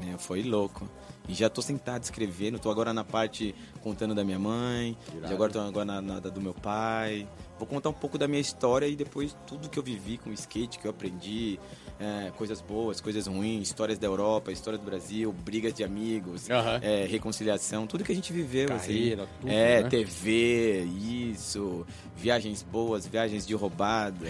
É, 0.00 0.18
foi 0.18 0.42
louco. 0.42 0.88
E 1.28 1.34
já 1.34 1.50
tô 1.50 1.60
sentado 1.60 2.02
escrevendo, 2.02 2.58
tô 2.58 2.70
agora 2.70 2.92
na 2.92 3.02
parte 3.02 3.54
contando 3.82 4.14
da 4.14 4.22
minha 4.22 4.38
mãe, 4.38 4.96
Irado. 5.16 5.34
agora 5.34 5.52
tô 5.52 5.60
agora 5.60 5.84
na, 5.84 6.00
na, 6.00 6.20
do 6.20 6.40
meu 6.40 6.54
pai. 6.54 7.26
Vou 7.58 7.66
contar 7.66 7.88
um 7.88 7.94
pouco 7.94 8.16
da 8.16 8.28
minha 8.28 8.40
história 8.40 8.86
e 8.86 8.94
depois 8.94 9.36
tudo 9.46 9.68
que 9.68 9.78
eu 9.78 9.82
vivi 9.82 10.18
com 10.18 10.30
o 10.30 10.32
skate, 10.32 10.78
que 10.78 10.86
eu 10.86 10.90
aprendi, 10.90 11.58
é, 11.98 12.30
coisas 12.36 12.60
boas, 12.60 13.00
coisas 13.00 13.26
ruins, 13.26 13.68
histórias 13.68 13.98
da 13.98 14.06
Europa, 14.06 14.52
história 14.52 14.78
do 14.78 14.84
Brasil, 14.84 15.32
brigas 15.32 15.72
de 15.72 15.82
amigos, 15.82 16.48
uhum. 16.48 16.78
é, 16.82 17.06
reconciliação, 17.06 17.86
tudo 17.86 18.04
que 18.04 18.12
a 18.12 18.14
gente 18.14 18.32
viveu. 18.32 18.72
Assim. 18.72 18.86
Carreira, 18.88 19.22
assim. 19.22 19.32
tudo, 19.40 19.50
É, 19.50 19.82
né? 19.82 19.88
TV, 19.88 20.84
isso, 20.84 21.86
viagens 22.16 22.62
boas, 22.62 23.06
viagens 23.06 23.46
de 23.46 23.54
roubada. 23.54 24.26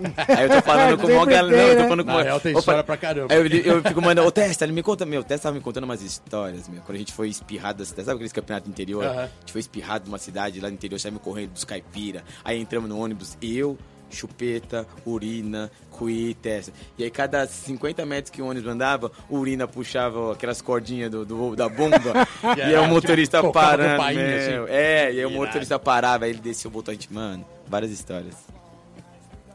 Aí 0.28 0.44
eu 0.44 0.50
tô 0.50 0.62
falando 0.62 0.98
com 0.98 1.08
uma 1.08 1.26
galera, 1.26 1.72
eu 1.72 1.76
tô 1.76 1.82
falando 1.82 2.04
com 2.04 2.10
uma... 2.10 2.22
Real 2.22 2.40
tem 2.40 2.56
história 2.56 2.82
pra 2.82 2.96
caramba. 2.96 3.34
Aí 3.34 3.40
eu, 3.40 3.76
eu 3.76 3.82
fico 3.82 4.00
mandando, 4.00 4.26
ô 4.26 4.30
Testa, 4.30 4.64
ele 4.64 4.72
me 4.72 4.82
conta, 4.82 5.04
meu, 5.04 5.20
o 5.20 5.24
Testa 5.24 5.44
tava 5.44 5.56
me 5.56 5.62
contando 5.62 5.84
umas 5.84 6.00
histórias, 6.00 6.68
meu, 6.68 6.80
quando 6.82 6.96
a 6.96 6.98
gente 6.98 7.12
foi 7.12 7.28
espirrado, 7.28 7.84
sabe 7.84 8.10
aqueles 8.10 8.32
campeonatos 8.32 8.68
do 8.68 8.72
interior? 8.72 9.04
Uhum. 9.04 9.18
A 9.18 9.28
gente 9.40 9.52
foi 9.52 9.60
espirrado 9.60 10.06
numa 10.06 10.18
cidade 10.18 10.60
lá 10.60 10.68
no 10.68 10.74
interior, 10.74 10.98
saímos 10.98 11.20
correndo 11.22 11.52
dos 11.52 11.64
caipira, 11.64 12.24
aí 12.44 12.58
entramos 12.58 12.88
no 12.88 12.98
ônibus, 12.98 13.36
eu, 13.42 13.76
chupeta, 14.10 14.86
urina, 15.06 15.70
cuí, 15.90 16.34
testa. 16.34 16.72
E 16.98 17.04
aí, 17.04 17.10
cada 17.10 17.46
50 17.46 18.04
metros 18.04 18.30
que 18.30 18.42
o 18.42 18.46
ônibus 18.46 18.70
andava, 18.70 19.10
urina 19.28 19.66
puxava 19.66 20.32
aquelas 20.32 20.60
cordinhas 20.60 21.10
do, 21.10 21.24
do 21.24 21.56
da 21.56 21.68
bomba. 21.68 22.26
e 22.56 22.60
aí 22.62 22.76
o 22.76 22.88
motorista 22.88 23.40
tipo, 23.40 23.52
parando. 23.52 23.96
Painho, 23.96 24.20
assim. 24.20 24.72
É, 24.72 25.12
e 25.12 25.18
aí 25.20 25.26
o 25.26 25.30
motorista 25.30 25.78
parava, 25.78 26.24
aí 26.24 26.30
ele 26.30 26.40
desceu, 26.40 26.70
botou 26.70 26.92
a 26.92 26.94
gente, 26.94 27.12
mano, 27.12 27.44
várias 27.66 27.90
histórias. 27.90 28.36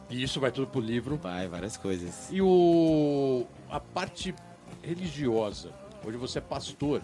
E 0.09 0.21
isso 0.21 0.39
vai 0.39 0.51
tudo 0.51 0.67
pro 0.67 0.79
livro? 0.79 1.17
Vai, 1.17 1.47
várias 1.47 1.77
coisas. 1.77 2.29
E 2.31 2.41
o 2.41 3.45
a 3.69 3.79
parte 3.79 4.33
religiosa, 4.81 5.71
hoje 6.05 6.17
você 6.17 6.37
é 6.37 6.41
pastor, 6.41 7.01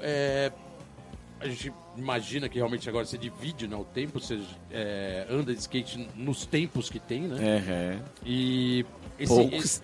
é, 0.00 0.52
a 1.40 1.46
gente 1.46 1.72
imagina 1.98 2.48
que 2.48 2.56
realmente 2.56 2.88
agora 2.88 3.04
você 3.04 3.18
divide 3.18 3.66
né, 3.66 3.76
o 3.76 3.84
tempo, 3.84 4.20
você 4.20 4.40
é, 4.70 5.26
anda 5.28 5.52
de 5.52 5.60
skate 5.60 6.08
nos 6.14 6.46
tempos 6.46 6.88
que 6.88 6.98
tem, 6.98 7.22
né? 7.22 7.36
Uhum. 7.36 8.02
E 8.24 8.86
esse, 9.18 9.34
poucos. 9.34 9.64
Esse, 9.64 9.82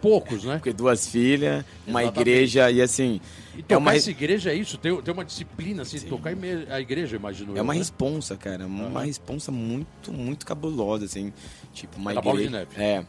poucos, 0.00 0.44
né? 0.44 0.56
Porque 0.56 0.72
duas 0.72 1.08
filhas, 1.08 1.64
uma 1.86 2.02
Exatamente. 2.02 2.30
igreja 2.30 2.70
e 2.70 2.80
assim. 2.80 3.20
E 3.56 3.62
tocar 3.62 3.74
é 3.74 3.78
uma... 3.78 3.94
essa 3.94 4.10
igreja 4.10 4.52
é 4.52 4.54
isso? 4.54 4.78
Tem, 4.78 5.00
tem 5.02 5.12
uma 5.12 5.24
disciplina, 5.24 5.82
assim, 5.82 5.98
Sim. 5.98 6.08
tocar 6.08 6.32
a 6.70 6.80
igreja, 6.80 7.16
imagino 7.16 7.56
É 7.56 7.58
eu, 7.58 7.62
uma 7.64 7.72
né? 7.72 7.78
responsa, 7.80 8.36
cara. 8.36 8.66
Uma 8.66 9.00
uhum. 9.00 9.06
responsa 9.06 9.50
muito, 9.50 10.12
muito 10.12 10.46
cabulosa, 10.46 11.04
assim. 11.04 11.32
Tipo, 11.72 11.98
uma 11.98 12.12
é 12.12 12.16
igreja. 12.16 12.42
De 12.42 12.50
neve. 12.50 12.82
É. 12.82 13.04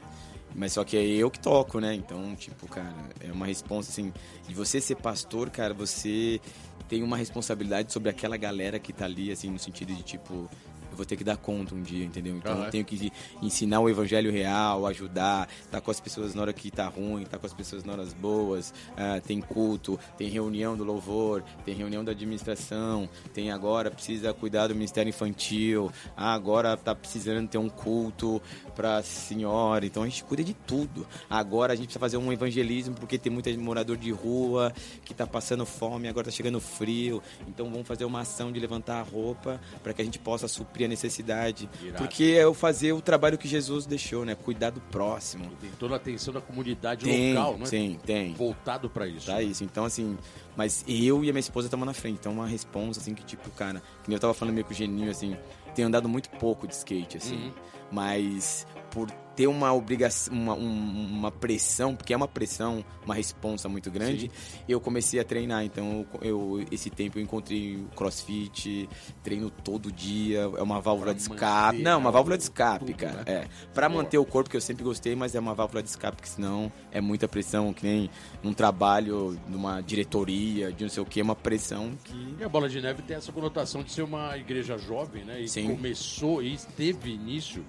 Mas 0.56 0.74
só 0.74 0.84
que 0.84 0.98
é 0.98 1.06
eu 1.06 1.30
que 1.30 1.40
toco, 1.40 1.80
né? 1.80 1.94
Então, 1.94 2.36
tipo, 2.36 2.68
cara, 2.68 2.96
é 3.20 3.32
uma 3.32 3.46
responsa, 3.46 3.92
assim. 3.92 4.12
De 4.48 4.56
você 4.56 4.82
ser 4.82 4.96
pastor, 4.96 5.50
cara, 5.52 5.74
você 5.74 6.42
tem 6.88 7.04
uma 7.04 7.18
responsabilidade 7.18 7.92
sobre 7.92 8.10
aquela 8.10 8.38
galera 8.38 8.80
que 8.80 8.94
tá 8.94 9.06
ali, 9.06 9.32
assim, 9.32 9.50
no 9.50 9.60
sentido 9.60 9.94
de 9.94 10.04
tipo, 10.04 10.50
vou 10.98 11.06
ter 11.06 11.16
que 11.16 11.24
dar 11.24 11.38
conta 11.38 11.76
um 11.76 11.82
dia, 11.82 12.06
entendeu? 12.06 12.36
Então 12.36 12.58
uhum. 12.58 12.66
eu 12.66 12.72
tenho 12.72 12.86
que 12.86 13.12
ensinar 13.42 13.80
o 13.80 13.90
evangelho 13.90 14.32
real, 14.32 14.86
ajudar, 14.88 15.48
estar 15.48 15.72
tá 15.72 15.82
com 15.82 15.92
as 15.92 16.00
pessoas 16.00 16.34
na 16.34 16.42
hora 16.42 16.54
que 16.54 16.72
tá 16.72 16.88
ruim, 16.88 17.24
estar 17.24 17.38
tá 17.38 17.40
com 17.40 17.46
as 17.46 17.54
pessoas 17.54 17.84
na 17.84 17.94
horas 17.94 18.14
boas, 18.14 18.74
uh, 18.92 19.22
tem 19.26 19.42
culto, 19.42 20.00
tem 20.18 20.30
reunião 20.30 20.78
do 20.78 20.84
louvor, 20.84 21.44
tem 21.66 21.74
reunião 21.74 22.04
da 22.04 22.12
administração, 22.12 23.10
tem 23.34 23.52
agora 23.52 23.90
precisa 23.90 24.34
cuidar 24.34 24.68
do 24.68 24.76
ministério 24.76 25.10
infantil, 25.10 25.92
ah, 26.16 26.34
agora 26.34 26.78
tá 26.78 26.94
precisando 26.94 27.48
ter 27.48 27.58
um 27.58 27.70
culto 27.70 28.42
para 28.76 29.02
senhora, 29.04 29.86
então 29.86 30.04
a 30.04 30.06
gente 30.06 30.24
cuida 30.24 30.44
de 30.44 30.54
tudo. 30.54 31.08
Agora 31.30 31.74
a 31.74 31.76
gente 31.76 31.86
precisa 31.86 32.00
fazer 32.00 32.18
um 32.18 32.32
evangelismo 32.32 32.96
porque 32.96 33.18
tem 33.18 33.32
muita 33.32 33.56
morador 33.58 33.98
de 33.98 34.12
rua 34.12 34.72
que 35.04 35.14
tá 35.14 35.26
passando 35.26 35.66
fome, 35.66 36.08
agora 36.08 36.26
tá 36.26 36.32
chegando 36.32 36.60
frio, 36.60 37.22
então 37.48 37.70
vamos 37.70 37.88
fazer 37.88 38.06
uma 38.06 38.22
ação 38.22 38.52
de 38.52 38.60
levantar 38.60 39.00
a 39.00 39.04
roupa 39.04 39.60
para 39.82 39.94
que 39.94 40.02
a 40.02 40.06
gente 40.06 40.20
possa 40.20 40.48
suprir 40.48 40.87
a 40.88 40.90
necessidade. 40.90 41.70
Irado. 41.82 41.98
Porque 41.98 42.24
é 42.24 42.44
eu 42.44 42.54
fazer 42.54 42.94
o 42.94 43.02
trabalho 43.02 43.38
que 43.38 43.48
Jesus 43.48 43.86
deixou, 43.86 44.26
né? 44.26 44.36
Cuidar 44.36 44.72
do 44.72 44.82
próximo. 44.82 45.50
Tem 45.62 45.70
toda 45.80 45.94
a 45.94 45.98
atenção 45.98 46.34
da 46.34 46.42
comunidade 46.42 47.06
tem, 47.06 47.34
local, 47.34 47.58
né? 47.58 47.66
Sim, 47.66 48.00
tem. 48.06 48.34
Voltado 48.34 48.90
para 48.90 49.08
isso. 49.08 49.28
Tá 49.28 49.36
né? 49.36 49.44
isso. 49.44 49.64
Então, 49.64 49.86
assim, 49.86 50.18
mas 50.56 50.84
eu 50.88 51.24
e 51.24 51.30
a 51.30 51.34
minha 51.34 51.40
esposa 51.40 51.68
estamos 51.68 51.86
na 51.86 51.94
frente. 51.94 52.18
Então, 52.20 52.32
uma 52.32 52.48
resposta, 52.48 53.02
assim, 53.02 53.14
que 53.14 53.24
tipo, 53.24 53.50
cara, 53.52 53.82
que 54.04 54.12
eu 54.12 54.20
tava 54.20 54.34
falando 54.34 54.54
meio 54.54 54.66
com 54.66 54.72
o 54.72 54.76
Geninho, 54.76 55.12
assim, 55.12 55.38
tenho 55.76 55.88
andado 55.88 56.10
muito 56.10 56.30
pouco 56.32 56.68
de 56.68 56.74
skate, 56.74 57.18
assim. 57.18 57.36
Uhum. 57.36 57.52
Mas 57.92 58.66
por 58.90 59.10
ter 59.38 59.46
uma 59.46 59.72
obrigação, 59.72 60.34
uma, 60.34 60.56
uma 60.56 61.32
pressão, 61.32 61.96
porque 61.96 62.12
é 62.12 62.18
uma 62.18 62.28
pressão, 62.28 62.84
uma 63.06 63.14
responsa 63.14 63.70
muito 63.70 63.92
grande, 63.92 64.32
Sim. 64.36 64.60
eu 64.68 64.82
comecei 64.82 65.20
a 65.20 65.24
treinar. 65.24 65.64
Então, 65.64 66.08
eu, 66.24 66.66
esse 66.72 66.90
tempo 66.90 67.20
eu 67.20 67.24
encontrei 67.24 67.86
crossfit, 67.96 68.90
treino 69.24 69.52
todo 69.52 69.92
dia, 69.92 70.40
é 70.40 70.62
uma 70.62 70.82
válvula 70.82 71.12
pra 71.12 71.14
de 71.14 71.22
escape. 71.22 71.84
Não, 71.84 72.00
uma 72.00 72.10
válvula 72.10 72.36
de 72.36 72.44
escape, 72.46 72.86
tudo, 72.86 72.98
cara. 72.98 73.18
Né? 73.18 73.24
É. 73.28 73.48
Pra 73.76 73.88
manter 73.88 74.18
o 74.18 74.26
corpo, 74.26 74.50
que 74.50 74.58
eu 74.58 74.62
sempre 74.62 74.84
gostei, 74.84 75.16
mas 75.16 75.36
é 75.36 75.40
uma 75.40 75.54
válvula 75.54 75.84
de 75.84 75.90
escape, 75.90 76.18
porque 76.18 76.30
senão 76.30 76.72
é 76.92 77.00
muita 77.00 77.28
pressão, 77.28 77.72
que 77.72 77.86
nem 77.86 78.10
num 78.42 78.54
trabalho, 78.54 79.40
numa 79.48 79.82
diretoria 79.82 80.74
de 80.74 80.84
não 80.84 80.90
sei 80.90 81.04
o 81.04 81.06
que, 81.06 81.22
uma 81.22 81.36
pressão 81.36 81.92
que. 82.04 82.36
E 82.40 82.44
a 82.44 82.50
Bola 82.50 82.68
de 82.68 82.82
Neve 82.82 83.04
tem 83.04 83.18
essa 83.18 83.32
conotação 83.32 83.84
de 83.84 83.92
ser 83.92 84.02
uma 84.02 84.36
igreja 84.36 84.80
jovem, 84.80 85.24
né? 85.24 85.42
E 85.42 85.48
Sim. 85.48 85.76
começou 85.76 86.42
e 86.42 86.58
teve 86.76 87.12
início 87.12 87.64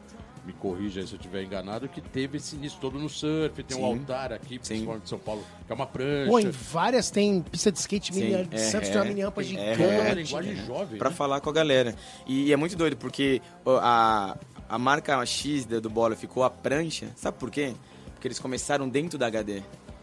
me 0.45 0.53
corrija 0.53 1.07
se 1.07 1.15
eu 1.15 1.17
estiver 1.17 1.43
enganado, 1.43 1.89
que 1.89 2.01
teve 2.01 2.39
esse 2.39 2.57
início 2.57 2.79
todo 2.81 2.99
no 2.99 3.09
surf, 3.09 3.63
tem 3.63 3.77
Sim. 3.77 3.83
um 3.83 3.87
altar 3.87 4.33
aqui, 4.33 4.59
principalmente 4.59 5.03
de 5.05 5.09
São 5.09 5.19
Paulo, 5.19 5.45
que 5.67 5.73
é 5.73 5.75
uma 5.75 5.87
prancha. 5.87 6.31
Pô, 6.31 6.39
em 6.39 6.51
várias 6.51 7.11
tem 7.11 7.43
pista 7.43 7.71
de 7.71 7.79
skate, 7.79 8.13
mini, 8.13 8.45
de 8.45 8.57
é, 8.57 8.59
Santos 8.59 8.89
é, 8.89 8.93
tem 8.93 9.01
uma 9.01 9.05
mini 9.05 9.23
rampa 9.23 9.43
gigante. 9.43 9.83
É, 9.83 10.01
uma 10.01 10.15
linguagem 10.15 10.53
é, 10.53 10.67
jovem. 10.67 10.99
Pra 10.99 11.11
né? 11.11 11.17
falar 11.17 11.41
com 11.41 11.51
a 11.51 11.53
galera. 11.53 11.95
E 12.27 12.53
é 12.53 12.57
muito 12.57 12.77
doido, 12.77 12.97
porque 12.97 13.41
a, 13.67 14.37
a 14.69 14.79
marca 14.79 15.25
X 15.25 15.65
do 15.65 15.91
Bola 15.91 16.17
ficou 16.17 16.45
a 16.45 16.51
prancha, 16.51 17.09
sabe 17.17 17.39
por 17.39 17.51
quê? 17.51 17.75
Porque 18.15 18.29
eles 18.29 18.39
começaram 18.39 18.89
dentro 18.89 19.19
da 19.19 19.27
HD. 19.27 19.63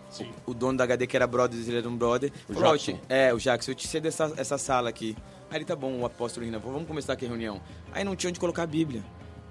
Sim. 0.10 0.32
O, 0.46 0.54
dono 0.54 0.78
da 0.78 0.86
HD, 0.86 1.08
que 1.08 1.16
era 1.18 1.28
brother, 1.28 1.60
ele 1.60 1.78
era 1.78 1.90
um 1.90 1.98
brother. 1.98 2.32
O 2.48 2.54
falou, 2.54 2.78
Jackson. 2.78 3.00
É, 3.10 3.34
o 3.34 3.38
Jackson, 3.38 3.72
eu 3.72 3.76
te 3.76 3.86
cedo 3.86 4.08
essa, 4.08 4.32
essa 4.38 4.58
sala 4.58 4.90
aqui. 4.90 5.16
Aí 5.50 5.58
ele, 5.58 5.66
tá 5.66 5.76
bom, 5.76 6.00
o 6.00 6.06
apóstolo 6.06 6.46
Rina, 6.46 6.58
vamos 6.58 6.88
começar 6.88 7.14
aqui 7.14 7.26
a 7.26 7.28
reunião. 7.28 7.62
Aí 7.92 8.04
não 8.04 8.16
tinha 8.16 8.30
onde 8.30 8.40
colocar 8.40 8.64
a 8.64 8.68
Bíblia. 8.68 9.04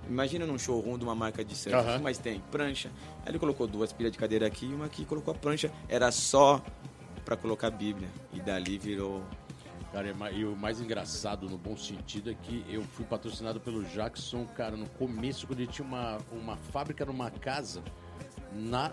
Imagina 0.08 0.46
num 0.46 0.58
showroom 0.58 0.98
de 0.98 1.04
uma 1.04 1.14
marca 1.14 1.44
de 1.44 1.54
surf, 1.54 1.76
uhum. 1.76 2.02
mas 2.02 2.18
tem 2.18 2.40
prancha. 2.50 2.90
Aí 3.24 3.30
ele 3.30 3.38
colocou 3.38 3.66
duas 3.66 3.92
pilhas 3.92 4.12
de 4.12 4.18
cadeira 4.18 4.46
aqui 4.46 4.66
e 4.66 4.74
uma 4.74 4.86
aqui, 4.86 5.04
colocou 5.04 5.32
a 5.32 5.36
prancha. 5.36 5.70
Era 5.88 6.10
só 6.12 6.62
para 7.24 7.36
colocar 7.36 7.68
a 7.68 7.70
Bíblia. 7.70 8.08
E 8.32 8.40
dali 8.40 8.78
virou. 8.78 9.22
Cara, 9.92 10.12
e 10.32 10.44
o 10.44 10.56
mais 10.56 10.80
engraçado, 10.80 11.48
no 11.48 11.56
bom 11.56 11.76
sentido, 11.76 12.30
é 12.30 12.34
que 12.34 12.64
eu 12.68 12.82
fui 12.82 13.04
patrocinado 13.04 13.60
pelo 13.60 13.84
Jackson, 13.84 14.44
cara, 14.44 14.76
no 14.76 14.88
começo, 14.88 15.46
quando 15.46 15.60
ele 15.60 15.70
tinha 15.70 15.86
uma, 15.86 16.18
uma 16.32 16.56
fábrica 16.56 17.04
numa 17.04 17.30
casa 17.30 17.80
na 18.52 18.92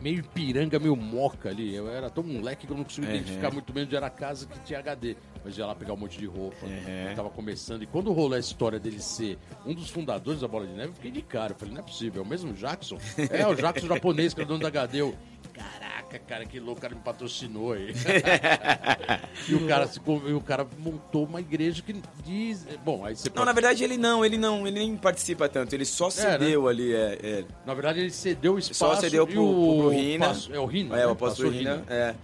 meio 0.00 0.22
piranga, 0.22 0.78
meio 0.78 0.94
moca 0.96 1.48
ali. 1.48 1.74
Eu 1.74 1.90
era 1.90 2.10
tão 2.10 2.22
moleque 2.22 2.66
que 2.66 2.72
eu 2.72 2.76
não 2.76 2.84
conseguia 2.84 3.10
uhum. 3.10 3.16
identificar 3.16 3.50
muito 3.50 3.72
bem 3.72 3.84
onde 3.84 3.96
era 3.96 4.06
a 4.06 4.10
casa 4.10 4.46
que 4.46 4.60
tinha 4.60 4.78
HD. 4.78 5.16
Mas 5.44 5.56
ia 5.56 5.66
lá 5.66 5.74
pegar 5.74 5.94
um 5.94 5.96
monte 5.96 6.18
de 6.18 6.26
roupa. 6.26 6.66
Uhum. 6.66 7.14
Tava 7.14 7.30
começando. 7.30 7.82
E 7.82 7.86
quando 7.86 8.12
rolou 8.12 8.34
a 8.34 8.38
história 8.38 8.78
dele 8.78 9.00
ser 9.00 9.38
um 9.64 9.74
dos 9.74 9.90
fundadores 9.90 10.40
da 10.40 10.48
Bola 10.48 10.66
de 10.66 10.72
Neve, 10.72 10.88
eu 10.88 10.94
fiquei 10.94 11.10
de 11.10 11.22
cara. 11.22 11.52
Eu 11.52 11.56
falei, 11.56 11.74
não 11.74 11.80
é 11.80 11.84
possível, 11.84 12.22
é 12.22 12.24
o 12.24 12.28
mesmo 12.28 12.52
Jackson? 12.52 12.98
é, 13.30 13.46
o 13.46 13.54
Jackson 13.54 13.86
japonês, 13.86 14.34
que 14.34 14.40
era 14.40 14.48
dono 14.48 14.60
da 14.60 14.68
HD. 14.68 15.00
Eu, 15.00 15.16
Caraca, 15.58 16.18
cara, 16.20 16.44
que 16.44 16.60
louco, 16.60 16.78
o 16.78 16.82
cara 16.82 16.94
me 16.94 17.00
patrocinou 17.00 17.72
aí. 17.72 17.92
e, 19.48 19.54
o 19.54 19.66
cara 19.66 19.88
se, 19.88 20.00
e 20.06 20.32
o 20.32 20.40
cara 20.40 20.66
montou 20.78 21.24
uma 21.24 21.40
igreja 21.40 21.82
que 21.82 22.00
diz. 22.24 22.64
Bom, 22.84 23.04
aí 23.04 23.16
você. 23.16 23.30
Não, 23.34 23.44
na 23.44 23.52
verdade 23.52 23.82
ele 23.82 23.96
não, 23.96 24.24
ele 24.24 24.38
não, 24.38 24.66
ele 24.66 24.78
nem 24.78 24.96
participa 24.96 25.48
tanto, 25.48 25.74
ele 25.74 25.84
só 25.84 26.10
cedeu 26.10 26.62
é, 26.62 26.64
né? 26.64 26.70
ali. 26.70 26.94
É, 26.94 27.18
é, 27.22 27.44
Na 27.66 27.74
verdade 27.74 28.00
ele 28.00 28.10
cedeu 28.10 28.54
o 28.54 28.58
espaço. 28.58 28.94
Só 28.94 29.00
cedeu 29.00 29.26
pro, 29.26 29.42
o, 29.42 29.78
pro 29.80 29.88
Rina. 29.90 30.32
É 30.50 30.58
o 30.58 30.66
Rina. 30.66 30.94
É, 30.94 30.98
né? 31.00 31.06
o 31.06 31.10
apóstolo 31.10 31.50
Rina. 31.50 31.74
Rina. 31.76 31.84
É. 31.88 32.14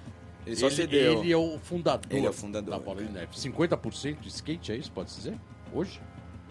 Ele 0.47 0.57
só 0.57 0.67
ele, 0.67 0.75
cedeu. 0.75 1.21
Ele 1.21 1.33
é 1.33 1.37
o 1.37 1.59
fundador, 1.59 2.07
ele 2.11 2.27
é 2.27 2.31
o 2.31 2.33
fundador 2.33 2.71
da 2.71 2.79
bola 2.79 3.03
de 3.03 3.13
neve. 3.13 3.29
50% 3.35 4.21
de 4.21 4.29
skate, 4.29 4.73
é 4.73 4.77
isso? 4.77 4.93
Pode 4.93 5.15
dizer? 5.15 5.39
Hoje? 5.73 6.01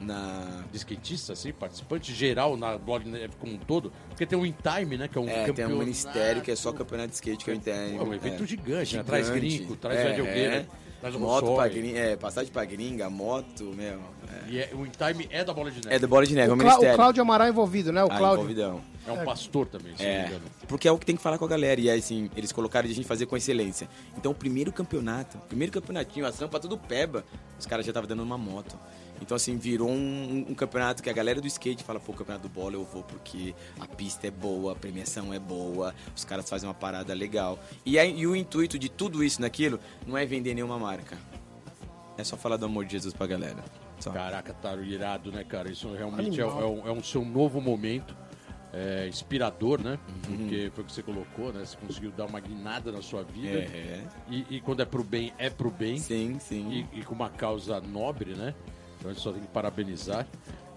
na... 0.03 0.63
De 0.71 0.77
skatista, 0.77 1.33
assim, 1.33 1.51
participante 1.51 2.13
geral 2.13 2.57
na 2.57 2.77
Blog 2.77 3.07
Neve 3.07 3.33
como 3.39 3.53
um 3.53 3.57
todo? 3.57 3.91
Porque 4.09 4.25
tem 4.25 4.37
o 4.37 4.45
In 4.45 4.53
Time, 4.53 4.97
né? 4.97 5.07
Que 5.07 5.17
é 5.17 5.21
um 5.21 5.29
é, 5.29 5.51
tem 5.51 5.65
um 5.65 5.79
ministério 5.79 6.41
que 6.41 6.51
é 6.51 6.55
só 6.55 6.71
campeonato 6.71 7.09
de 7.09 7.15
skate, 7.15 7.43
que 7.43 7.51
é 7.51 7.53
o 7.53 7.57
In 7.57 7.59
Time. 7.59 7.97
É 7.97 8.01
um 8.01 8.13
evento 8.13 8.43
é. 8.43 8.47
gigante, 8.47 8.85
gigante, 8.85 8.97
né? 8.97 9.03
Traz 9.03 9.29
gringo, 9.29 9.75
traz 9.75 9.99
é, 9.99 10.09
videogame, 10.09 10.55
é. 10.55 10.65
traz 10.99 11.15
moto 11.15 11.55
pra 11.55 11.67
gringa, 11.67 11.99
é, 11.99 12.15
passagem 12.15 12.51
pra 12.51 12.65
gringa, 12.65 13.09
moto, 13.09 13.63
meu. 13.75 13.99
É. 14.47 14.49
E 14.49 14.59
é, 14.59 14.69
o 14.73 14.85
In 14.85 14.91
Time 14.91 15.27
é 15.29 15.43
da 15.43 15.53
Bola 15.53 15.71
de 15.71 15.81
Neve. 15.81 15.95
É 15.95 15.99
da 15.99 16.07
Bola 16.07 16.25
de 16.25 16.35
Neve, 16.35 16.49
o, 16.49 16.51
é 16.51 16.53
o 16.53 16.57
ministério. 16.57 16.93
O 16.93 16.95
Cláudio 16.95 17.21
Amaral 17.21 17.47
é 17.47 17.49
envolvido, 17.49 17.91
né? 17.91 18.03
O 18.03 18.07
ah, 18.07 18.17
Cláudio. 18.17 18.43
Envolvidão. 18.43 18.92
É 19.05 19.11
um 19.11 19.25
pastor 19.25 19.67
também, 19.67 19.95
se 19.95 20.03
é, 20.03 20.13
não 20.15 20.21
me 20.21 20.27
engano. 20.27 20.51
Porque 20.67 20.87
é 20.87 20.91
o 20.91 20.97
que 20.97 21.05
tem 21.05 21.15
que 21.15 21.21
falar 21.21 21.37
com 21.37 21.45
a 21.45 21.47
galera. 21.47 21.79
E 21.79 21.89
assim, 21.89 22.29
eles 22.35 22.51
colocaram 22.51 22.87
de 22.87 22.93
a 22.93 22.95
gente 22.95 23.07
fazer 23.07 23.25
com 23.25 23.35
excelência. 23.35 23.89
Então, 24.17 24.31
o 24.31 24.35
primeiro 24.35 24.71
campeonato, 24.71 25.37
o 25.37 25.41
primeiro 25.41 25.71
campeonatinho, 25.71 26.25
a 26.25 26.31
sampa 26.31 26.59
tudo 26.59 26.77
peba, 26.77 27.25
os 27.59 27.65
caras 27.65 27.85
já 27.85 27.89
estavam 27.89 28.07
dando 28.07 28.23
uma 28.23 28.37
moto. 28.37 28.79
Então, 29.21 29.35
assim, 29.35 29.57
virou 29.57 29.89
um, 29.89 30.45
um, 30.49 30.55
campeonato 30.55 31.01
que 31.01 31.09
a 31.09 31.13
galera 31.13 31.39
do 31.39 31.47
skate 31.47 31.83
fala, 31.83 31.99
pô, 31.99 32.11
o 32.11 32.15
campeonato 32.15 32.47
do 32.47 32.53
bola 32.53 32.73
eu 32.73 32.83
vou 32.83 33.03
porque 33.03 33.53
a 33.79 33.87
pista 33.87 34.27
é 34.27 34.31
boa, 34.31 34.73
a 34.73 34.75
premiação 34.75 35.33
é 35.33 35.39
boa, 35.39 35.93
os 36.15 36.25
caras 36.25 36.49
fazem 36.49 36.67
uma 36.67 36.73
parada 36.73 37.13
legal. 37.13 37.59
E, 37.85 37.97
aí, 37.99 38.17
e 38.17 38.27
o 38.27 38.35
intuito 38.35 38.77
de 38.77 38.89
tudo 38.89 39.23
isso 39.23 39.41
naquilo 39.41 39.79
não 40.05 40.17
é 40.17 40.25
vender 40.25 40.53
nenhuma 40.53 40.79
marca. 40.79 41.17
É 42.17 42.23
só 42.23 42.35
falar 42.37 42.57
do 42.57 42.65
amor 42.65 42.85
de 42.85 42.91
Jesus 42.93 43.13
pra 43.13 43.25
galera. 43.25 43.63
Só. 43.99 44.11
Caraca, 44.11 44.53
tá 44.53 44.75
irado, 44.75 45.31
né, 45.31 45.43
cara? 45.43 45.71
Isso 45.71 45.91
realmente 45.93 46.41
é, 46.41 46.43
é, 46.43 46.47
um, 46.47 46.87
é 46.87 46.91
um 46.91 47.01
seu 47.01 47.23
novo 47.23 47.61
momento. 47.61 48.15
É, 48.74 49.07
inspirador, 49.07 49.80
né? 49.80 49.99
Uhum. 50.28 50.38
Porque 50.38 50.71
foi 50.74 50.84
o 50.84 50.88
que 50.88 50.93
você 50.93 51.03
colocou, 51.03 51.53
né? 51.53 51.63
Você 51.63 51.78
conseguiu 51.78 52.11
dar 52.11 52.26
uma 52.26 52.39
guinada 52.39 52.91
na 52.91 53.03
sua 53.03 53.24
vida. 53.24 53.59
É. 53.59 54.01
E, 54.28 54.47
e, 54.49 54.61
quando 54.61 54.82
é 54.82 54.86
pro 54.86 55.03
bem, 55.03 55.32
é 55.38 55.47
pro 55.47 55.69
bem. 55.69 55.99
Sim, 55.99 56.39
sim. 56.39 56.88
E, 56.91 56.99
e 56.99 57.03
com 57.03 57.13
uma 57.13 57.30
causa 57.30 57.80
nobre, 57.80 58.34
né? 58.34 58.55
Então 58.97 59.11
a 59.11 59.13
gente 59.13 59.21
só 59.21 59.32
tem 59.32 59.41
que 59.41 59.47
parabenizar. 59.47 60.26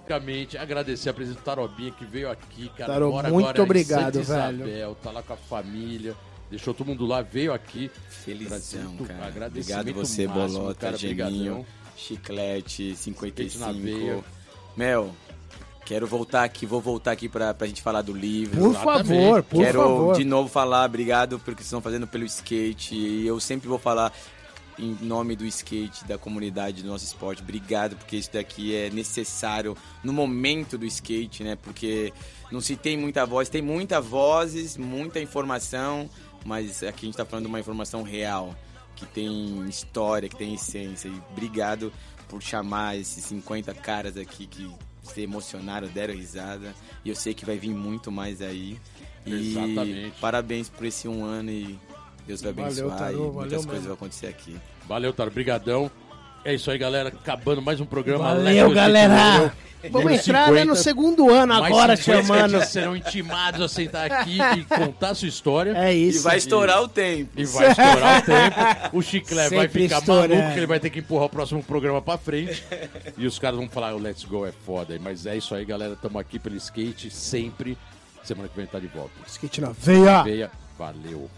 Basicamente, 0.06 0.56
agradecer 0.56 1.10
a 1.10 1.12
presença 1.12 1.40
do 1.40 1.42
Tarobinha 1.42 1.90
que 1.90 2.04
veio 2.04 2.30
aqui, 2.30 2.68
cara. 2.76 2.92
Taro, 2.92 3.10
muito 3.10 3.48
agora 3.48 3.62
obrigado, 3.62 4.22
velho. 4.22 4.68
Isabel, 4.68 4.96
tá 5.02 5.10
lá 5.10 5.20
com 5.20 5.32
a 5.32 5.36
família. 5.36 6.14
Deixou 6.48 6.72
todo 6.72 6.86
mundo 6.86 7.04
lá, 7.04 7.22
veio 7.22 7.52
aqui. 7.52 7.90
Felizão, 8.08 8.96
cara. 8.98 9.48
Obrigado 9.48 9.92
você, 9.92 10.28
máximo, 10.28 10.60
Bolota, 10.60 10.80
cara, 10.80 10.96
Geninho, 10.96 11.66
Chiclete, 11.96 12.94
55. 12.94 14.24
Mel, 14.76 15.12
Quero 15.86 16.04
voltar 16.04 16.42
aqui, 16.42 16.66
vou 16.66 16.80
voltar 16.80 17.12
aqui 17.12 17.28
pra, 17.28 17.54
pra 17.54 17.64
gente 17.68 17.80
falar 17.80 18.02
do 18.02 18.12
livro. 18.12 18.60
Por 18.60 18.74
favor, 18.74 19.42
por 19.44 19.62
Quero 19.62 19.78
favor. 19.80 20.16
de 20.16 20.24
novo 20.24 20.48
falar, 20.48 20.84
obrigado 20.84 21.38
pelo 21.38 21.56
que 21.56 21.62
vocês 21.62 21.68
estão 21.68 21.80
fazendo 21.80 22.08
pelo 22.08 22.24
skate. 22.24 22.96
E 22.96 23.24
eu 23.24 23.38
sempre 23.38 23.68
vou 23.68 23.78
falar, 23.78 24.12
em 24.76 24.96
nome 25.00 25.36
do 25.36 25.46
skate, 25.46 26.04
da 26.04 26.18
comunidade 26.18 26.82
do 26.82 26.88
nosso 26.88 27.04
esporte. 27.04 27.40
Obrigado, 27.40 27.94
porque 27.94 28.16
isso 28.16 28.32
daqui 28.32 28.74
é 28.74 28.90
necessário 28.90 29.76
no 30.02 30.12
momento 30.12 30.76
do 30.76 30.84
skate, 30.86 31.44
né? 31.44 31.54
Porque 31.54 32.12
não 32.50 32.60
se 32.60 32.74
tem 32.74 32.96
muita 32.96 33.24
voz, 33.24 33.48
tem 33.48 33.62
muita 33.62 34.00
vozes, 34.00 34.76
muita 34.76 35.20
informação, 35.20 36.10
mas 36.44 36.82
aqui 36.82 36.88
a 36.88 37.06
gente 37.06 37.10
está 37.10 37.24
falando 37.24 37.44
de 37.44 37.48
uma 37.48 37.60
informação 37.60 38.02
real, 38.02 38.52
que 38.96 39.06
tem 39.06 39.64
história, 39.68 40.28
que 40.28 40.36
tem 40.36 40.54
essência. 40.54 41.06
E 41.06 41.22
obrigado 41.30 41.92
por 42.26 42.42
chamar 42.42 42.96
esses 42.98 43.24
50 43.26 43.72
caras 43.74 44.16
aqui 44.16 44.48
que 44.48 44.68
se 45.06 45.22
emocionaram, 45.22 45.88
deram 45.88 46.14
risada. 46.14 46.74
E 47.04 47.08
eu 47.08 47.14
sei 47.14 47.34
que 47.34 47.44
vai 47.44 47.56
vir 47.56 47.74
muito 47.74 48.10
mais 48.10 48.42
aí. 48.42 48.78
E 49.24 49.32
Exatamente. 49.32 50.20
parabéns 50.20 50.68
por 50.68 50.84
esse 50.84 51.08
um 51.08 51.24
ano 51.24 51.50
e 51.50 51.78
Deus 52.26 52.42
vai 52.42 52.50
abençoar 52.50 52.98
valeu, 52.98 53.30
e 53.30 53.32
muitas 53.32 53.64
coisas 53.66 53.84
vão 53.84 53.94
acontecer 53.94 54.26
aqui. 54.26 54.56
Valeu, 54.86 55.12
Taro. 55.12 55.30
Brigadão. 55.30 55.90
É 56.46 56.54
isso 56.54 56.70
aí, 56.70 56.78
galera. 56.78 57.08
Acabando 57.08 57.60
mais 57.60 57.80
um 57.80 57.84
programa. 57.84 58.22
Valeu, 58.22 58.70
galera. 58.70 59.52
Vamos 59.90 60.12
entrar 60.12 60.52
né, 60.52 60.64
no 60.64 60.76
segundo 60.76 61.28
ano 61.28 61.52
agora, 61.54 61.96
chamando. 61.96 62.64
serão 62.64 62.96
intimados 62.96 63.60
a 63.60 63.68
sentar 63.68 64.12
aqui 64.12 64.38
e 64.56 64.64
contar 64.64 65.10
a 65.10 65.14
sua 65.16 65.26
história. 65.26 65.76
É 65.76 65.92
isso. 65.92 66.20
E 66.20 66.22
vai 66.22 66.38
estourar 66.38 66.78
e... 66.78 66.84
o 66.84 66.88
tempo. 66.88 67.30
E 67.36 67.44
vai 67.44 67.70
estourar 67.72 68.18
o 68.20 68.22
tempo. 68.22 68.96
O 68.96 69.02
Chiclé 69.02 69.50
vai 69.50 69.66
ficar 69.66 69.98
estoura, 69.98 70.28
maluco, 70.28 70.52
que 70.52 70.58
ele 70.60 70.66
vai 70.66 70.78
ter 70.78 70.90
que 70.90 71.00
empurrar 71.00 71.26
o 71.26 71.30
próximo 71.30 71.64
programa 71.64 72.00
pra 72.00 72.16
frente. 72.16 72.62
E 73.18 73.26
os 73.26 73.40
caras 73.40 73.58
vão 73.58 73.68
falar, 73.68 73.96
o 73.96 73.98
Let's 73.98 74.22
Go 74.22 74.46
é 74.46 74.52
foda. 74.52 74.96
Mas 75.00 75.26
é 75.26 75.36
isso 75.36 75.52
aí, 75.52 75.64
galera. 75.64 75.96
Tamo 75.96 76.16
aqui 76.16 76.38
pelo 76.38 76.54
skate 76.54 77.10
sempre. 77.10 77.76
Semana 78.22 78.48
que 78.48 78.56
vem 78.56 78.66
tá 78.66 78.78
de 78.78 78.86
volta. 78.86 79.10
Skate 79.26 79.60
na 79.60 79.70
veia. 79.70 80.22
Veia. 80.22 80.50
Valeu. 80.78 81.28